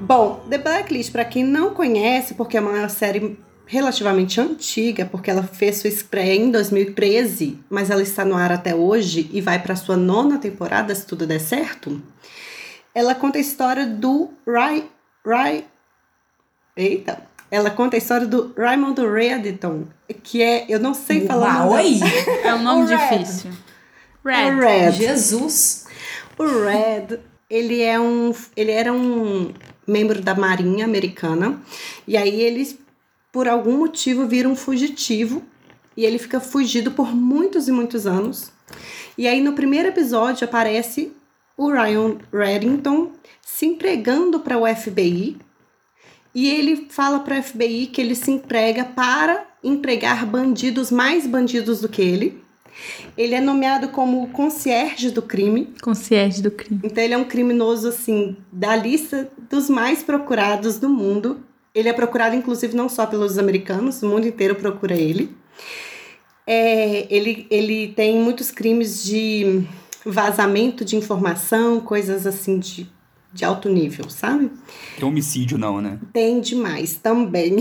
Bom, 0.00 0.44
The 0.50 0.58
Blacklist, 0.58 1.12
para 1.12 1.24
quem 1.24 1.44
não 1.44 1.72
conhece, 1.72 2.34
porque 2.34 2.56
é 2.56 2.60
uma 2.60 2.88
série 2.88 3.38
relativamente 3.66 4.40
antiga, 4.40 5.06
porque 5.06 5.30
ela 5.30 5.42
fez 5.42 5.78
sua 5.78 5.88
estreia 5.88 6.34
em 6.34 6.50
2013, 6.50 7.58
mas 7.70 7.90
ela 7.90 8.02
está 8.02 8.24
no 8.24 8.34
ar 8.36 8.52
até 8.52 8.74
hoje 8.74 9.30
e 9.32 9.40
vai 9.40 9.58
para 9.62 9.76
sua 9.76 9.96
nona 9.96 10.38
temporada, 10.38 10.94
se 10.94 11.06
tudo 11.06 11.26
der 11.26 11.40
certo. 11.40 12.02
Ela 12.94 13.14
conta 13.14 13.38
a 13.38 13.40
história 13.40 13.86
do 13.86 14.30
Ray. 14.46 14.88
Ray 15.26 15.64
Eita! 16.76 17.22
Ela 17.50 17.70
conta 17.70 17.96
a 17.96 17.98
história 17.98 18.26
do 18.26 18.52
Raymond 18.56 19.00
Reddington, 19.00 19.84
que 20.24 20.42
é. 20.42 20.66
Eu 20.68 20.80
não 20.80 20.92
sei 20.92 21.24
falar 21.24 21.66
o 21.66 21.70
Uau, 21.70 21.82
nome. 21.82 21.82
oi! 21.82 22.00
É 22.42 22.54
um 22.54 22.62
nome 22.62 22.82
O 22.84 22.86
Red. 22.86 23.18
difícil. 23.18 23.50
O 24.24 24.28
Red. 24.28 24.50
Red. 24.60 24.92
Jesus! 24.92 25.86
O 26.36 26.42
Red, 26.44 27.20
ele 27.48 27.80
é 27.80 27.98
um, 28.00 28.34
ele 28.56 28.72
era 28.72 28.92
um 28.92 29.52
membro 29.86 30.20
da 30.20 30.34
Marinha 30.34 30.84
Americana 30.84 31.60
e 32.06 32.16
aí 32.16 32.40
ele, 32.40 32.78
por 33.32 33.48
algum 33.48 33.78
motivo, 33.78 34.26
vira 34.26 34.48
um 34.48 34.56
fugitivo 34.56 35.42
e 35.96 36.04
ele 36.04 36.18
fica 36.18 36.40
fugido 36.40 36.90
por 36.90 37.14
muitos 37.14 37.68
e 37.68 37.72
muitos 37.72 38.06
anos. 38.06 38.52
E 39.16 39.28
aí 39.28 39.40
no 39.40 39.52
primeiro 39.52 39.88
episódio 39.88 40.44
aparece 40.44 41.12
o 41.56 41.70
Ryan 41.70 42.18
Reddington 42.32 43.12
se 43.40 43.66
entregando 43.66 44.40
para 44.40 44.58
o 44.58 44.66
FBI 44.66 45.38
e 46.34 46.50
ele 46.50 46.88
fala 46.90 47.20
para 47.20 47.38
o 47.38 47.42
FBI 47.42 47.86
que 47.86 48.00
ele 48.00 48.14
se 48.14 48.30
entrega 48.30 48.84
para 48.84 49.46
entregar 49.62 50.26
bandidos 50.26 50.90
mais 50.90 51.26
bandidos 51.26 51.80
do 51.80 51.88
que 51.88 52.02
ele. 52.02 52.43
Ele 53.16 53.34
é 53.34 53.40
nomeado 53.40 53.88
como 53.88 54.22
o 54.22 54.28
concierge 54.28 55.10
do 55.10 55.22
crime. 55.22 55.72
Concierge 55.80 56.42
do 56.42 56.50
crime. 56.50 56.80
Então 56.82 57.02
ele 57.02 57.14
é 57.14 57.18
um 57.18 57.24
criminoso 57.24 57.88
assim 57.88 58.36
da 58.52 58.74
lista 58.74 59.30
dos 59.48 59.70
mais 59.70 60.02
procurados 60.02 60.78
do 60.78 60.88
mundo. 60.88 61.40
Ele 61.74 61.88
é 61.88 61.92
procurado 61.92 62.34
inclusive 62.34 62.76
não 62.76 62.88
só 62.88 63.06
pelos 63.06 63.38
americanos, 63.38 64.02
o 64.02 64.08
mundo 64.08 64.26
inteiro 64.26 64.54
procura 64.54 64.94
ele. 64.94 65.34
É, 66.46 67.06
ele, 67.14 67.46
ele 67.50 67.88
tem 67.88 68.18
muitos 68.18 68.50
crimes 68.50 69.02
de 69.02 69.64
vazamento 70.04 70.84
de 70.84 70.94
informação, 70.96 71.80
coisas 71.80 72.26
assim 72.26 72.58
de, 72.58 72.86
de 73.32 73.44
alto 73.44 73.70
nível, 73.70 74.10
sabe? 74.10 74.50
Tem 74.96 75.08
homicídio 75.08 75.56
não, 75.56 75.80
né? 75.80 75.98
Tem 76.12 76.40
demais 76.40 76.96
também. 76.96 77.56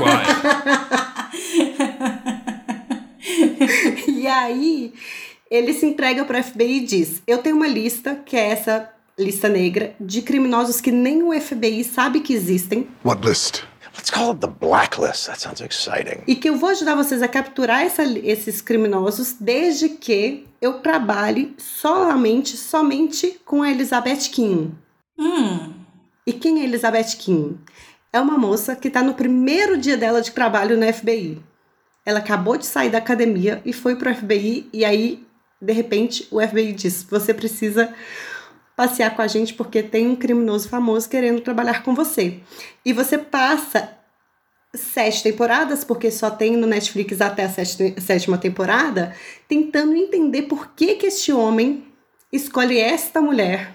Uai. 0.00 0.24
E 4.19 4.19
aí 4.30 4.92
ele 5.50 5.72
se 5.74 5.84
entrega 5.86 6.24
para 6.24 6.40
o 6.40 6.42
FBI 6.42 6.78
e 6.78 6.80
diz: 6.86 7.22
Eu 7.26 7.38
tenho 7.38 7.56
uma 7.56 7.68
lista, 7.68 8.14
que 8.24 8.36
é 8.36 8.50
essa 8.50 8.88
lista 9.18 9.48
negra, 9.48 9.94
de 10.00 10.22
criminosos 10.22 10.80
que 10.80 10.90
nem 10.90 11.22
o 11.22 11.38
FBI 11.38 11.84
sabe 11.84 12.20
que 12.20 12.32
existem 12.32 12.88
What 13.04 13.26
list? 13.26 13.62
Let's 13.96 14.08
call 14.08 14.30
it 14.30 14.40
the 14.40 14.46
blacklist. 14.46 15.26
That 15.26 15.40
sounds 15.40 15.60
exciting. 15.60 16.22
e 16.26 16.34
que 16.36 16.48
eu 16.48 16.56
vou 16.56 16.70
ajudar 16.70 16.94
vocês 16.94 17.20
a 17.22 17.28
capturar 17.28 17.82
essa- 17.82 18.04
esses 18.04 18.60
criminosos 18.62 19.34
desde 19.38 19.88
que 19.90 20.46
eu 20.62 20.74
trabalhe 20.74 21.54
solamente, 21.58 22.56
somente 22.56 23.40
com 23.44 23.62
a 23.62 23.70
Elizabeth 23.70 24.28
King. 24.32 24.72
Hum, 25.18 25.74
E 26.26 26.32
quem 26.32 26.60
é 26.60 26.64
Elizabeth 26.64 27.16
King? 27.18 27.58
É 28.12 28.20
uma 28.20 28.38
moça 28.38 28.76
que 28.76 28.88
está 28.88 29.02
no 29.02 29.14
primeiro 29.14 29.76
dia 29.76 29.96
dela 29.96 30.22
de 30.22 30.30
trabalho 30.30 30.78
no 30.78 30.86
FBI. 30.92 31.40
Ela 32.10 32.18
acabou 32.18 32.56
de 32.56 32.66
sair 32.66 32.90
da 32.90 32.98
academia 32.98 33.62
e 33.64 33.72
foi 33.72 33.94
pro 33.94 34.12
FBI 34.12 34.68
e 34.72 34.84
aí, 34.84 35.24
de 35.62 35.72
repente, 35.72 36.26
o 36.28 36.40
FBI 36.40 36.72
diz: 36.72 37.04
"Você 37.08 37.32
precisa 37.32 37.94
passear 38.74 39.14
com 39.14 39.22
a 39.22 39.28
gente 39.28 39.54
porque 39.54 39.80
tem 39.80 40.08
um 40.08 40.16
criminoso 40.16 40.68
famoso 40.68 41.08
querendo 41.08 41.40
trabalhar 41.40 41.84
com 41.84 41.94
você". 41.94 42.40
E 42.84 42.92
você 42.92 43.16
passa 43.16 43.96
sete 44.74 45.22
temporadas, 45.22 45.84
porque 45.84 46.10
só 46.10 46.30
tem 46.30 46.56
no 46.56 46.66
Netflix 46.66 47.20
até 47.20 47.44
a 47.44 48.00
sétima 48.00 48.36
temporada, 48.36 49.14
tentando 49.46 49.94
entender 49.94 50.42
por 50.42 50.72
que 50.74 50.96
que 50.96 51.06
este 51.06 51.32
homem 51.32 51.84
escolhe 52.32 52.76
esta 52.76 53.20
mulher 53.20 53.72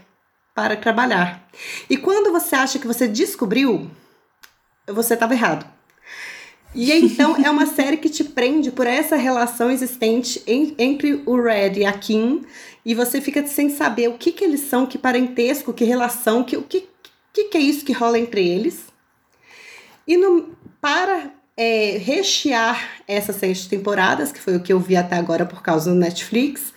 para 0.54 0.76
trabalhar. 0.76 1.48
E 1.90 1.96
quando 1.96 2.34
você 2.34 2.54
acha 2.54 2.80
que 2.80 2.88
você 2.88 3.08
descobriu, 3.08 3.90
você 4.86 5.14
estava 5.14 5.34
errado. 5.34 5.75
E 6.76 6.92
então 6.92 7.38
é 7.38 7.50
uma 7.50 7.66
série 7.66 7.96
que 7.96 8.10
te 8.10 8.22
prende 8.22 8.70
por 8.70 8.86
essa 8.86 9.16
relação 9.16 9.72
existente 9.72 10.44
em, 10.46 10.76
entre 10.78 11.24
o 11.26 11.42
Red 11.42 11.80
e 11.80 11.86
a 11.86 11.94
Kim, 11.94 12.44
e 12.86 12.94
você 12.94 13.22
fica 13.22 13.48
sem 13.48 13.70
saber 13.70 14.10
o 14.10 14.18
que, 14.18 14.34
que 14.34 14.44
eles 14.44 14.60
são, 14.60 14.86
que 14.86 14.98
parentesco, 14.98 15.74
que 15.74 15.86
relação, 15.86 16.44
que, 16.44 16.58
o 16.58 16.64
que, 16.64 16.90
que, 17.32 17.46
que 17.46 17.58
é 17.58 17.62
isso 17.62 17.86
que 17.86 17.94
rola 17.94 18.20
entre 18.20 18.46
eles. 18.46 18.88
E 20.06 20.18
no, 20.18 20.54
para 20.82 21.32
é, 21.56 21.98
rechear 21.98 23.02
essas 23.08 23.38
seis 23.38 23.66
temporadas, 23.68 24.34
que 24.34 24.42
foi 24.42 24.58
o 24.58 24.62
que 24.62 24.74
eu 24.74 24.80
vi 24.80 24.98
até 24.98 25.16
agora 25.16 25.46
por 25.46 25.62
causa 25.62 25.90
do 25.90 25.98
Netflix, 25.98 26.74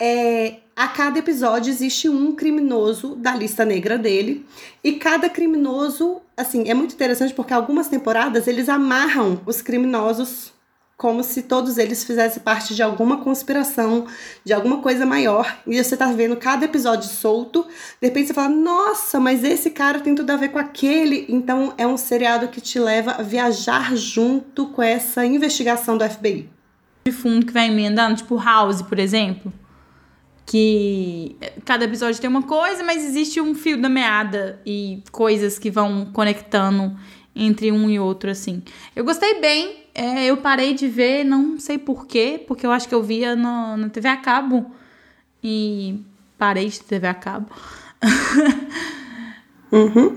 é, 0.00 0.56
a 0.78 0.86
cada 0.86 1.18
episódio 1.18 1.72
existe 1.72 2.08
um 2.08 2.36
criminoso 2.36 3.16
da 3.16 3.34
lista 3.34 3.64
negra 3.64 3.98
dele. 3.98 4.46
E 4.82 4.92
cada 4.92 5.28
criminoso, 5.28 6.22
assim, 6.36 6.68
é 6.68 6.72
muito 6.72 6.94
interessante 6.94 7.34
porque 7.34 7.52
algumas 7.52 7.88
temporadas 7.88 8.46
eles 8.46 8.68
amarram 8.68 9.40
os 9.44 9.60
criminosos 9.60 10.52
como 10.96 11.24
se 11.24 11.42
todos 11.42 11.78
eles 11.78 12.04
fizessem 12.04 12.40
parte 12.40 12.76
de 12.76 12.82
alguma 12.82 13.16
conspiração, 13.16 14.06
de 14.44 14.52
alguma 14.52 14.80
coisa 14.80 15.04
maior. 15.04 15.58
E 15.66 15.82
você 15.82 15.96
tá 15.96 16.12
vendo 16.12 16.36
cada 16.36 16.64
episódio 16.64 17.08
solto, 17.08 17.66
de 18.00 18.06
repente 18.06 18.28
você 18.28 18.34
fala, 18.34 18.48
nossa, 18.48 19.18
mas 19.18 19.42
esse 19.42 19.70
cara 19.70 19.98
tem 19.98 20.14
tudo 20.14 20.30
a 20.30 20.36
ver 20.36 20.50
com 20.50 20.60
aquele. 20.60 21.26
Então 21.28 21.74
é 21.76 21.88
um 21.88 21.96
seriado 21.96 22.46
que 22.46 22.60
te 22.60 22.78
leva 22.78 23.16
a 23.18 23.22
viajar 23.22 23.96
junto 23.96 24.66
com 24.66 24.80
essa 24.80 25.26
investigação 25.26 25.98
do 25.98 26.08
FBI. 26.08 26.48
De 27.04 27.10
fundo 27.10 27.46
que 27.46 27.52
vai 27.52 27.66
emendando, 27.66 28.18
tipo 28.18 28.36
House, 28.36 28.80
por 28.80 29.00
exemplo 29.00 29.52
que 30.48 31.36
cada 31.66 31.84
episódio 31.84 32.18
tem 32.18 32.28
uma 32.28 32.42
coisa, 32.42 32.82
mas 32.82 33.04
existe 33.04 33.38
um 33.38 33.54
fio 33.54 33.80
da 33.80 33.88
meada 33.88 34.58
e 34.64 35.02
coisas 35.12 35.58
que 35.58 35.70
vão 35.70 36.06
conectando 36.06 36.98
entre 37.36 37.70
um 37.70 37.88
e 37.90 38.00
outro, 38.00 38.30
assim. 38.30 38.62
Eu 38.96 39.04
gostei 39.04 39.40
bem, 39.40 39.84
é, 39.94 40.24
eu 40.24 40.38
parei 40.38 40.72
de 40.72 40.88
ver, 40.88 41.22
não 41.22 41.60
sei 41.60 41.76
porquê, 41.76 42.42
porque 42.48 42.64
eu 42.64 42.72
acho 42.72 42.88
que 42.88 42.94
eu 42.94 43.02
via 43.02 43.36
no, 43.36 43.76
na 43.76 43.90
TV 43.90 44.08
a 44.08 44.16
cabo 44.16 44.70
e 45.44 46.02
parei 46.38 46.66
de 46.68 46.80
TV 46.80 47.06
a 47.06 47.14
cabo. 47.14 47.50
uhum. 49.70 50.16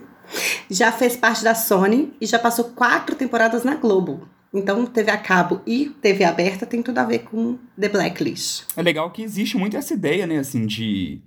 Já 0.70 0.94
fez 0.94 1.18
parte 1.18 1.44
da 1.44 1.54
Sony 1.54 2.14
e 2.22 2.26
já 2.26 2.40
passou 2.40 2.66
quatro 2.70 3.18
temporadas 3.18 3.66
na 3.66 3.76
Globo. 3.76 4.30
Então, 4.54 4.86
TV 4.86 5.10
a 5.12 5.18
cabo 5.18 5.62
e 5.66 5.86
TV 6.02 6.24
aberta 6.26 6.66
tem 6.66 6.82
tudo 6.84 6.98
a 6.98 7.06
ver 7.06 7.20
com 7.20 7.58
The 7.80 7.88
Blacklist. 7.90 8.64
É 8.76 8.82
legal 8.82 9.10
que 9.12 9.22
existe 9.22 9.58
muito 9.58 9.78
essa 9.78 9.94
ideia, 9.94 10.28
né, 10.28 10.38
assim, 10.40 10.66
de. 10.66 11.22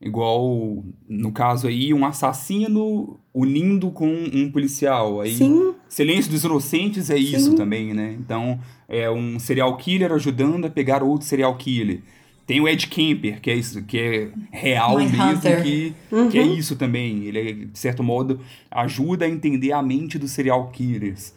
Igual, 0.00 0.84
no 1.08 1.32
caso 1.32 1.66
aí, 1.66 1.92
um 1.92 2.06
assassino 2.06 3.18
unindo 3.34 3.90
com 3.90 4.06
um 4.32 4.48
policial. 4.48 5.20
Aí, 5.20 5.34
Sim. 5.34 5.74
Silêncio 5.88 6.30
dos 6.30 6.44
Inocentes 6.44 7.10
é 7.10 7.16
Sim. 7.16 7.22
isso 7.22 7.54
também, 7.56 7.92
né? 7.92 8.16
Então, 8.16 8.60
é 8.88 9.10
um 9.10 9.40
serial 9.40 9.76
killer 9.76 10.12
ajudando 10.12 10.66
a 10.66 10.70
pegar 10.70 11.02
outro 11.02 11.26
serial 11.26 11.56
killer. 11.56 12.00
Tem 12.46 12.60
o 12.60 12.68
Ed 12.68 12.86
Kemper, 12.86 13.40
que 13.40 13.50
é 13.50 13.56
isso, 13.56 13.82
que 13.82 13.98
é 13.98 14.30
real 14.52 14.96
My 14.98 15.04
mesmo, 15.06 15.22
Hunter. 15.24 15.62
que, 15.64 15.92
Uhum. 16.12 16.28
que 16.30 16.38
é 16.38 16.42
isso 16.46 16.76
também. 16.76 17.24
Ele, 17.24 17.66
de 17.66 17.78
certo 17.78 18.02
modo, 18.04 18.40
ajuda 18.70 19.24
a 19.24 19.28
entender 19.28 19.72
a 19.72 19.82
mente 19.82 20.16
dos 20.16 20.30
serial 20.30 20.68
killers. 20.70 21.34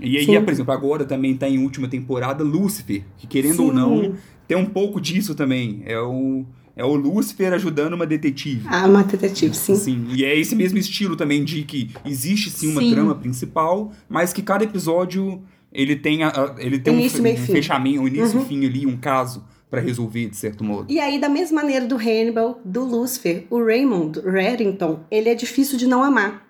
E 0.00 0.16
aí, 0.18 0.26
Sim. 0.26 0.40
por 0.42 0.52
exemplo, 0.52 0.72
agora 0.72 1.04
também 1.04 1.36
tá 1.36 1.48
em 1.48 1.58
última 1.58 1.86
temporada 1.88 2.42
Lucifer, 2.42 3.02
que 3.16 3.26
querendo 3.26 3.62
ou 3.62 3.70
Sim. 3.70 3.74
não, 3.76 4.14
tem 4.48 4.56
um 4.56 4.66
pouco 4.66 5.00
disso 5.00 5.34
também. 5.34 5.82
É 5.86 5.98
o, 6.00 6.44
é 6.76 6.84
o 6.84 6.94
Lucifer 6.94 7.52
ajudando 7.52 7.94
uma 7.94 8.06
detetive. 8.06 8.66
Ah, 8.68 8.86
uma 8.86 9.04
detetive, 9.04 9.54
sim. 9.54 9.74
Sim, 9.76 10.06
e 10.10 10.24
é 10.24 10.36
esse 10.38 10.54
mesmo 10.56 10.78
estilo 10.78 11.14
também 11.16 11.44
de 11.44 11.62
que 11.62 11.90
existe 12.04 12.50
sim 12.50 12.70
uma 12.72 12.80
Sim. 12.80 12.90
trama 12.90 13.14
principal, 13.14 13.92
mas 14.08 14.32
que 14.32 14.42
cada 14.42 14.64
episódio 14.64 15.40
ele 15.72 15.96
tem, 15.96 16.22
a- 16.24 16.54
ele 16.58 16.78
tem 16.78 16.92
um, 16.92 16.98
Início, 17.00 17.20
um 17.20 17.36
fim. 17.36 17.52
fechamento, 17.52 18.00
um 18.02 18.08
início 18.08 18.36
Uhum. 18.38 18.44
e 18.44 18.48
fim 18.48 18.66
ali, 18.66 18.86
um 18.86 18.96
caso 18.96 19.44
pra 19.70 19.80
resolver, 19.80 20.28
de 20.28 20.36
certo 20.36 20.62
modo. 20.62 20.92
E 20.92 21.00
aí, 21.00 21.20
da 21.20 21.28
mesma 21.28 21.60
maneira 21.62 21.84
do 21.84 21.96
Hannibal, 21.96 22.60
do 22.64 22.84
Lucifer, 22.84 23.44
o 23.50 23.60
Raymond 23.64 24.20
Reddington, 24.20 25.00
ele 25.10 25.28
é 25.28 25.34
difícil 25.34 25.76
de 25.76 25.86
não 25.88 26.00
amar. 26.02 26.43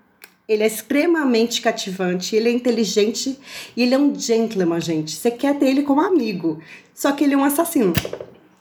Ele 0.46 0.62
é 0.62 0.66
extremamente 0.66 1.62
cativante, 1.62 2.36
ele 2.36 2.50
é 2.50 2.52
inteligente 2.52 3.38
e 3.74 3.82
ele 3.82 3.94
é 3.94 3.98
um 3.98 4.14
gentleman, 4.14 4.80
gente. 4.80 5.16
Você 5.16 5.30
quer 5.30 5.58
ter 5.58 5.66
ele 5.66 5.82
como 5.82 6.00
amigo. 6.00 6.60
Só 6.94 7.12
que 7.12 7.24
ele 7.24 7.34
é 7.34 7.36
um 7.36 7.44
assassino. 7.44 7.94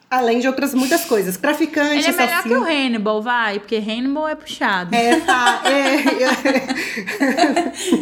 Além 0.10 0.40
de 0.40 0.48
outras 0.48 0.76
muitas 0.76 1.06
coisas. 1.06 1.38
Traficante, 1.38 1.98
Ele 1.98 2.06
é 2.06 2.12
melhor 2.12 2.44
que 2.44 2.54
o 2.54 2.64
Hannibal, 2.64 3.20
vai, 3.20 3.60
porque 3.60 3.78
Hannibal 3.78 4.28
é 4.28 4.36
puxado. 4.36 4.94
É, 4.94 5.20
tá. 5.22 5.64
É, 5.66 5.98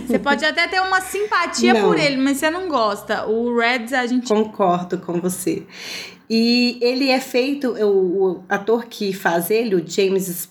Você 0.06 0.20
pode 0.20 0.44
até 0.44 0.68
ter 0.68 0.82
uma 0.82 1.00
simpatia 1.00 1.74
Não. 1.74 1.88
por 1.88 1.98
ele, 1.98 2.18
mas 2.18 2.38
você 2.38 2.50
não 2.50 2.68
gosta. 2.68 3.26
O 3.28 3.58
Reds 3.58 3.94
a 3.94 4.06
gente. 4.06 4.28
Concordo 4.28 4.98
com 4.98 5.22
você. 5.22 5.64
E 6.30 6.78
ele 6.82 7.10
é 7.10 7.20
feito, 7.22 7.70
o, 7.70 8.32
o 8.32 8.44
ator 8.50 8.88
que 8.88 9.14
faz 9.14 9.50
ele, 9.50 9.76
o 9.76 9.84
James 9.86 10.50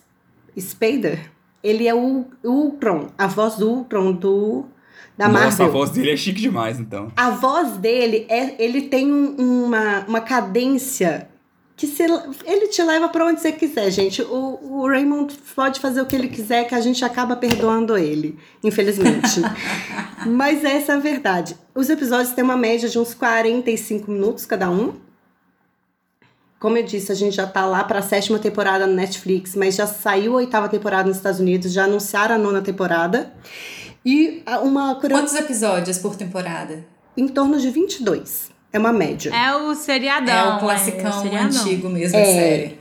Spader, 0.58 1.30
ele 1.62 1.86
é 1.86 1.94
o, 1.94 2.24
Ultron, 2.44 3.08
a 3.18 3.26
voz 3.26 3.56
do 3.56 3.68
Ultron 3.70 4.12
do, 4.12 4.64
da 5.16 5.28
Nossa, 5.28 5.40
Marvel. 5.44 5.66
a 5.66 5.68
voz 5.68 5.90
dele 5.90 6.10
é 6.12 6.16
chique 6.16 6.40
demais, 6.40 6.78
então. 6.80 7.12
A 7.16 7.30
voz 7.30 7.72
dele, 7.76 8.26
é, 8.28 8.54
ele 8.62 8.82
tem 8.82 9.12
um- 9.12 9.64
uma, 9.66 10.04
uma 10.08 10.20
cadência 10.20 11.28
que 11.76 11.86
se, 11.86 12.02
ele 12.44 12.68
te 12.68 12.82
leva 12.82 13.08
para 13.08 13.24
onde 13.24 13.40
você 13.40 13.52
quiser, 13.52 13.90
gente. 13.90 14.20
O, 14.20 14.58
o 14.82 14.86
Raymond 14.86 15.34
pode 15.54 15.80
fazer 15.80 16.02
o 16.02 16.06
que 16.06 16.14
ele 16.14 16.28
quiser, 16.28 16.64
que 16.68 16.74
a 16.74 16.80
gente 16.80 17.02
acaba 17.02 17.34
perdoando 17.36 17.96
ele, 17.96 18.38
infelizmente. 18.62 19.40
Mas 20.26 20.62
essa 20.62 20.92
é 20.92 20.96
a 20.96 20.98
verdade. 20.98 21.56
Os 21.74 21.88
episódios 21.88 22.32
têm 22.34 22.44
uma 22.44 22.56
média 22.56 22.86
de 22.88 22.98
uns 22.98 23.14
45 23.14 24.10
minutos 24.10 24.44
cada 24.44 24.70
um. 24.70 24.92
Como 26.60 26.76
eu 26.76 26.84
disse, 26.84 27.10
a 27.10 27.14
gente 27.14 27.34
já 27.34 27.46
tá 27.46 27.64
lá 27.64 27.82
para 27.82 28.00
a 28.00 28.02
sétima 28.02 28.38
temporada 28.38 28.86
no 28.86 28.92
Netflix, 28.94 29.56
mas 29.56 29.74
já 29.74 29.86
saiu 29.86 30.34
a 30.34 30.36
oitava 30.36 30.68
temporada 30.68 31.08
nos 31.08 31.16
Estados 31.16 31.40
Unidos, 31.40 31.72
já 31.72 31.84
anunciaram 31.84 32.34
a 32.34 32.38
nona 32.38 32.60
temporada. 32.60 33.32
E 34.04 34.42
ah, 34.44 34.60
uma 34.60 34.94
curiosidade, 34.96 35.32
Quantos 35.32 35.50
episódios 35.50 35.98
por 35.98 36.16
temporada? 36.16 36.84
em 37.16 37.26
torno 37.26 37.58
de 37.58 37.70
22. 37.70 38.50
É 38.72 38.78
uma 38.78 38.92
média. 38.92 39.34
É 39.34 39.54
o 39.56 39.74
seriadão. 39.74 40.34
É 40.34 40.52
o 40.52 40.56
é 40.56 40.60
classicão 40.60 41.10
o 41.10 41.22
seriadão. 41.22 41.60
antigo 41.60 41.88
mesmo, 41.88 42.16
É. 42.16 42.22
a 42.22 42.26
série. 42.26 42.80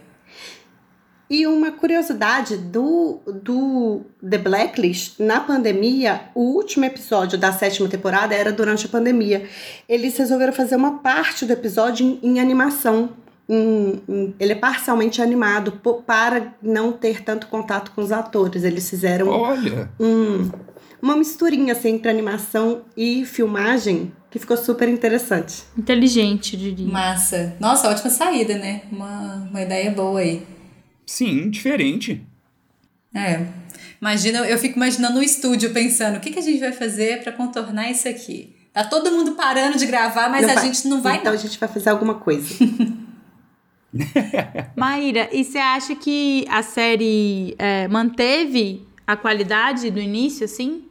E 1.29 1.45
uma 1.45 1.71
curiosidade 1.71 2.57
do, 2.57 3.19
do 3.27 4.01
The 4.27 4.39
Blacklist, 4.39 5.19
na 5.19 5.39
pandemia, 5.39 6.21
o 6.33 6.41
último 6.41 6.85
episódio 6.85 7.37
da 7.37 7.53
sétima 7.53 7.87
temporada 7.87 8.33
era 8.33 8.51
durante 8.51 8.87
a 8.87 8.89
pandemia. 8.89 9.47
Eles 9.87 10.17
resolveram 10.17 10.51
fazer 10.51 10.75
uma 10.75 10.97
parte 10.99 11.45
do 11.45 11.53
episódio 11.53 12.19
em, 12.23 12.31
em 12.31 12.39
animação. 12.39 13.11
Em- 13.51 13.99
em- 14.07 14.35
ele 14.39 14.51
é 14.51 14.55
parcialmente 14.55 15.21
animado 15.21 15.81
para 16.05 16.53
não 16.61 16.91
ter 16.91 17.23
tanto 17.23 17.47
contato 17.47 17.91
com 17.95 18.01
os 18.01 18.11
atores. 18.11 18.63
Eles 18.63 18.87
fizeram 18.87 19.27
Olha, 19.29 19.89
um- 19.99 20.51
uma 21.01 21.15
misturinha 21.15 21.73
assim, 21.73 21.89
entre 21.95 22.09
animação 22.11 22.83
e 22.95 23.25
filmagem 23.25 24.11
que 24.29 24.37
ficou 24.37 24.55
super 24.55 24.87
interessante. 24.87 25.63
Inteligente, 25.75 26.55
diria. 26.55 26.85
Massa. 26.93 27.55
Nossa, 27.59 27.89
ótima 27.89 28.11
saída, 28.11 28.55
né? 28.59 28.83
Uma, 28.91 29.47
uma 29.49 29.61
ideia 29.61 29.89
boa 29.89 30.19
aí. 30.19 30.45
sim, 31.07 31.49
diferente. 31.49 32.21
É. 33.15 33.47
Imagina, 33.99 34.47
eu 34.47 34.59
fico 34.59 34.77
imaginando 34.77 35.17
o 35.19 35.23
estúdio 35.23 35.71
pensando, 35.71 36.17
o 36.17 36.19
que, 36.19 36.29
que 36.29 36.37
a 36.37 36.41
gente 36.43 36.59
vai 36.59 36.71
fazer 36.71 37.23
pra 37.23 37.31
contornar 37.33 37.89
isso 37.89 38.07
aqui? 38.07 38.55
Tá 38.71 38.83
todo 38.83 39.11
mundo 39.11 39.31
parando 39.31 39.77
de 39.79 39.87
gravar, 39.87 40.29
mas 40.29 40.43
Não 40.45 40.51
a 40.51 40.53
vai- 40.53 40.65
gente 40.67 40.87
não 40.87 41.01
vai 41.01 41.17
Então 41.17 41.33
não. 41.33 41.39
a 41.39 41.41
gente 41.41 41.57
vai 41.59 41.67
fazer 41.67 41.89
alguma 41.89 42.13
coisa. 42.13 42.47
Maíra, 44.75 45.29
e 45.31 45.43
você 45.43 45.57
acha 45.57 45.95
que 45.95 46.45
a 46.49 46.61
série 46.61 47.55
é, 47.57 47.87
manteve 47.87 48.87
a 49.05 49.15
qualidade 49.15 49.89
do 49.89 49.99
início, 49.99 50.45
assim? 50.45 50.83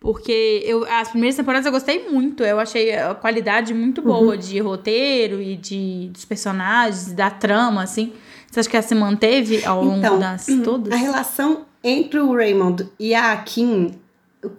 Porque 0.00 0.62
eu, 0.64 0.84
as 0.84 1.08
primeiras 1.08 1.34
temporadas 1.34 1.66
eu 1.66 1.72
gostei 1.72 2.08
muito. 2.08 2.44
Eu 2.44 2.60
achei 2.60 2.94
a 2.94 3.14
qualidade 3.14 3.74
muito 3.74 4.00
boa 4.00 4.38
de 4.38 4.58
roteiro 4.60 5.42
e 5.42 5.56
de, 5.56 6.10
dos 6.12 6.24
personagens, 6.24 7.12
da 7.12 7.30
trama, 7.30 7.82
assim. 7.82 8.12
Você 8.46 8.60
acha 8.60 8.68
que 8.68 8.76
ela 8.76 8.86
se 8.86 8.94
manteve 8.94 9.64
ao 9.64 9.82
longo 9.82 9.98
Então, 9.98 10.18
das 10.18 10.46
todas? 10.64 10.92
A 10.92 10.96
relação 10.96 11.66
entre 11.82 12.20
o 12.20 12.32
Raymond 12.32 12.88
e 12.98 13.14
a 13.14 13.36
Kim 13.38 13.92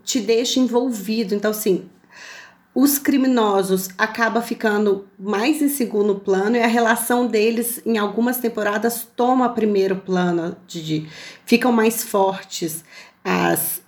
te 0.03 0.19
deixa 0.19 0.59
envolvido. 0.59 1.33
Então, 1.33 1.51
assim, 1.51 1.85
os 2.79 2.97
criminosos 2.97 3.89
acabam 3.97 4.41
ficando 4.41 5.05
mais 5.19 5.61
em 5.61 5.67
segundo 5.67 6.15
plano 6.15 6.55
e 6.55 6.61
a 6.61 6.67
relação 6.67 7.27
deles, 7.27 7.81
em 7.85 7.97
algumas 7.97 8.37
temporadas, 8.37 9.05
toma 9.17 9.49
primeiro 9.49 9.97
plano. 9.97 10.55
De- 10.65 11.05
ficam 11.45 11.73
mais 11.73 12.05
fortes. 12.05 12.85
As, 13.21 13.81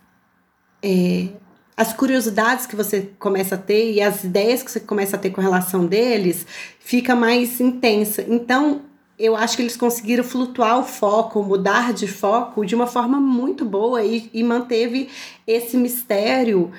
é, 0.84 1.30
as 1.78 1.94
curiosidades 1.94 2.66
que 2.66 2.76
você 2.76 3.14
começa 3.18 3.56
a 3.56 3.58
ter 3.58 3.94
e 3.94 4.02
as 4.02 4.26
ideias 4.26 4.62
que 4.62 4.70
você 4.70 4.82
começa 4.82 5.16
a 5.16 5.20
ter 5.20 5.30
com 5.30 5.40
relação 5.40 5.86
deles 5.86 6.46
fica 6.78 7.16
mais 7.16 7.62
intensa. 7.62 8.26
Então, 8.28 8.82
eu 9.18 9.38
acho 9.38 9.56
que 9.56 9.62
eles 9.62 9.78
conseguiram 9.78 10.26
flutuar 10.26 10.78
o 10.78 10.84
foco, 10.84 11.42
mudar 11.42 11.94
de 11.94 12.10
foco 12.10 12.66
de 12.66 12.76
uma 12.76 12.88
forma 12.88 13.22
muito 13.22 13.64
boa 13.64 14.04
e, 14.04 14.30
e 14.34 14.44
manteve 14.44 15.08
esse 15.48 15.78
mistério, 15.78 16.74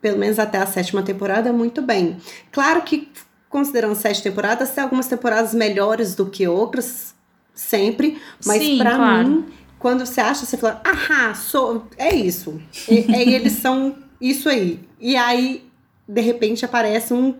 pelo 0.00 0.18
menos 0.18 0.38
até 0.38 0.58
a 0.58 0.66
sétima 0.66 1.02
temporada, 1.02 1.52
muito 1.52 1.82
bem. 1.82 2.16
Claro 2.52 2.82
que, 2.82 3.10
considerando 3.48 3.94
sete 3.94 4.22
temporadas, 4.22 4.70
tem 4.70 4.84
algumas 4.84 5.06
temporadas 5.06 5.54
melhores 5.54 6.14
do 6.14 6.26
que 6.26 6.46
outras, 6.46 7.14
sempre, 7.54 8.20
mas 8.44 8.62
Sim, 8.62 8.78
pra 8.78 8.96
claro. 8.96 9.28
mim, 9.28 9.46
quando 9.78 10.06
você 10.06 10.20
acha, 10.20 10.46
você 10.46 10.56
fala, 10.56 10.80
ahá, 10.84 11.34
sou, 11.34 11.86
é 11.96 12.14
isso. 12.14 12.60
E, 12.88 13.10
e 13.10 13.34
eles 13.34 13.54
são 13.54 13.96
isso 14.20 14.48
aí. 14.48 14.80
E 15.00 15.16
aí, 15.16 15.64
de 16.06 16.20
repente, 16.20 16.64
aparece 16.64 17.12
um, 17.12 17.34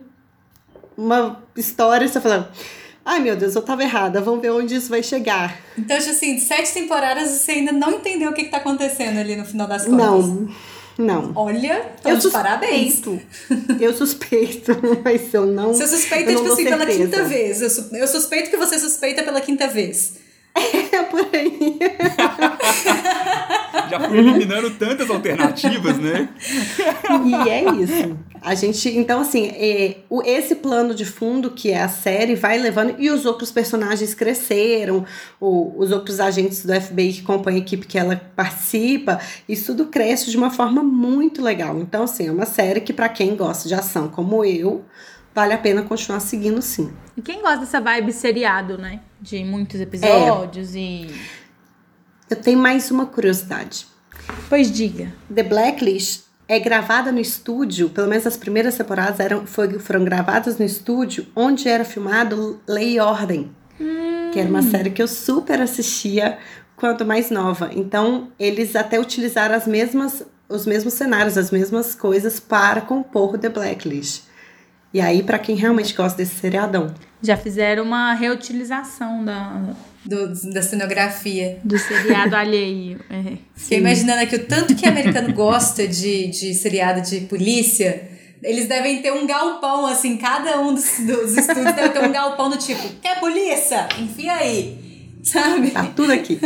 uma 0.97 1.43
história 1.55 2.05
e 2.05 2.09
você 2.09 2.19
fala. 2.19 2.51
Ai 3.05 3.19
meu 3.21 3.35
Deus, 3.35 3.55
eu 3.55 3.63
tava 3.63 3.81
errada, 3.81 4.21
vamos 4.21 4.39
ver 4.39 4.51
onde 4.51 4.75
isso 4.75 4.89
vai 4.89 5.01
chegar. 5.01 5.59
Então, 5.75 5.97
assim, 5.97 6.35
de 6.35 6.41
sete 6.41 6.71
temporadas 6.73 7.29
você 7.29 7.53
ainda 7.53 7.71
não 7.71 7.93
entendeu 7.93 8.29
o 8.29 8.33
que, 8.33 8.43
que 8.43 8.51
tá 8.51 8.57
acontecendo 8.57 9.17
ali 9.17 9.35
no 9.35 9.45
final 9.45 9.67
das 9.67 9.85
contas. 9.85 9.97
Não, 9.97 10.49
não. 10.99 11.31
Olha, 11.33 11.93
Eu 12.05 12.17
de 12.17 12.29
parabéns. 12.29 13.01
Eu 13.79 13.93
suspeito, 13.93 14.77
mas 15.03 15.33
eu 15.33 15.45
não. 15.45 15.73
Você 15.73 15.87
suspeita, 15.87 16.31
eu 16.31 16.41
tipo 16.41 16.53
assim, 16.53 16.63
pela 16.65 16.77
certeza. 16.85 17.03
quinta 17.03 17.23
vez. 17.23 17.61
Eu 17.91 18.07
suspeito 18.07 18.49
que 18.49 18.57
você 18.57 18.77
suspeita 18.77 19.23
pela 19.23 19.39
quinta 19.39 19.67
vez. 19.67 20.13
É 20.91 21.03
por 21.03 21.27
aí. 21.33 21.79
Já 23.89 23.99
fui 24.07 24.17
eliminando 24.19 24.69
tantas 24.71 25.09
alternativas, 25.09 25.97
né? 25.97 26.29
E 27.25 27.49
é 27.49 27.63
isso. 27.75 28.17
A 28.41 28.55
gente, 28.55 28.89
então, 28.97 29.21
assim, 29.21 29.47
é, 29.47 29.97
o, 30.09 30.21
esse 30.23 30.55
plano 30.55 30.93
de 30.93 31.05
fundo 31.05 31.51
que 31.51 31.71
é 31.71 31.81
a 31.81 31.89
série 31.89 32.35
vai 32.35 32.57
levando, 32.57 32.95
e 32.97 33.09
os 33.09 33.25
outros 33.25 33.51
personagens 33.51 34.13
cresceram, 34.13 35.05
o- 35.39 35.73
os 35.77 35.91
outros 35.91 36.19
agentes 36.19 36.65
do 36.65 36.73
FBI 36.73 37.13
que 37.13 37.21
compõem 37.21 37.55
a 37.55 37.57
equipe 37.59 37.85
que 37.87 37.97
ela 37.97 38.15
participa, 38.35 39.19
isso 39.47 39.67
tudo 39.75 39.87
cresce 39.89 40.29
de 40.31 40.37
uma 40.37 40.51
forma 40.51 40.81
muito 40.83 41.41
legal. 41.41 41.79
Então, 41.79 42.03
assim, 42.03 42.27
é 42.27 42.31
uma 42.31 42.45
série 42.45 42.79
que, 42.81 42.93
para 42.93 43.09
quem 43.09 43.35
gosta 43.35 43.67
de 43.67 43.73
ação 43.75 44.07
como 44.07 44.45
eu, 44.45 44.85
vale 45.39 45.53
a 45.53 45.57
pena 45.57 45.81
continuar 45.83 46.19
seguindo 46.19 46.61
sim. 46.61 46.91
E 47.15 47.21
quem 47.21 47.41
gosta 47.41 47.59
dessa 47.59 47.79
vibe 47.79 48.11
seriado, 48.11 48.77
né? 48.77 48.99
De 49.21 49.43
muitos 49.43 49.79
episódios 49.79 50.75
e. 50.75 51.07
Eu 52.29 52.35
tenho 52.35 52.59
mais 52.59 52.91
uma 52.91 53.05
curiosidade. 53.05 53.87
Pois 54.49 54.71
diga. 54.71 55.11
The 55.33 55.43
Blacklist 55.43 56.23
é 56.47 56.59
gravada 56.59 57.11
no 57.11 57.19
estúdio, 57.19 57.89
pelo 57.89 58.07
menos 58.07 58.27
as 58.27 58.35
primeiras 58.37 58.75
temporadas 58.75 59.19
eram, 59.19 59.45
foi- 59.47 59.79
foram 59.79 60.03
gravadas 60.03 60.57
no 60.59 60.65
estúdio 60.65 61.25
onde 61.35 61.67
era 61.69 61.85
filmado 61.85 62.59
Lei 62.67 62.95
e 62.95 62.99
Ordem, 62.99 63.49
que 64.31 64.39
era 64.39 64.49
uma 64.49 64.61
série 64.61 64.89
que 64.91 65.01
eu 65.01 65.07
super 65.07 65.61
assistia 65.61 66.37
quando 66.75 67.05
mais 67.05 67.29
nova. 67.31 67.69
Então, 67.73 68.31
eles 68.39 68.75
até 68.75 68.99
utilizaram 68.99 69.55
as 69.55 69.65
mesmas, 69.67 70.23
os 70.47 70.65
mesmos 70.65 70.93
cenários, 70.95 71.37
as 71.37 71.49
mesmas 71.51 71.95
coisas 71.95 72.39
para 72.39 72.81
compor 72.81 73.37
The 73.37 73.49
Blacklist. 73.49 74.23
E 74.93 74.99
aí, 74.99 75.21
pra 75.21 75.37
quem 75.37 75.55
realmente 75.55 75.93
gosta 75.93 76.17
desse 76.17 76.35
seriadão. 76.35 76.93
Já 77.21 77.37
fizeram 77.37 77.83
uma 77.83 78.13
reutilização 78.13 79.23
da, 79.23 79.61
Do, 80.03 80.33
da 80.51 80.61
cenografia. 80.61 81.59
do 81.63 81.77
seriado 81.77 82.35
alheio. 82.35 82.99
É. 83.09 83.37
Fiquei 83.55 83.79
imaginando 83.79 84.21
aqui 84.23 84.35
o 84.35 84.45
tanto 84.45 84.73
que 84.75 84.87
americano 84.87 85.31
gosta 85.33 85.87
de, 85.87 86.27
de 86.27 86.53
seriado 86.53 87.01
de 87.01 87.21
polícia. 87.21 88.09
Eles 88.41 88.67
devem 88.67 89.01
ter 89.01 89.11
um 89.11 89.27
galpão, 89.27 89.85
assim, 89.85 90.17
cada 90.17 90.59
um 90.61 90.73
dos, 90.73 90.85
dos 91.05 91.37
estúdios 91.37 91.73
deve 91.75 91.89
ter 91.89 92.03
um 92.03 92.11
galpão 92.11 92.49
do 92.49 92.57
tipo, 92.57 92.81
quer 93.01 93.19
polícia? 93.19 93.87
Enfia 93.99 94.33
aí. 94.33 94.88
Sabe? 95.31 95.71
Tá 95.71 95.85
tudo 95.87 96.11
aqui. 96.11 96.39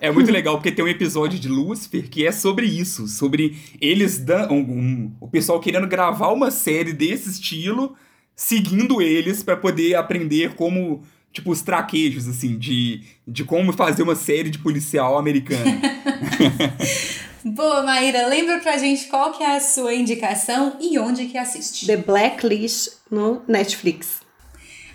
É 0.00 0.10
muito 0.10 0.30
legal 0.30 0.56
porque 0.56 0.70
tem 0.72 0.84
um 0.84 0.88
episódio 0.88 1.38
de 1.38 1.48
Lucifer 1.48 2.08
que 2.08 2.26
é 2.26 2.32
sobre 2.32 2.66
isso, 2.66 3.06
sobre 3.08 3.56
eles 3.80 4.18
dão 4.18 4.50
um, 4.52 4.60
um- 4.60 5.12
o 5.20 5.28
pessoal 5.28 5.58
querendo 5.60 5.86
gravar 5.86 6.28
uma 6.28 6.50
série 6.50 6.92
desse 6.92 7.28
estilo, 7.30 7.94
seguindo 8.36 9.02
eles 9.02 9.42
pra 9.42 9.56
poder 9.56 9.94
aprender 9.96 10.54
como 10.54 11.02
tipo 11.32 11.50
os 11.50 11.62
traquejos 11.62 12.26
assim 12.28 12.58
de, 12.58 13.02
de 13.26 13.44
como 13.44 13.72
fazer 13.72 14.02
uma 14.02 14.16
série 14.16 14.50
de 14.50 14.58
policial 14.58 15.16
americano. 15.18 15.64
Boa, 17.44 17.82
Maíra, 17.82 18.26
lembra 18.26 18.58
pra 18.58 18.76
gente 18.76 19.06
qual 19.06 19.32
que 19.32 19.42
é 19.42 19.56
a 19.56 19.60
sua 19.60 19.94
indicação 19.94 20.76
e 20.80 20.98
onde 20.98 21.26
que 21.26 21.38
assiste. 21.38 21.86
The 21.86 21.96
Blacklist 21.96 22.88
no 23.10 23.42
Netflix. 23.48 24.20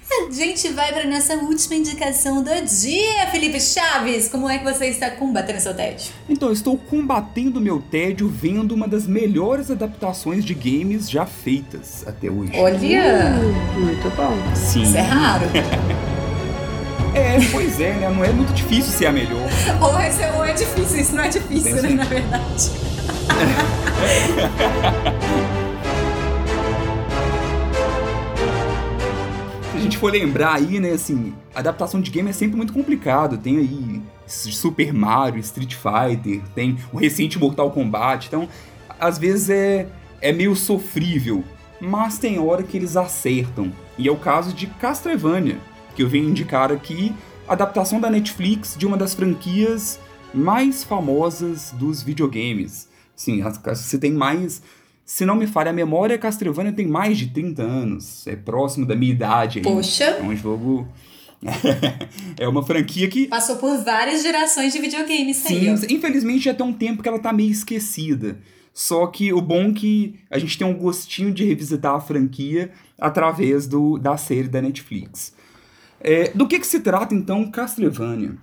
A 0.09 0.31
gente 0.31 0.69
vai 0.69 0.93
pra 0.93 1.03
nossa 1.05 1.35
última 1.35 1.75
indicação 1.75 2.41
do 2.43 2.49
dia, 2.49 3.27
Felipe 3.31 3.59
Chaves. 3.59 4.27
Como 4.27 4.47
é 4.49 4.59
que 4.59 4.63
você 4.63 4.85
está 4.87 5.09
combatendo 5.11 5.59
seu 5.59 5.73
tédio? 5.73 6.11
então 6.29 6.51
estou 6.51 6.77
combatendo 6.77 7.59
meu 7.59 7.79
tédio 7.91 8.27
vendo 8.29 8.73
uma 8.73 8.87
das 8.87 9.07
melhores 9.07 9.71
adaptações 9.71 10.45
de 10.45 10.53
games 10.53 11.09
já 11.09 11.25
feitas 11.25 12.03
até 12.07 12.29
hoje. 12.29 12.51
Olha, 12.55 12.77
Muito 13.77 14.15
bom. 14.15 14.33
Sim. 14.55 14.83
isso 14.83 14.97
é 14.97 15.01
raro. 15.01 15.45
É, 17.15 17.37
pois 17.49 17.79
é, 17.79 17.93
né? 17.93 18.09
Não 18.09 18.25
é 18.25 18.29
muito 18.33 18.51
difícil 18.51 18.91
ser 18.91 19.05
a 19.05 19.11
melhor. 19.13 19.47
ou, 19.81 19.97
é, 19.97 20.11
ou 20.35 20.43
é 20.43 20.51
difícil, 20.51 20.99
isso 20.99 21.15
não 21.15 21.23
é 21.23 21.29
difícil, 21.29 21.81
né, 21.81 21.89
na 21.91 22.03
verdade. 22.03 22.71
gente 29.85 29.97
for 29.97 30.11
lembrar 30.11 30.55
aí, 30.55 30.79
né, 30.79 30.91
assim, 30.91 31.33
adaptação 31.53 32.01
de 32.01 32.11
game 32.11 32.29
é 32.29 32.33
sempre 32.33 32.57
muito 32.57 32.73
complicado. 32.73 33.37
Tem 33.37 33.57
aí 33.57 34.01
Super 34.27 34.91
Mario, 34.91 35.39
Street 35.39 35.75
Fighter, 35.75 36.41
tem 36.53 36.77
o 36.91 36.97
recente 36.97 37.39
Mortal 37.39 37.71
Kombat. 37.71 38.27
Então, 38.27 38.49
às 38.99 39.17
vezes 39.17 39.49
é, 39.49 39.87
é 40.19 40.33
meio 40.33 40.55
sofrível. 40.55 41.43
Mas 41.79 42.17
tem 42.17 42.39
hora 42.39 42.63
que 42.63 42.75
eles 42.75 42.97
acertam. 42.97 43.71
E 43.97 44.07
é 44.07 44.11
o 44.11 44.17
caso 44.17 44.53
de 44.53 44.65
Castlevania, 44.67 45.59
que 45.95 46.01
eu 46.01 46.09
venho 46.09 46.29
indicar 46.29 46.71
aqui, 46.71 47.13
adaptação 47.47 47.99
da 47.99 48.09
Netflix 48.09 48.75
de 48.77 48.87
uma 48.87 48.97
das 48.97 49.13
franquias 49.13 49.99
mais 50.33 50.83
famosas 50.83 51.71
dos 51.77 52.01
videogames. 52.01 52.89
Sim, 53.15 53.41
você 53.63 53.97
tem 53.97 54.13
mais. 54.13 54.61
Se 55.05 55.23
não 55.23 55.35
me 55.35 55.45
falha 55.45 55.69
a 55.69 55.73
memória, 55.73 56.17
Castlevania 56.17 56.73
tem 56.73 56.87
mais 56.87 57.17
de 57.17 57.27
30 57.27 57.61
anos. 57.61 58.25
É 58.25 58.35
próximo 58.35 58.87
da 58.87 58.95
minha 58.95 59.11
idade 59.11 59.59
aí. 59.59 59.63
Poxa. 59.63 60.03
É 60.03 60.23
um 60.23 60.35
jogo. 60.35 60.87
é 62.39 62.47
uma 62.47 62.63
franquia 62.63 63.07
que. 63.07 63.27
Passou 63.27 63.57
por 63.57 63.77
várias 63.83 64.23
gerações 64.23 64.73
de 64.73 64.79
videogames 64.79 65.37
Sim, 65.37 65.69
ó. 65.69 65.93
infelizmente 65.93 66.45
já 66.45 66.55
tem 66.55 66.65
um 66.65 66.73
tempo 66.73 67.03
que 67.03 67.07
ela 67.07 67.19
tá 67.19 67.31
meio 67.31 67.51
esquecida. 67.51 68.39
Só 68.73 69.05
que 69.07 69.31
o 69.31 69.39
bom 69.39 69.69
é 69.69 69.73
que 69.73 70.19
a 70.29 70.39
gente 70.39 70.57
tem 70.57 70.67
um 70.67 70.73
gostinho 70.73 71.31
de 71.31 71.45
revisitar 71.45 71.93
a 71.93 72.01
franquia 72.01 72.71
através 72.99 73.67
do, 73.67 73.97
da 73.97 74.17
série 74.17 74.47
da 74.47 74.61
Netflix. 74.61 75.33
É, 76.01 76.29
do 76.29 76.47
que, 76.47 76.59
que 76.59 76.67
se 76.67 76.79
trata 76.79 77.13
então 77.13 77.49
Castlevania? 77.49 78.35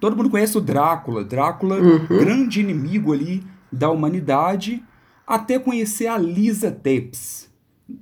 Todo 0.00 0.16
mundo 0.16 0.30
conhece 0.30 0.56
o 0.58 0.60
Drácula. 0.60 1.22
Drácula, 1.22 1.78
grande 2.08 2.60
inimigo 2.60 3.12
ali 3.12 3.44
da 3.70 3.90
humanidade, 3.90 4.82
até 5.26 5.58
conhecer 5.58 6.06
a 6.06 6.18
Lisa 6.18 6.70
Tepes. 6.70 7.50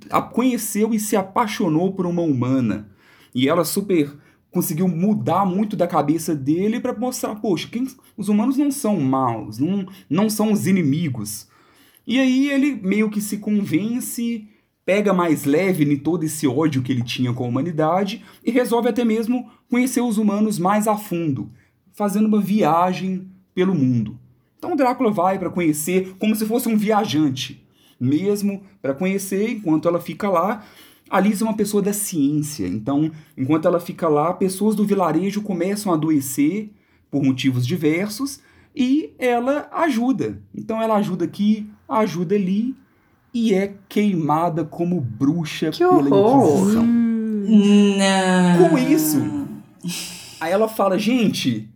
A 0.09 0.21
conheceu 0.21 0.93
e 0.93 0.99
se 0.99 1.15
apaixonou 1.15 1.93
por 1.93 2.05
uma 2.05 2.21
humana. 2.21 2.89
E 3.33 3.49
ela 3.49 3.65
super 3.65 4.15
conseguiu 4.53 4.87
mudar 4.87 5.45
muito 5.45 5.75
da 5.75 5.87
cabeça 5.87 6.35
dele 6.35 6.79
para 6.79 6.93
mostrar, 6.93 7.35
poxa, 7.35 7.67
quem, 7.69 7.87
os 8.15 8.29
humanos 8.29 8.55
não 8.55 8.69
são 8.69 8.99
maus, 8.99 9.57
não, 9.57 9.85
não 10.07 10.29
são 10.29 10.51
os 10.51 10.67
inimigos. 10.67 11.47
E 12.05 12.19
aí 12.19 12.51
ele 12.51 12.75
meio 12.75 13.09
que 13.09 13.19
se 13.19 13.37
convence, 13.39 14.47
pega 14.85 15.11
mais 15.11 15.45
leve 15.45 15.83
em 15.83 15.97
todo 15.97 16.23
esse 16.23 16.45
ódio 16.45 16.83
que 16.83 16.91
ele 16.91 17.03
tinha 17.03 17.33
com 17.33 17.43
a 17.43 17.47
humanidade 17.47 18.23
e 18.45 18.51
resolve 18.51 18.89
até 18.89 19.03
mesmo 19.03 19.49
conhecer 19.69 20.01
os 20.01 20.19
humanos 20.19 20.59
mais 20.59 20.87
a 20.87 20.95
fundo, 20.95 21.49
fazendo 21.91 22.27
uma 22.27 22.39
viagem 22.39 23.27
pelo 23.55 23.73
mundo. 23.73 24.19
Então 24.63 24.77
Drácula 24.77 25.11
vai 25.11 25.37
para 25.37 25.49
conhecer 25.49 26.15
como 26.17 26.33
se 26.33 26.45
fosse 26.45 26.69
um 26.69 26.77
viajante, 26.77 27.61
mesmo 27.99 28.63
para 28.81 28.93
conhecer 28.93 29.49
enquanto 29.49 29.89
ela 29.89 29.99
fica 29.99 30.29
lá. 30.29 30.63
A 31.09 31.19
Lisa 31.19 31.43
é 31.43 31.47
uma 31.49 31.57
pessoa 31.57 31.83
da 31.83 31.91
ciência, 31.91 32.65
então 32.65 33.11
enquanto 33.37 33.67
ela 33.67 33.81
fica 33.81 34.07
lá, 34.07 34.33
pessoas 34.33 34.73
do 34.73 34.85
vilarejo 34.85 35.41
começam 35.41 35.91
a 35.91 35.95
adoecer 35.95 36.69
por 37.11 37.21
motivos 37.21 37.67
diversos 37.67 38.39
e 38.73 39.11
ela 39.19 39.67
ajuda. 39.73 40.41
Então 40.55 40.81
ela 40.81 40.95
ajuda 40.95 41.25
aqui, 41.25 41.69
ajuda 41.89 42.35
ali 42.35 42.73
e 43.33 43.53
é 43.53 43.73
queimada 43.89 44.63
como 44.63 45.01
bruxa 45.01 45.71
Que 45.71 45.79
pela! 45.79 46.07
Inquisição. 46.07 46.85
Não. 47.97 48.69
Com 48.69 48.77
isso, 48.77 49.19
aí 50.39 50.53
ela 50.53 50.69
fala, 50.69 50.97
gente, 50.97 51.69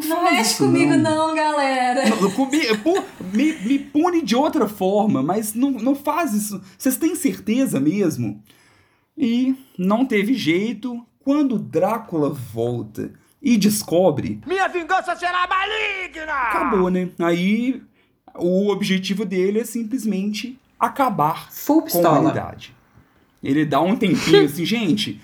não, 0.00 0.08
Não 0.08 0.22
faz 0.22 0.36
mexe 0.36 0.50
isso, 0.54 0.64
comigo, 0.64 0.94
não. 0.96 1.28
não, 1.28 1.34
galera. 1.34 2.08
Não, 2.08 2.30
comi- 2.32 2.76
pô, 2.78 3.02
me, 3.32 3.52
me 3.60 3.78
pune 3.78 4.22
de 4.22 4.34
outra 4.36 4.68
forma, 4.68 5.22
mas 5.22 5.54
não, 5.54 5.70
não 5.70 5.94
faz 5.94 6.32
isso. 6.34 6.60
Vocês 6.76 6.96
têm 6.96 7.14
certeza 7.14 7.78
mesmo? 7.80 8.42
E 9.16 9.54
não 9.78 10.04
teve 10.04 10.34
jeito. 10.34 11.04
quando 11.22 11.58
Drácula 11.58 12.30
volta 12.30 13.12
e 13.40 13.56
descobre, 13.56 14.40
Minha 14.46 14.68
vingança 14.68 15.14
será 15.16 15.46
maligna! 15.46 16.32
acabou, 16.32 16.90
né? 16.90 17.08
Aí 17.18 17.80
o 18.36 18.68
objetivo 18.70 19.24
dele 19.24 19.60
é 19.60 19.64
simplesmente 19.64 20.58
acabar 20.80 21.50
Full 21.52 21.82
com 21.82 22.06
a 22.06 22.10
humanidade. 22.18 22.74
Ele 23.42 23.64
dá 23.64 23.80
um 23.80 23.94
tempinho 23.96 24.44
assim, 24.46 24.64
gente, 24.64 25.20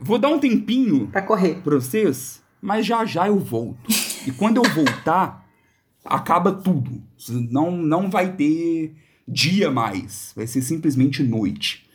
vou 0.00 0.18
dar 0.18 0.28
um 0.28 0.38
tempinho 0.38 1.08
Pra 1.08 1.22
correr. 1.22 1.60
pra 1.64 1.74
vocês, 1.76 2.42
mas 2.60 2.84
já 2.86 3.04
já 3.04 3.26
eu 3.26 3.38
volto. 3.38 3.90
E 4.26 4.30
quando 4.32 4.58
eu 4.62 4.70
voltar, 4.70 5.46
acaba 6.04 6.52
tudo. 6.52 7.02
Não, 7.50 7.70
não 7.76 8.10
vai 8.10 8.32
ter 8.34 8.94
dia 9.26 9.70
mais. 9.70 10.32
Vai 10.36 10.46
ser 10.46 10.62
simplesmente 10.62 11.22
noite. 11.22 11.86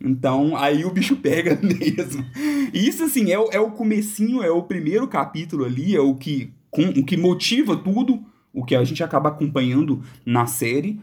Então, 0.00 0.56
aí 0.56 0.84
o 0.84 0.90
bicho 0.90 1.16
pega 1.16 1.58
mesmo. 1.62 2.24
E 2.72 2.86
isso, 2.88 3.04
assim, 3.04 3.30
é, 3.30 3.38
o- 3.38 3.48
é 3.52 3.60
o 3.60 3.70
comecinho, 3.70 4.42
é 4.42 4.50
o 4.50 4.62
primeiro 4.62 5.06
capítulo 5.08 5.64
ali, 5.64 5.94
é 5.94 6.00
o 6.00 6.14
que, 6.14 6.52
com, 6.70 6.88
o 6.88 7.04
que 7.04 7.16
motiva 7.16 7.76
tudo, 7.76 8.22
o 8.52 8.64
que 8.64 8.74
a 8.74 8.84
gente 8.84 9.02
acaba 9.02 9.28
acompanhando 9.30 10.02
na 10.26 10.46
série. 10.46 11.00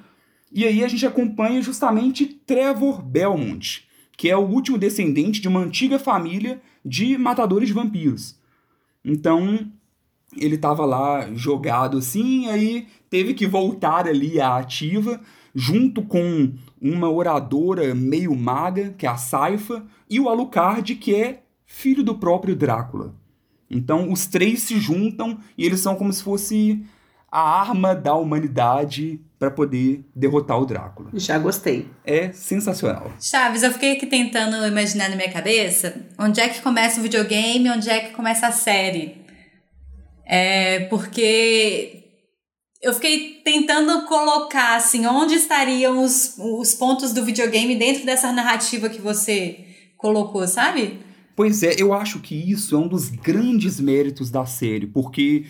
E 0.51 0.65
aí 0.65 0.83
a 0.83 0.87
gente 0.87 1.05
acompanha 1.05 1.61
justamente 1.61 2.25
Trevor 2.25 3.01
Belmont, 3.01 3.87
que 4.17 4.29
é 4.29 4.35
o 4.37 4.41
último 4.45 4.77
descendente 4.77 5.41
de 5.41 5.47
uma 5.47 5.61
antiga 5.61 5.97
família 5.97 6.61
de 6.85 7.17
matadores 7.17 7.67
de 7.69 7.73
vampiros. 7.73 8.35
Então, 9.03 9.71
ele 10.37 10.57
tava 10.57 10.85
lá 10.85 11.27
jogado 11.33 11.97
assim, 11.97 12.47
aí 12.47 12.87
teve 13.09 13.33
que 13.33 13.45
voltar 13.45 14.07
ali 14.07 14.39
à 14.39 14.57
ativa, 14.57 15.19
junto 15.53 16.01
com 16.01 16.53
uma 16.81 17.09
oradora 17.09 17.93
meio 17.93 18.35
maga, 18.35 18.93
que 18.97 19.05
é 19.05 19.09
a 19.09 19.17
Saifa, 19.17 19.85
e 20.09 20.19
o 20.19 20.29
Alucard, 20.29 20.95
que 20.95 21.13
é 21.15 21.43
filho 21.65 22.03
do 22.03 22.17
próprio 22.17 22.55
Drácula. 22.55 23.13
Então, 23.69 24.11
os 24.11 24.25
três 24.25 24.63
se 24.63 24.79
juntam 24.79 25.39
e 25.57 25.65
eles 25.65 25.79
são 25.79 25.95
como 25.95 26.11
se 26.11 26.21
fosse 26.21 26.83
a 27.31 27.61
arma 27.61 27.95
da 27.95 28.13
humanidade 28.13 29.21
para 29.39 29.49
poder 29.49 30.05
derrotar 30.13 30.59
o 30.59 30.65
Drácula. 30.65 31.09
Já 31.13 31.39
gostei. 31.39 31.87
É 32.05 32.31
sensacional. 32.33 33.11
Chaves, 33.19 33.63
eu 33.63 33.71
fiquei 33.71 33.93
aqui 33.93 34.05
tentando 34.05 34.67
imaginar 34.67 35.09
na 35.09 35.15
minha 35.15 35.31
cabeça 35.31 36.05
onde 36.19 36.41
é 36.41 36.49
que 36.49 36.61
começa 36.61 36.99
o 36.99 37.03
videogame 37.03 37.69
onde 37.69 37.89
é 37.89 38.01
que 38.01 38.13
começa 38.13 38.47
a 38.47 38.51
série. 38.51 39.20
É 40.33 40.85
porque 40.85 42.05
eu 42.81 42.93
fiquei 42.93 43.41
tentando 43.43 44.05
colocar 44.05 44.77
assim 44.77 45.05
onde 45.05 45.33
estariam 45.35 46.01
os, 46.01 46.37
os 46.37 46.73
pontos 46.73 47.11
do 47.11 47.25
videogame 47.25 47.75
dentro 47.75 48.05
dessa 48.05 48.31
narrativa 48.31 48.87
que 48.87 49.01
você 49.01 49.59
colocou, 49.97 50.47
sabe? 50.47 50.99
Pois 51.35 51.63
é, 51.63 51.75
eu 51.77 51.93
acho 51.93 52.21
que 52.21 52.33
isso 52.33 52.73
é 52.73 52.79
um 52.79 52.87
dos 52.87 53.09
grandes 53.09 53.77
méritos 53.77 54.31
da 54.31 54.45
série, 54.45 54.87
porque 54.87 55.47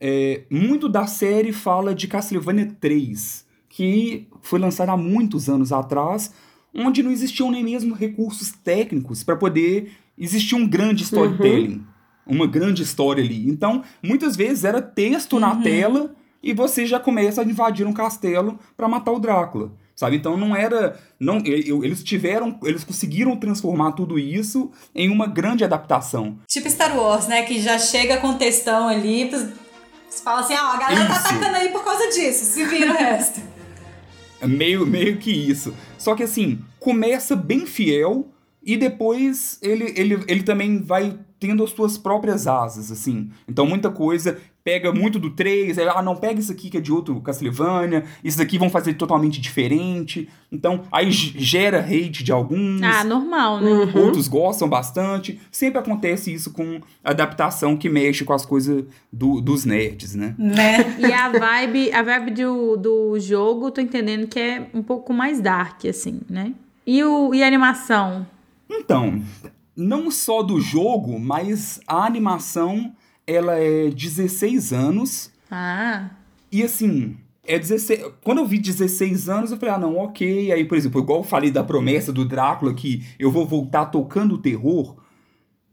é, 0.00 0.42
muito 0.48 0.88
da 0.88 1.08
série 1.08 1.52
fala 1.52 1.92
de 1.92 2.06
Castlevania 2.06 2.72
3, 2.80 3.44
que 3.68 4.28
foi 4.42 4.60
lançada 4.60 4.92
há 4.92 4.96
muitos 4.96 5.48
anos 5.48 5.72
atrás, 5.72 6.32
onde 6.72 7.02
não 7.02 7.10
existiam 7.10 7.50
nem 7.50 7.64
mesmo 7.64 7.96
recursos 7.96 8.52
técnicos 8.52 9.24
para 9.24 9.34
poder 9.34 9.90
existir 10.16 10.54
um 10.54 10.68
grande 10.68 11.02
storytelling, 11.02 11.84
uma 12.30 12.46
grande 12.46 12.82
história 12.82 13.22
ali. 13.22 13.48
Então, 13.48 13.82
muitas 14.02 14.36
vezes 14.36 14.64
era 14.64 14.80
texto 14.80 15.38
na 15.40 15.56
tela 15.56 16.14
e 16.42 16.54
você 16.54 16.86
já 16.86 16.98
começa 16.98 17.42
a 17.42 17.44
invadir 17.44 17.86
um 17.86 17.92
castelo 17.92 18.58
para 18.76 18.88
matar 18.88 19.12
o 19.12 19.18
Drácula. 19.18 19.72
Sabe? 19.94 20.16
Então 20.16 20.34
não 20.34 20.56
era. 20.56 20.98
não 21.18 21.42
Eles 21.44 22.02
tiveram. 22.02 22.58
Eles 22.62 22.84
conseguiram 22.84 23.36
transformar 23.36 23.92
tudo 23.92 24.18
isso 24.18 24.70
em 24.94 25.10
uma 25.10 25.26
grande 25.26 25.62
adaptação. 25.62 26.38
Tipo 26.46 26.70
Star 26.70 26.96
Wars, 26.96 27.26
né? 27.26 27.42
Que 27.42 27.60
já 27.60 27.78
chega 27.78 28.16
com 28.16 28.38
textão 28.38 28.88
ali. 28.88 29.28
Você 29.28 30.24
fala 30.24 30.40
assim, 30.40 30.54
ó, 30.54 30.72
a 30.72 30.78
galera 30.78 31.06
tá 31.06 31.16
Isso. 31.16 31.28
atacando 31.28 31.56
aí 31.56 31.68
por 31.68 31.84
causa 31.84 32.08
disso. 32.08 32.46
Se 32.46 32.64
vira 32.64 32.92
o 32.92 32.96
resto. 32.96 33.40
É 34.40 34.46
Meio, 34.46 34.86
meio 34.86 35.18
que 35.18 35.30
isso. 35.30 35.74
Só 35.98 36.14
que 36.14 36.22
assim, 36.22 36.60
começa 36.78 37.36
bem 37.36 37.66
fiel 37.66 38.26
e 38.64 38.76
depois 38.76 39.58
ele, 39.60 39.92
ele, 39.94 40.24
ele 40.26 40.42
também 40.42 40.82
vai 40.82 41.18
tendo 41.40 41.64
as 41.64 41.70
suas 41.70 41.96
próprias 41.98 42.46
asas, 42.46 42.92
assim. 42.92 43.30
Então 43.48 43.66
muita 43.66 43.90
coisa 43.90 44.38
pega 44.62 44.92
muito 44.92 45.18
do 45.18 45.30
3, 45.30 45.78
aí, 45.78 45.88
ah, 45.88 46.02
não, 46.02 46.14
pega 46.14 46.38
isso 46.38 46.52
aqui 46.52 46.68
que 46.68 46.76
é 46.76 46.80
de 46.82 46.92
outro 46.92 47.18
Castlevania, 47.22 48.04
isso 48.22 48.36
daqui 48.36 48.58
vão 48.58 48.68
fazer 48.68 48.92
totalmente 48.92 49.40
diferente. 49.40 50.28
Então, 50.52 50.82
aí 50.92 51.10
gera 51.10 51.80
hate 51.80 52.22
de 52.22 52.30
alguns. 52.30 52.82
Ah, 52.82 53.02
normal, 53.02 53.58
né? 53.58 53.70
Outros 53.94 54.28
gostam 54.28 54.68
bastante. 54.68 55.40
Sempre 55.50 55.78
acontece 55.78 56.30
isso 56.30 56.52
com 56.52 56.78
adaptação 57.02 57.74
que 57.74 57.88
mexe 57.88 58.22
com 58.22 58.34
as 58.34 58.44
coisas 58.44 58.84
do- 59.10 59.40
dos 59.40 59.64
nerds, 59.64 60.14
né? 60.14 60.34
né? 60.36 60.98
E 60.98 61.10
a 61.10 61.30
vibe, 61.30 61.90
a 61.92 62.02
vibe 62.02 62.30
do, 62.32 62.76
do 62.76 63.18
jogo, 63.18 63.70
tô 63.70 63.80
entendendo 63.80 64.26
que 64.26 64.38
é 64.38 64.66
um 64.74 64.82
pouco 64.82 65.14
mais 65.14 65.40
dark, 65.40 65.86
assim, 65.86 66.20
né? 66.28 66.52
E, 66.86 67.02
o, 67.02 67.34
e 67.34 67.42
a 67.42 67.46
animação? 67.46 68.26
Então, 68.68 69.22
não 69.80 70.10
só 70.10 70.42
do 70.42 70.60
jogo, 70.60 71.18
mas 71.18 71.80
a 71.86 72.04
animação, 72.04 72.92
ela 73.26 73.54
é 73.54 73.88
16 73.88 74.72
anos. 74.72 75.30
Ah, 75.50 76.10
E 76.52 76.62
assim, 76.62 77.16
é 77.44 77.58
16. 77.58 78.12
Quando 78.22 78.38
eu 78.38 78.46
vi 78.46 78.58
16 78.58 79.28
anos, 79.28 79.50
eu 79.50 79.56
falei, 79.56 79.74
ah, 79.74 79.78
não, 79.78 79.96
ok. 79.96 80.52
Aí, 80.52 80.64
por 80.64 80.76
exemplo, 80.76 81.00
igual 81.00 81.20
eu 81.20 81.24
falei 81.24 81.50
da 81.50 81.64
promessa 81.64 82.12
do 82.12 82.24
Drácula 82.24 82.74
que 82.74 83.04
eu 83.18 83.30
vou 83.30 83.46
voltar 83.46 83.86
tocando 83.86 84.38
terror. 84.38 84.96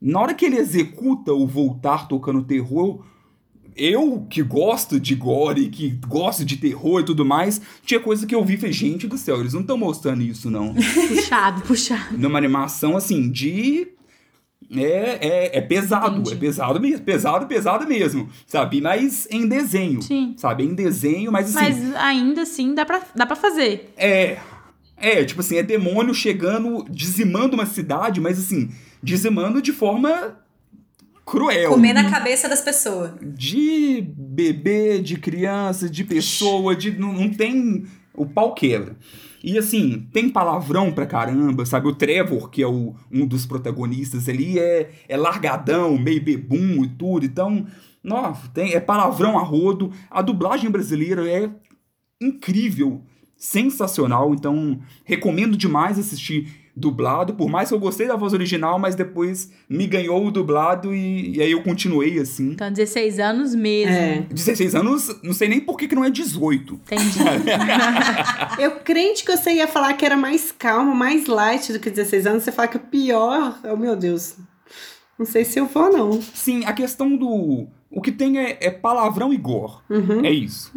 Na 0.01 0.21
hora 0.21 0.33
que 0.33 0.45
ele 0.45 0.57
executa 0.57 1.33
o 1.33 1.45
voltar 1.45 2.07
tocando 2.07 2.43
terror, 2.43 3.03
eu 3.75 4.25
que 4.29 4.41
gosto 4.41 4.99
de 4.99 5.15
gore, 5.15 5.69
que 5.69 5.99
gosto 6.07 6.45
de 6.45 6.57
terror 6.57 7.01
e 7.01 7.05
tudo 7.05 7.25
mais, 7.25 7.61
tinha 7.85 7.99
coisa 7.99 8.25
que 8.25 8.33
eu 8.33 8.43
vi 8.43 8.55
e 8.55 8.57
falei, 8.57 8.73
gente 8.73 9.07
do 9.07 9.17
céu, 9.17 9.39
eles 9.39 9.53
não 9.53 9.61
estão 9.61 9.77
mostrando 9.77 10.23
isso, 10.23 10.49
não. 10.49 10.73
puxado, 11.07 11.61
puxado. 11.61 12.17
Numa 12.17 12.37
animação 12.37 12.97
assim, 12.97 13.29
de. 13.29 13.87
É, 14.75 15.17
é, 15.53 15.57
é 15.57 15.61
pesado, 15.61 16.17
Entendi. 16.17 16.33
é 16.33 16.35
pesado 16.37 16.79
mesmo, 16.79 17.05
pesado, 17.05 17.45
pesado 17.47 17.87
mesmo, 17.87 18.29
sabe? 18.45 18.81
Mas 18.81 19.25
em 19.31 19.47
desenho, 19.47 20.01
Sim. 20.01 20.33
sabe? 20.37 20.63
Em 20.65 20.73
desenho, 20.75 21.31
mas 21.31 21.55
assim, 21.55 21.65
Mas 21.65 21.95
ainda 21.95 22.41
assim 22.41 22.75
dá 22.75 22.85
pra, 22.85 23.01
dá 23.15 23.25
pra 23.25 23.35
fazer. 23.35 23.93
é. 23.97 24.37
É, 24.99 25.23
tipo 25.23 25.41
assim, 25.41 25.57
é 25.57 25.61
demônio 25.61 26.11
chegando, 26.11 26.83
dizimando 26.89 27.53
uma 27.53 27.67
cidade, 27.67 28.19
mas 28.19 28.39
assim, 28.39 28.71
dizimando 29.01 29.61
de 29.61 29.71
forma 29.71 30.35
cruel. 31.23 31.69
Comer 31.69 31.93
na 31.93 32.09
cabeça 32.09 32.49
das 32.49 32.61
pessoas. 32.61 33.11
De 33.21 34.01
bebê, 34.17 34.97
de 34.99 35.17
criança, 35.17 35.87
de 35.87 36.03
pessoa, 36.03 36.75
de. 36.75 36.97
Não, 36.97 37.13
não 37.13 37.29
tem. 37.29 37.85
O 38.15 38.25
pau 38.25 38.55
quebra. 38.55 38.95
E 39.43 39.57
assim, 39.57 40.07
tem 40.11 40.29
palavrão 40.29 40.91
pra 40.91 41.05
caramba, 41.05 41.65
sabe? 41.65 41.87
O 41.87 41.95
Trevor, 41.95 42.49
que 42.49 42.61
é 42.61 42.67
o, 42.67 42.95
um 43.11 43.25
dos 43.25 43.45
protagonistas 43.45 44.27
ali, 44.27 44.57
é, 44.57 44.91
é 45.07 45.17
largadão, 45.17 45.97
meio 45.97 46.23
bebum 46.23 46.83
e 46.83 46.87
tudo. 46.87 47.25
Então, 47.25 47.65
nossa, 48.03 48.47
tem, 48.49 48.73
é 48.73 48.79
palavrão 48.79 49.37
a 49.37 49.43
rodo. 49.43 49.91
A 50.09 50.21
dublagem 50.21 50.69
brasileira 50.69 51.29
é 51.29 51.49
incrível, 52.21 53.03
sensacional. 53.35 54.33
Então, 54.33 54.79
recomendo 55.03 55.55
demais 55.55 55.99
assistir 55.99 56.66
dublado. 56.77 57.33
Por 57.33 57.49
mais 57.49 57.69
que 57.69 57.75
eu 57.75 57.79
gostei 57.79 58.07
da 58.07 58.15
voz 58.15 58.33
original, 58.33 58.77
mas 58.77 58.93
depois 58.93 59.51
me 59.67 59.87
ganhou 59.87 60.25
o 60.25 60.31
dublado 60.31 60.93
e, 60.93 61.35
e 61.35 61.41
aí 61.41 61.51
eu 61.51 61.63
continuei 61.63 62.19
assim. 62.19 62.51
Então, 62.51 62.71
16 62.71 63.19
anos 63.19 63.55
mesmo. 63.55 63.93
É. 63.93 64.25
16 64.29 64.75
anos, 64.75 65.19
não 65.23 65.33
sei 65.33 65.49
nem 65.49 65.59
por 65.59 65.75
que, 65.75 65.87
que 65.87 65.95
não 65.95 66.05
é 66.05 66.09
18. 66.09 66.79
Entendi. 66.85 67.19
Eu 68.59 68.71
crente 68.79 69.23
que 69.23 69.35
você 69.35 69.53
ia 69.53 69.67
falar 69.67 69.93
que 69.93 70.05
era 70.05 70.17
mais 70.17 70.51
calmo, 70.51 70.95
mais 70.95 71.27
light 71.27 71.71
do 71.71 71.79
que 71.79 71.89
16 71.89 72.27
anos. 72.27 72.43
Você 72.43 72.51
fala 72.51 72.67
que 72.67 72.77
o 72.77 72.79
pior. 72.79 73.59
Oh, 73.63 73.75
meu 73.75 73.95
Deus. 73.95 74.35
Não 75.17 75.25
sei 75.25 75.43
se 75.43 75.59
eu 75.59 75.65
vou, 75.65 75.91
não. 75.91 76.21
Sim, 76.21 76.63
a 76.65 76.73
questão 76.73 77.15
do. 77.15 77.67
O 77.89 78.01
que 78.01 78.11
tem 78.11 78.39
é, 78.39 78.57
é 78.61 78.69
palavrão 78.69 79.33
e 79.33 79.37
gore. 79.37 79.73
Uhum. 79.89 80.23
É 80.23 80.31
isso. 80.31 80.71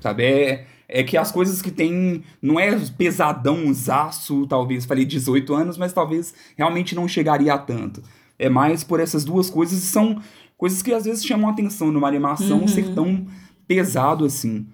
Sabe? 0.00 0.24
É, 0.24 0.66
é 0.92 1.02
que 1.04 1.16
as 1.16 1.30
coisas 1.30 1.62
que 1.62 1.70
tem. 1.70 2.22
Não 2.42 2.58
é 2.58 2.76
pesadão, 2.98 3.72
zaço, 3.72 4.46
talvez. 4.46 4.84
Falei 4.84 5.04
18 5.04 5.54
anos, 5.54 5.78
mas 5.78 5.92
talvez 5.92 6.34
realmente 6.56 6.94
não 6.94 7.06
chegaria 7.06 7.54
a 7.54 7.58
tanto. 7.58 8.02
É 8.38 8.48
mais 8.48 8.82
por 8.82 9.00
essas 9.00 9.24
duas 9.24 9.48
coisas 9.48 9.78
e 9.78 9.86
são 9.86 10.20
coisas 10.58 10.82
que 10.82 10.92
às 10.92 11.04
vezes 11.04 11.24
chamam 11.24 11.48
a 11.48 11.52
atenção 11.52 11.92
numa 11.92 12.08
animação 12.08 12.66
ser 12.66 12.94
tão 12.94 13.26
pesado 13.66 14.24
assim. 14.24 14.66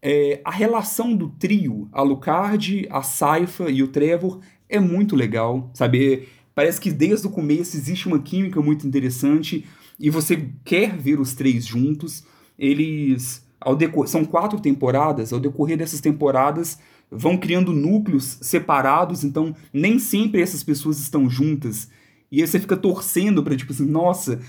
É, 0.00 0.40
a 0.44 0.50
relação 0.50 1.14
do 1.14 1.28
trio, 1.28 1.88
a 1.92 2.02
Lucard, 2.02 2.86
a 2.90 3.02
Saifa 3.02 3.70
e 3.70 3.82
o 3.82 3.88
Trevor, 3.88 4.40
é 4.68 4.80
muito 4.80 5.14
legal, 5.14 5.70
sabe? 5.74 6.28
Parece 6.54 6.80
que 6.80 6.90
desde 6.90 7.26
o 7.26 7.30
começo 7.30 7.76
existe 7.76 8.06
uma 8.06 8.18
química 8.18 8.60
muito 8.60 8.86
interessante 8.86 9.64
e 9.98 10.10
você 10.10 10.48
quer 10.64 10.96
ver 10.96 11.20
os 11.20 11.34
três 11.34 11.64
juntos. 11.64 12.24
Eles, 12.58 13.44
ao 13.64 13.76
decor... 13.76 14.08
são 14.08 14.24
quatro 14.24 14.60
temporadas, 14.60 15.32
ao 15.32 15.40
decorrer 15.40 15.76
dessas 15.76 16.00
temporadas 16.00 16.78
vão 17.10 17.36
criando 17.36 17.72
núcleos 17.72 18.38
separados, 18.40 19.22
então 19.22 19.54
nem 19.72 19.98
sempre 19.98 20.40
essas 20.40 20.64
pessoas 20.64 20.98
estão 20.98 21.28
juntas 21.28 21.90
E 22.30 22.40
aí 22.40 22.46
você 22.46 22.58
fica 22.58 22.76
torcendo 22.76 23.42
pra, 23.42 23.54
tipo 23.54 23.72
assim, 23.72 23.86
nossa, 23.86 24.40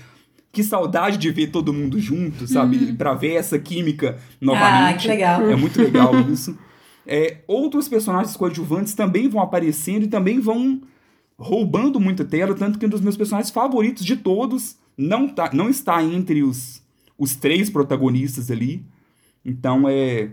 que 0.50 0.62
saudade 0.62 1.18
de 1.18 1.30
ver 1.30 1.48
todo 1.48 1.74
mundo 1.74 2.00
junto, 2.00 2.46
sabe? 2.46 2.94
Pra 2.94 3.12
ver 3.12 3.34
essa 3.34 3.58
química 3.58 4.16
novamente. 4.40 4.94
Ah, 4.94 4.98
que 5.02 5.08
legal. 5.08 5.50
É 5.50 5.56
muito 5.56 5.82
legal 5.82 6.18
isso. 6.30 6.56
É, 7.06 7.38
outros 7.46 7.86
personagens 7.86 8.34
coadjuvantes 8.34 8.94
também 8.94 9.28
vão 9.28 9.42
aparecendo 9.42 10.04
e 10.04 10.08
também 10.08 10.40
vão 10.40 10.80
roubando 11.38 12.00
muita 12.00 12.24
tela, 12.24 12.54
tanto 12.54 12.78
que 12.78 12.86
um 12.86 12.88
dos 12.88 13.00
meus 13.00 13.16
personagens 13.16 13.50
favoritos 13.50 14.04
de 14.04 14.16
todos 14.16 14.76
não, 14.96 15.28
tá, 15.28 15.50
não 15.52 15.68
está 15.68 16.02
entre 16.02 16.42
os, 16.42 16.80
os 17.18 17.36
três 17.36 17.68
protagonistas 17.68 18.50
ali. 18.50 18.86
Então 19.44 19.88
é. 19.88 20.30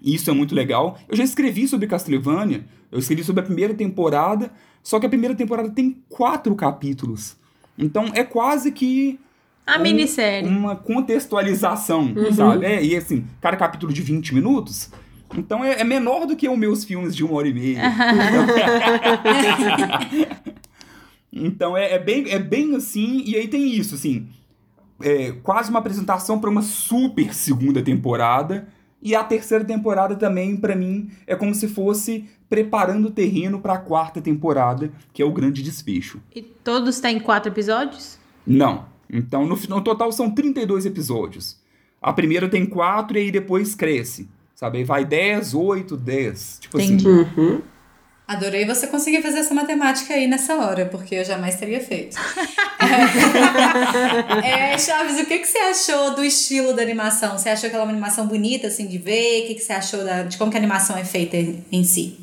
Isso 0.00 0.30
é 0.30 0.32
muito 0.32 0.54
legal. 0.54 0.98
Eu 1.08 1.16
já 1.16 1.24
escrevi 1.24 1.66
sobre 1.66 1.88
Castlevania, 1.88 2.64
eu 2.92 2.98
escrevi 3.00 3.24
sobre 3.24 3.40
a 3.42 3.44
primeira 3.44 3.74
temporada, 3.74 4.52
só 4.82 5.00
que 5.00 5.06
a 5.06 5.08
primeira 5.08 5.34
temporada 5.34 5.70
tem 5.70 6.02
quatro 6.08 6.54
capítulos. 6.54 7.36
Então 7.76 8.06
é 8.14 8.22
quase 8.22 8.70
que. 8.70 9.18
A 9.66 9.78
um- 9.78 9.82
minissérie. 9.82 10.48
Uma 10.48 10.76
contextualização, 10.76 12.14
sabe? 12.34 12.64
É, 12.64 12.82
e 12.82 12.96
assim, 12.96 13.26
cada 13.40 13.56
capítulo 13.56 13.92
de 13.92 14.00
20 14.02 14.34
minutos. 14.34 14.90
Então 15.36 15.64
é, 15.64 15.80
é 15.80 15.84
menor 15.84 16.26
do 16.26 16.34
que 16.36 16.48
os 16.48 16.58
meus 16.58 16.84
filmes 16.84 17.14
de 17.14 17.22
uma 17.24 17.34
hora 17.34 17.48
e 17.48 17.52
meia. 17.54 17.82
então 21.32 21.76
é, 21.76 21.92
é 21.92 21.98
bem, 21.98 22.30
é 22.30 22.38
bem 22.38 22.74
assim, 22.74 23.22
e 23.26 23.36
aí 23.36 23.48
tem 23.48 23.70
isso, 23.74 23.94
assim. 23.94 24.28
É 25.00 25.32
quase 25.42 25.70
uma 25.70 25.78
apresentação 25.78 26.38
para 26.40 26.50
uma 26.50 26.62
super 26.62 27.34
segunda 27.34 27.82
temporada. 27.82 28.68
E 29.00 29.14
a 29.14 29.22
terceira 29.22 29.64
temporada 29.64 30.16
também, 30.16 30.56
pra 30.56 30.74
mim, 30.74 31.10
é 31.26 31.36
como 31.36 31.54
se 31.54 31.68
fosse 31.68 32.28
preparando 32.48 33.06
o 33.06 33.10
terreno 33.10 33.60
pra 33.60 33.78
quarta 33.78 34.20
temporada, 34.20 34.90
que 35.12 35.22
é 35.22 35.24
o 35.24 35.32
grande 35.32 35.62
desfecho. 35.62 36.20
E 36.34 36.42
todos 36.42 36.98
têm 36.98 37.20
quatro 37.20 37.52
episódios? 37.52 38.18
Não. 38.46 38.86
Então, 39.10 39.46
no, 39.46 39.56
no 39.68 39.80
total 39.80 40.10
são 40.10 40.30
32 40.30 40.84
episódios. 40.86 41.56
A 42.00 42.12
primeira 42.12 42.48
tem 42.48 42.66
4 42.66 43.16
e 43.16 43.20
aí 43.20 43.30
depois 43.30 43.74
cresce. 43.74 44.28
Sabe? 44.54 44.78
Aí 44.78 44.84
vai 44.84 45.04
10, 45.04 45.54
8, 45.54 45.96
10. 45.96 46.58
Tipo 46.60 46.80
Entendi. 46.80 47.08
assim. 47.08 47.62
Adorei 48.28 48.66
você 48.66 48.86
conseguir 48.86 49.22
fazer 49.22 49.38
essa 49.38 49.54
matemática 49.54 50.12
aí 50.12 50.26
nessa 50.26 50.54
hora, 50.56 50.84
porque 50.84 51.14
eu 51.14 51.24
jamais 51.24 51.56
teria 51.56 51.80
feito. 51.80 52.14
é, 54.44 54.76
Chaves, 54.78 55.18
o 55.18 55.24
que, 55.24 55.38
que 55.38 55.46
você 55.46 55.58
achou 55.58 56.14
do 56.14 56.22
estilo 56.22 56.74
da 56.74 56.82
animação? 56.82 57.38
Você 57.38 57.48
achou 57.48 57.70
que 57.70 57.74
ela 57.74 57.84
é 57.84 57.86
uma 57.86 57.92
animação 57.92 58.26
bonita, 58.26 58.66
assim, 58.66 58.86
de 58.86 58.98
ver? 58.98 59.44
O 59.44 59.46
que, 59.46 59.54
que 59.54 59.60
você 59.62 59.72
achou 59.72 60.04
da- 60.04 60.24
de 60.24 60.36
como 60.36 60.50
que 60.50 60.56
a 60.56 60.60
animação 60.60 60.96
é 60.98 61.04
feita 61.04 61.36
em 61.72 61.82
si? 61.82 62.18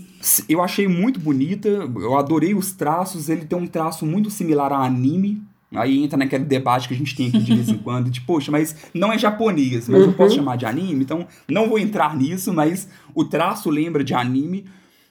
Eu 0.47 0.61
achei 0.61 0.87
muito 0.87 1.19
bonita, 1.19 1.67
eu 1.67 2.15
adorei 2.17 2.53
os 2.53 2.71
traços, 2.71 3.27
ele 3.29 3.45
tem 3.45 3.57
um 3.57 3.67
traço 3.67 4.05
muito 4.05 4.29
similar 4.29 4.71
a 4.71 4.83
anime. 4.85 5.41
Aí 5.73 6.03
entra 6.03 6.17
naquele 6.17 6.45
debate 6.45 6.87
que 6.87 6.93
a 6.93 6.97
gente 6.97 7.15
tem 7.15 7.27
aqui 7.27 7.39
de 7.39 7.53
vez 7.53 7.67
em 7.69 7.77
quando, 7.83 8.09
de, 8.11 8.21
poxa, 8.21 8.51
mas 8.51 8.75
não 8.93 9.11
é 9.11 9.17
japonês, 9.17 9.89
mas 9.89 10.01
eu 10.03 10.13
posso 10.13 10.35
chamar 10.35 10.55
de 10.55 10.65
anime, 10.65 11.03
então 11.03 11.27
não 11.49 11.67
vou 11.67 11.77
entrar 11.79 12.15
nisso, 12.15 12.53
mas 12.53 12.87
o 13.13 13.25
traço 13.25 13.69
lembra 13.71 14.03
de 14.03 14.13
anime. 14.13 14.65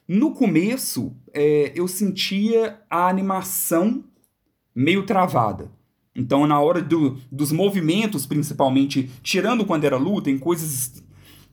No 0.07 0.33
começo, 0.33 1.13
é, 1.33 1.73
eu 1.75 1.89
sentia 1.89 2.79
a 2.91 3.09
animação 3.09 4.05
meio 4.75 5.05
travada. 5.05 5.71
Então, 6.15 6.47
na 6.47 6.61
hora 6.61 6.81
do- 6.81 7.17
dos 7.31 7.51
movimentos, 7.51 8.27
principalmente, 8.27 9.11
tirando 9.23 9.65
quando 9.65 9.85
era 9.85 9.97
luta, 9.97 10.31
em 10.31 10.39
coisas 10.39 11.03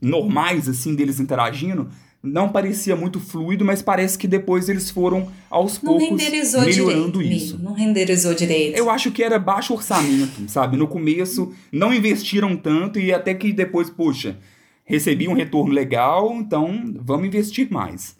normais, 0.00 0.68
assim, 0.68 0.94
deles 0.94 1.18
interagindo, 1.18 1.88
não 2.22 2.48
parecia 2.50 2.94
muito 2.94 3.18
fluido, 3.18 3.64
mas 3.64 3.82
parece 3.82 4.16
que 4.16 4.28
depois 4.28 4.68
eles 4.68 4.90
foram, 4.90 5.28
aos 5.50 5.82
Não 5.82 5.92
poucos, 5.98 6.08
renderizou 6.22 6.60
melhorando 6.60 7.18
direito, 7.22 7.42
isso. 7.44 7.58
Não 7.58 7.72
renderizou 7.72 8.34
direito. 8.34 8.76
Eu 8.76 8.88
acho 8.90 9.10
que 9.10 9.22
era 9.24 9.38
baixo 9.38 9.74
orçamento, 9.74 10.48
sabe? 10.48 10.76
No 10.76 10.86
começo 10.86 11.52
não 11.72 11.92
investiram 11.92 12.56
tanto 12.56 13.00
e 13.00 13.12
até 13.12 13.34
que 13.34 13.52
depois, 13.52 13.90
poxa, 13.90 14.38
recebi 14.84 15.26
um 15.26 15.32
retorno 15.34 15.72
legal, 15.72 16.32
então 16.36 16.94
vamos 17.00 17.26
investir 17.26 17.68
mais. 17.72 18.16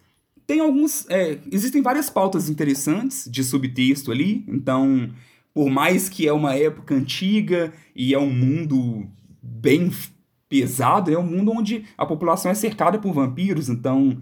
Tem 0.46 0.60
alguns. 0.60 1.08
é, 1.08 1.38
existem 1.50 1.82
várias 1.82 2.10
pautas 2.10 2.48
interessantes 2.48 3.28
de 3.30 3.42
subtexto 3.44 4.10
ali, 4.10 4.44
então, 4.48 5.10
por 5.54 5.70
mais 5.70 6.08
que 6.08 6.26
é 6.26 6.32
uma 6.32 6.54
época 6.54 6.94
antiga 6.94 7.72
e 7.94 8.12
é 8.12 8.18
um 8.18 8.30
mundo 8.30 9.06
bem 9.42 9.90
pesado, 10.48 11.10
é 11.12 11.18
um 11.18 11.26
mundo 11.26 11.52
onde 11.52 11.84
a 11.96 12.04
população 12.04 12.50
é 12.50 12.54
cercada 12.54 12.98
por 12.98 13.12
vampiros, 13.14 13.68
então 13.68 14.20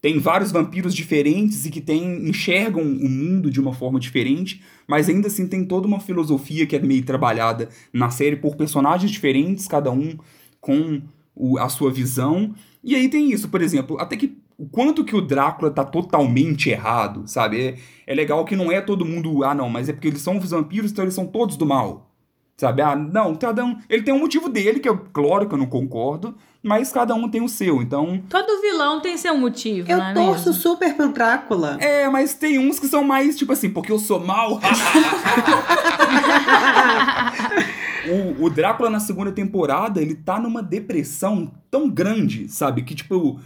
tem 0.00 0.18
vários 0.18 0.52
vampiros 0.52 0.94
diferentes 0.94 1.64
e 1.66 1.70
que 1.70 1.80
tem, 1.80 2.28
enxergam 2.28 2.82
o 2.82 3.08
mundo 3.08 3.50
de 3.50 3.60
uma 3.60 3.72
forma 3.72 3.98
diferente, 3.98 4.62
mas 4.86 5.08
ainda 5.08 5.26
assim 5.26 5.46
tem 5.48 5.64
toda 5.64 5.88
uma 5.88 5.98
filosofia 5.98 6.66
que 6.66 6.76
é 6.76 6.78
meio 6.78 7.04
trabalhada 7.04 7.68
na 7.92 8.08
série 8.10 8.36
por 8.36 8.54
personagens 8.54 9.10
diferentes, 9.10 9.66
cada 9.66 9.90
um 9.90 10.16
com 10.60 11.02
o- 11.34 11.58
a 11.58 11.68
sua 11.68 11.90
visão. 11.90 12.54
E 12.82 12.94
aí 12.94 13.08
tem 13.08 13.32
isso, 13.32 13.48
por 13.48 13.60
exemplo, 13.60 13.98
até 13.98 14.16
que 14.16 14.37
o 14.58 14.68
quanto 14.68 15.04
que 15.04 15.14
o 15.14 15.20
Drácula 15.20 15.70
tá 15.70 15.84
totalmente 15.84 16.68
errado, 16.68 17.22
sabe? 17.26 17.78
É, 18.06 18.12
é 18.12 18.14
legal 18.14 18.44
que 18.44 18.56
não 18.56 18.72
é 18.72 18.80
todo 18.80 19.04
mundo, 19.04 19.44
ah 19.44 19.54
não, 19.54 19.70
mas 19.70 19.88
é 19.88 19.92
porque 19.92 20.08
eles 20.08 20.20
são 20.20 20.36
os 20.36 20.50
vampiros, 20.50 20.90
então 20.90 21.04
eles 21.04 21.14
são 21.14 21.26
todos 21.26 21.56
do 21.56 21.64
mal. 21.64 22.10
Sabe? 22.56 22.82
Ah, 22.82 22.96
não, 22.96 23.36
cada 23.36 23.64
um. 23.64 23.78
Ele 23.88 24.02
tem 24.02 24.12
um 24.12 24.18
motivo 24.18 24.48
dele, 24.48 24.80
que 24.80 24.88
eu, 24.88 24.98
claro 25.12 25.46
que 25.46 25.54
eu 25.54 25.58
não 25.58 25.66
concordo, 25.66 26.34
mas 26.60 26.90
cada 26.90 27.14
um 27.14 27.28
tem 27.28 27.40
o 27.40 27.48
seu. 27.48 27.80
Então, 27.80 28.20
Todo 28.28 28.60
vilão 28.60 29.00
tem 29.00 29.16
seu 29.16 29.38
motivo, 29.38 29.88
Eu 29.88 29.98
não 29.98 30.06
é 30.06 30.12
torço 30.12 30.48
mesmo? 30.48 30.62
super 30.62 30.96
pro 30.96 31.12
Drácula. 31.12 31.76
É, 31.80 32.08
mas 32.08 32.34
tem 32.34 32.58
uns 32.58 32.80
que 32.80 32.88
são 32.88 33.04
mais, 33.04 33.38
tipo 33.38 33.52
assim, 33.52 33.70
porque 33.70 33.92
eu 33.92 33.98
sou 34.00 34.18
mal. 34.18 34.58
o, 38.10 38.44
o 38.46 38.50
Drácula 38.50 38.90
na 38.90 38.98
segunda 38.98 39.30
temporada, 39.30 40.02
ele 40.02 40.16
tá 40.16 40.40
numa 40.40 40.60
depressão 40.60 41.52
tão 41.70 41.88
grande, 41.88 42.48
sabe? 42.48 42.82
Que, 42.82 42.96
tipo, 42.96 43.38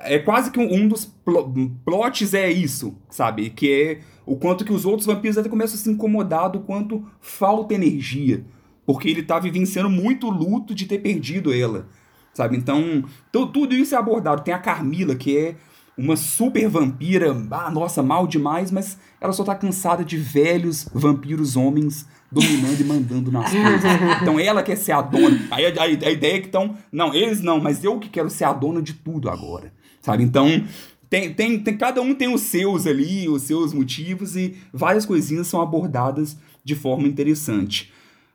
é 0.00 0.18
quase 0.18 0.50
que 0.50 0.58
um, 0.58 0.72
um 0.72 0.88
dos 0.88 1.04
plo- 1.04 1.52
plots 1.84 2.34
é 2.34 2.50
isso, 2.50 2.96
sabe? 3.10 3.50
Que 3.50 3.72
é 3.72 4.00
o 4.26 4.36
quanto 4.36 4.64
que 4.64 4.72
os 4.72 4.84
outros 4.84 5.06
vampiros 5.06 5.36
até 5.38 5.48
começam 5.48 5.74
a 5.76 5.78
se 5.78 5.90
incomodar 5.90 6.50
do 6.50 6.60
quanto 6.60 7.04
falta 7.20 7.74
energia. 7.74 8.44
Porque 8.86 9.08
ele 9.08 9.22
tá 9.22 9.38
vivenciando 9.38 9.88
muito 9.90 10.28
luto 10.28 10.74
de 10.74 10.86
ter 10.86 10.98
perdido 10.98 11.52
ela, 11.52 11.86
sabe? 12.34 12.56
Então, 12.56 13.04
tu- 13.30 13.46
tudo 13.46 13.74
isso 13.74 13.94
é 13.94 13.98
abordado. 13.98 14.42
Tem 14.42 14.52
a 14.52 14.58
Carmila, 14.58 15.14
que 15.14 15.36
é 15.36 15.54
uma 15.96 16.16
super 16.16 16.66
vampira, 16.68 17.36
ah, 17.50 17.70
nossa, 17.70 18.02
mal 18.02 18.26
demais, 18.26 18.70
mas 18.70 18.98
ela 19.20 19.32
só 19.32 19.44
tá 19.44 19.54
cansada 19.54 20.04
de 20.04 20.16
velhos 20.16 20.88
vampiros 20.92 21.54
homens 21.54 22.08
dominando 22.30 22.80
e 22.80 22.84
mandando 22.84 23.30
nas 23.30 23.50
coisas. 23.52 23.84
Então 24.22 24.40
ela 24.40 24.62
quer 24.62 24.76
ser 24.76 24.92
a 24.92 25.02
dona. 25.02 25.38
Aí 25.50 25.66
a, 25.66 25.80
a- 25.80 25.84
a 25.84 26.10
ideia 26.10 26.36
é 26.36 26.40
que 26.40 26.48
então, 26.48 26.74
não, 26.90 27.14
eles 27.14 27.40
não, 27.42 27.60
mas 27.60 27.84
eu 27.84 27.98
que 28.00 28.08
quero 28.08 28.30
ser 28.30 28.44
a 28.44 28.52
dona 28.52 28.80
de 28.82 28.94
tudo 28.94 29.28
agora. 29.28 29.72
Sabe? 30.02 30.24
Então, 30.24 30.46
tem, 31.08 31.32
tem, 31.32 31.58
tem, 31.58 31.76
cada 31.76 32.02
um 32.02 32.14
tem 32.14 32.32
os 32.32 32.42
seus 32.42 32.86
ali, 32.86 33.28
os 33.28 33.42
seus 33.42 33.72
motivos, 33.72 34.36
e 34.36 34.56
várias 34.72 35.06
coisinhas 35.06 35.46
são 35.46 35.60
abordadas 35.60 36.36
de 36.64 36.74
forma 36.74 37.08
interessante. 37.08 37.92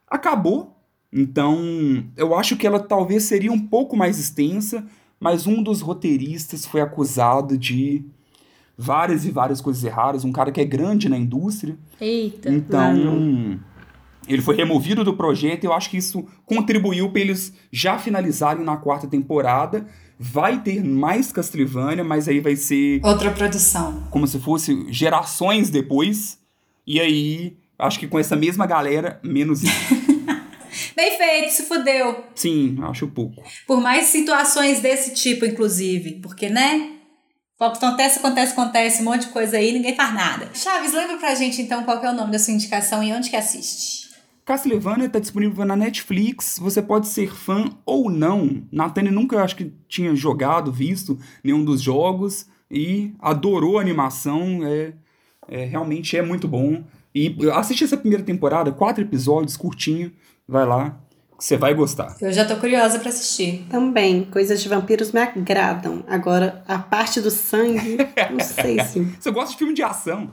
Acabou. 0.07 0.73
Então, 1.11 2.03
eu 2.15 2.35
acho 2.35 2.55
que 2.57 2.65
ela 2.65 2.79
talvez 2.79 3.23
seria 3.23 3.51
um 3.51 3.59
pouco 3.59 3.95
mais 3.95 4.19
extensa, 4.19 4.85
mas 5.19 5.47
um 5.47 5.61
dos 5.61 5.81
roteiristas 5.81 6.65
foi 6.65 6.81
acusado 6.81 7.57
de 7.57 8.05
várias 8.77 9.25
e 9.25 9.31
várias 9.31 9.59
coisas 9.59 9.83
erradas, 9.83 10.23
um 10.23 10.31
cara 10.31 10.51
que 10.51 10.61
é 10.61 10.65
grande 10.65 11.09
na 11.09 11.17
indústria. 11.17 11.77
Eita. 11.99 12.49
Então, 12.49 13.59
ele 14.27 14.41
foi 14.41 14.55
removido 14.55 15.03
do 15.03 15.15
projeto 15.15 15.63
e 15.63 15.67
eu 15.67 15.73
acho 15.73 15.89
que 15.89 15.97
isso 15.97 16.27
contribuiu 16.45 17.09
para 17.09 17.21
eles 17.21 17.53
já 17.71 17.97
finalizarem 17.97 18.63
na 18.63 18.77
quarta 18.77 19.07
temporada. 19.07 19.87
Vai 20.19 20.61
ter 20.61 20.83
mais 20.83 21.31
Castlevania, 21.31 22.03
mas 22.03 22.27
aí 22.27 22.39
vai 22.39 22.55
ser 22.55 22.99
Outra 23.03 23.31
produção. 23.31 24.07
como 24.09 24.27
se 24.27 24.39
fosse 24.39 24.85
gerações 24.91 25.69
depois. 25.69 26.39
E 26.85 26.99
aí, 26.99 27.57
acho 27.77 27.99
que 27.99 28.07
com 28.07 28.17
essa 28.17 28.35
mesma 28.35 28.65
galera, 28.65 29.19
menos. 29.23 29.61
Bem 30.95 31.17
feito, 31.17 31.51
se 31.51 31.63
fudeu. 31.63 32.23
Sim, 32.35 32.77
acho 32.83 33.07
pouco. 33.07 33.43
Por 33.67 33.79
mais 33.79 34.05
situações 34.07 34.79
desse 34.79 35.13
tipo, 35.13 35.45
inclusive. 35.45 36.19
Porque, 36.21 36.49
né? 36.49 36.93
Acontece, 37.59 38.19
acontece, 38.19 38.51
acontece, 38.53 39.01
um 39.01 39.05
monte 39.05 39.21
de 39.21 39.27
coisa 39.33 39.57
aí, 39.57 39.71
ninguém 39.71 39.95
faz 39.95 40.13
nada. 40.13 40.49
Chaves, 40.53 40.93
lembra 40.93 41.17
pra 41.17 41.33
gente 41.33 41.59
então 41.61 41.83
qual 41.83 42.03
é 42.03 42.09
o 42.11 42.13
nome 42.15 42.31
da 42.31 42.37
sua 42.37 42.53
indicação 42.53 43.03
e 43.03 43.11
onde 43.11 43.29
que 43.31 43.35
assiste? 43.35 44.06
Castlevania 44.47 45.07
está 45.07 45.19
disponível 45.19 45.65
na 45.65 45.75
Netflix. 45.75 46.57
Você 46.57 46.81
pode 46.81 47.09
ser 47.09 47.35
fã 47.35 47.69
ou 47.85 48.09
não. 48.09 48.63
Natane 48.71 49.11
nunca 49.11 49.43
acho 49.43 49.57
que 49.57 49.73
tinha 49.89 50.15
jogado, 50.15 50.71
visto 50.71 51.19
nenhum 51.43 51.65
dos 51.65 51.81
jogos 51.81 52.47
e 52.71 53.13
adorou 53.19 53.77
a 53.77 53.81
animação. 53.81 54.65
É, 54.65 54.93
é 55.49 55.65
realmente 55.65 56.15
é 56.15 56.21
muito 56.21 56.47
bom. 56.47 56.81
E 57.13 57.35
assiste 57.51 57.83
essa 57.83 57.97
primeira 57.97 58.23
temporada, 58.23 58.71
quatro 58.71 59.03
episódios, 59.03 59.57
curtinho. 59.57 60.13
Vai 60.47 60.65
lá, 60.65 60.97
Você 61.37 61.57
vai 61.57 61.73
gostar. 61.73 62.15
Eu 62.21 62.31
já 62.31 62.45
tô 62.45 62.55
curiosa 62.55 62.99
pra 62.99 63.09
assistir. 63.09 63.65
Também, 63.69 64.23
coisas 64.23 64.63
de 64.63 64.69
vampiros 64.69 65.11
me 65.11 65.19
agradam. 65.19 66.05
Agora, 66.07 66.63
a 66.65 66.79
parte 66.79 67.19
do 67.19 67.29
sangue, 67.29 67.97
não 68.31 68.39
sei 68.39 68.81
se. 68.85 69.01
Você 69.19 69.29
gosta 69.29 69.51
de 69.51 69.57
filme 69.57 69.73
de 69.73 69.83
ação? 69.83 70.31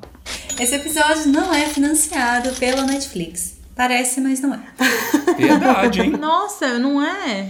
Esse 0.60 0.76
episódio 0.76 1.32
não 1.32 1.52
é 1.52 1.66
financiado 1.66 2.52
pela 2.60 2.84
Netflix. 2.84 3.63
Parece, 3.74 4.20
mas 4.20 4.40
não 4.40 4.54
é. 4.54 4.60
Verdade, 5.36 6.00
hein? 6.00 6.10
Nossa, 6.10 6.78
não 6.78 7.02
é? 7.02 7.48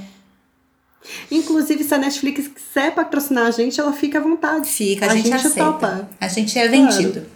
Inclusive, 1.30 1.84
se 1.84 1.94
a 1.94 1.98
Netflix 1.98 2.48
quiser 2.48 2.94
patrocinar 2.94 3.46
a 3.46 3.50
gente, 3.50 3.78
ela 3.78 3.92
fica 3.92 4.18
à 4.18 4.22
vontade. 4.22 4.68
Fica, 4.68 5.06
a, 5.06 5.14
gente, 5.14 5.32
aceita. 5.32 5.64
topa. 5.64 6.08
A 6.18 6.28
gente 6.28 6.58
é 6.58 6.66
vendido. 6.66 7.26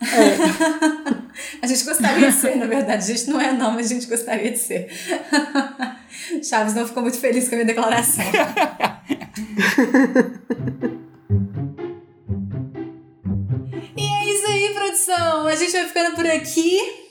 a 1.62 1.66
gente 1.66 1.84
gostaria 1.84 2.30
de 2.30 2.36
ser, 2.36 2.56
na 2.56 2.66
verdade. 2.66 3.04
A 3.04 3.14
gente 3.14 3.30
não 3.30 3.40
é, 3.40 3.52
não, 3.52 3.70
mas 3.72 3.86
a 3.86 3.94
gente 3.94 4.06
gostaria 4.06 4.50
de 4.50 4.58
ser. 4.58 4.88
Chaves 6.42 6.74
não 6.74 6.86
ficou 6.86 7.02
muito 7.02 7.18
feliz 7.18 7.48
com 7.48 7.54
a 7.54 7.58
minha 7.58 7.66
declaração. 7.66 8.24
e 13.96 14.02
é 14.02 14.24
isso 14.30 14.46
aí, 14.48 14.74
produção. 14.74 15.46
A 15.46 15.54
gente 15.54 15.72
vai 15.72 15.86
ficando 15.86 16.16
por 16.16 16.26
aqui. 16.26 17.03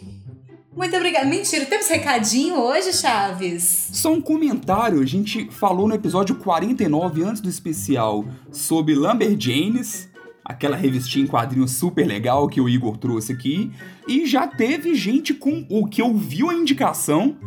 Muito 0.76 0.96
obrigada. 0.96 1.26
Mentira, 1.26 1.66
temos 1.66 1.88
recadinho 1.88 2.56
hoje, 2.56 2.92
Chaves? 2.94 3.90
Só 3.94 4.12
um 4.12 4.20
comentário, 4.20 5.00
a 5.02 5.06
gente 5.06 5.48
falou 5.52 5.88
no 5.88 5.94
episódio 5.94 6.36
49, 6.36 7.24
antes 7.24 7.42
do 7.42 7.48
especial, 7.48 8.26
sobre 8.52 8.96
Lumberjanes, 8.96 10.10
aquela 10.44 10.76
revistinha 10.76 11.26
em 11.26 11.28
quadrinhos 11.28 11.72
super 11.74 12.08
legal 12.08 12.50
que 12.50 12.60
o 12.60 12.68
Igor 12.68 12.98
trouxe 12.98 13.32
aqui, 13.34 13.72
e 14.08 14.26
já 14.26 14.48
teve 14.48 14.96
gente 14.96 15.32
com 15.32 15.64
o 15.70 15.86
que 15.86 16.02
ouviu 16.02 16.50
a 16.50 16.56
indicação 16.56 17.38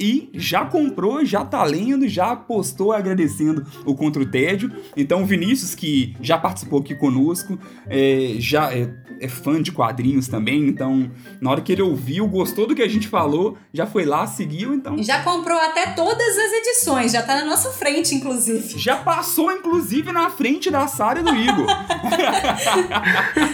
e 0.00 0.30
já 0.32 0.64
comprou, 0.64 1.22
já 1.24 1.44
tá 1.44 1.62
lendo, 1.62 2.08
já 2.08 2.34
postou 2.34 2.92
agradecendo 2.92 3.66
o 3.84 3.94
Contra 3.94 4.22
o 4.22 4.26
Tédio. 4.26 4.72
Então, 4.96 5.22
o 5.22 5.26
Vinícius, 5.26 5.74
que 5.74 6.16
já 6.22 6.38
participou 6.38 6.80
aqui 6.80 6.94
conosco, 6.94 7.58
é, 7.86 8.36
já 8.38 8.72
é, 8.72 8.90
é 9.20 9.28
fã 9.28 9.60
de 9.60 9.70
quadrinhos 9.70 10.26
também. 10.26 10.66
Então, 10.66 11.10
na 11.40 11.50
hora 11.50 11.60
que 11.60 11.72
ele 11.72 11.82
ouviu, 11.82 12.26
gostou 12.26 12.66
do 12.66 12.74
que 12.74 12.82
a 12.82 12.88
gente 12.88 13.06
falou, 13.06 13.58
já 13.74 13.86
foi 13.86 14.06
lá, 14.06 14.26
seguiu. 14.26 14.72
Então, 14.72 15.02
Já 15.02 15.22
comprou 15.22 15.58
até 15.58 15.88
todas 15.88 16.38
as 16.38 16.52
edições, 16.52 17.12
já 17.12 17.22
tá 17.22 17.36
na 17.36 17.44
nossa 17.44 17.70
frente, 17.70 18.14
inclusive. 18.14 18.78
já 18.78 18.96
passou, 18.96 19.52
inclusive, 19.52 20.10
na 20.12 20.30
frente 20.30 20.70
da 20.70 20.86
Sara 20.86 21.20
e 21.20 21.22
do 21.22 21.34
Igor. 21.34 21.66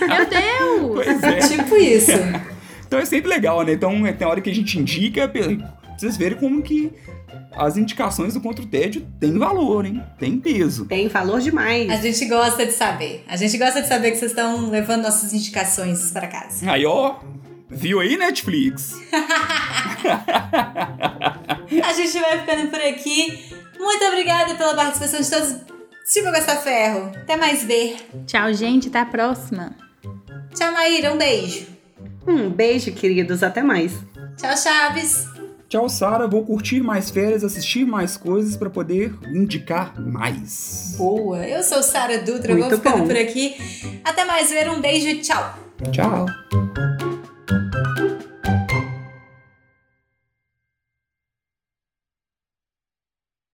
Meu 0.07 0.26
Deus! 0.26 0.94
pois 0.94 1.22
é. 1.22 1.38
Tipo 1.38 1.76
isso. 1.76 2.12
Então 2.86 2.99
é 3.01 3.05
sempre 3.05 3.28
legal, 3.28 3.62
né? 3.62 3.72
Então, 3.72 4.07
é, 4.07 4.12
tem 4.12 4.26
hora 4.26 4.40
que 4.40 4.49
a 4.49 4.55
gente 4.55 4.78
indica, 4.78 5.28
vocês 5.97 6.16
verem 6.16 6.38
como 6.38 6.62
que 6.62 6.92
as 7.53 7.76
indicações 7.76 8.34
do 8.34 8.40
Contra 8.40 8.64
o 8.64 8.68
Tédio 8.68 9.07
têm 9.18 9.38
valor, 9.38 9.86
hein? 9.86 10.03
Tem 10.18 10.38
peso. 10.38 10.86
Tem 10.86 11.09
valor 11.09 11.40
demais. 11.40 11.90
A 11.90 11.97
gente 11.97 12.24
gosta 12.26 12.66
de 12.66 12.72
saber. 12.72 13.24
A 13.26 13.36
gente 13.36 13.57
gosta 13.57 13.82
de 13.82 13.88
saber 13.88 14.11
que 14.11 14.18
vocês 14.18 14.32
estão 14.32 14.68
levando 14.70 15.03
nossas 15.03 15.32
indicações 15.32 16.11
para 16.11 16.26
casa. 16.26 16.70
Aí, 16.70 16.84
ó, 16.84 17.16
viu 17.70 18.01
aí, 18.01 18.16
Netflix? 18.16 19.01
A 21.82 21.92
gente 21.92 22.18
vai 22.18 22.38
ficando 22.40 22.70
por 22.70 22.80
aqui. 22.80 23.57
Muito 23.78 24.05
obrigada 24.05 24.55
pela 24.55 24.74
participação 24.74 25.20
de 25.20 25.30
todos. 25.30 25.76
Silvio 26.05 26.32
Costa 26.32 26.57
Ferro. 26.57 27.11
Até 27.16 27.36
mais 27.36 27.64
ver. 27.64 27.97
Tchau, 28.26 28.53
gente. 28.55 28.88
Até 28.88 29.01
a 29.01 29.07
próxima. 29.07 29.74
Tchau, 30.55 30.72
Maíra. 30.72 31.12
Um 31.12 31.18
beijo. 31.18 31.66
Um 32.26 32.49
beijo, 32.49 32.92
queridos. 32.92 33.42
Até 33.42 33.62
mais. 33.62 33.92
Tchau, 34.36 34.57
Chaves. 34.57 35.36
Tchau, 35.69 35.89
Sara. 35.89 36.27
Vou 36.29 36.45
curtir 36.45 36.81
mais 36.81 37.11
férias, 37.11 37.43
assistir 37.43 37.85
mais 37.85 38.17
coisas 38.17 38.57
pra 38.57 38.71
poder 38.71 39.14
indicar 39.33 40.01
mais. 40.01 40.95
Boa. 40.97 41.47
Eu 41.47 41.62
sou 41.62 41.83
Sara 41.83 42.19
Dutra. 42.19 42.55
Muito 42.55 42.69
Vou 42.69 42.79
ficando 42.79 42.99
bom. 42.99 43.07
por 43.07 43.17
aqui. 43.17 43.57
Até 44.05 44.25
mais 44.25 44.51
ver. 44.51 44.69
Um 44.71 44.81
beijo 44.81 45.09
e 45.09 45.21
tchau. 45.21 45.55
Tchau. 45.93 46.27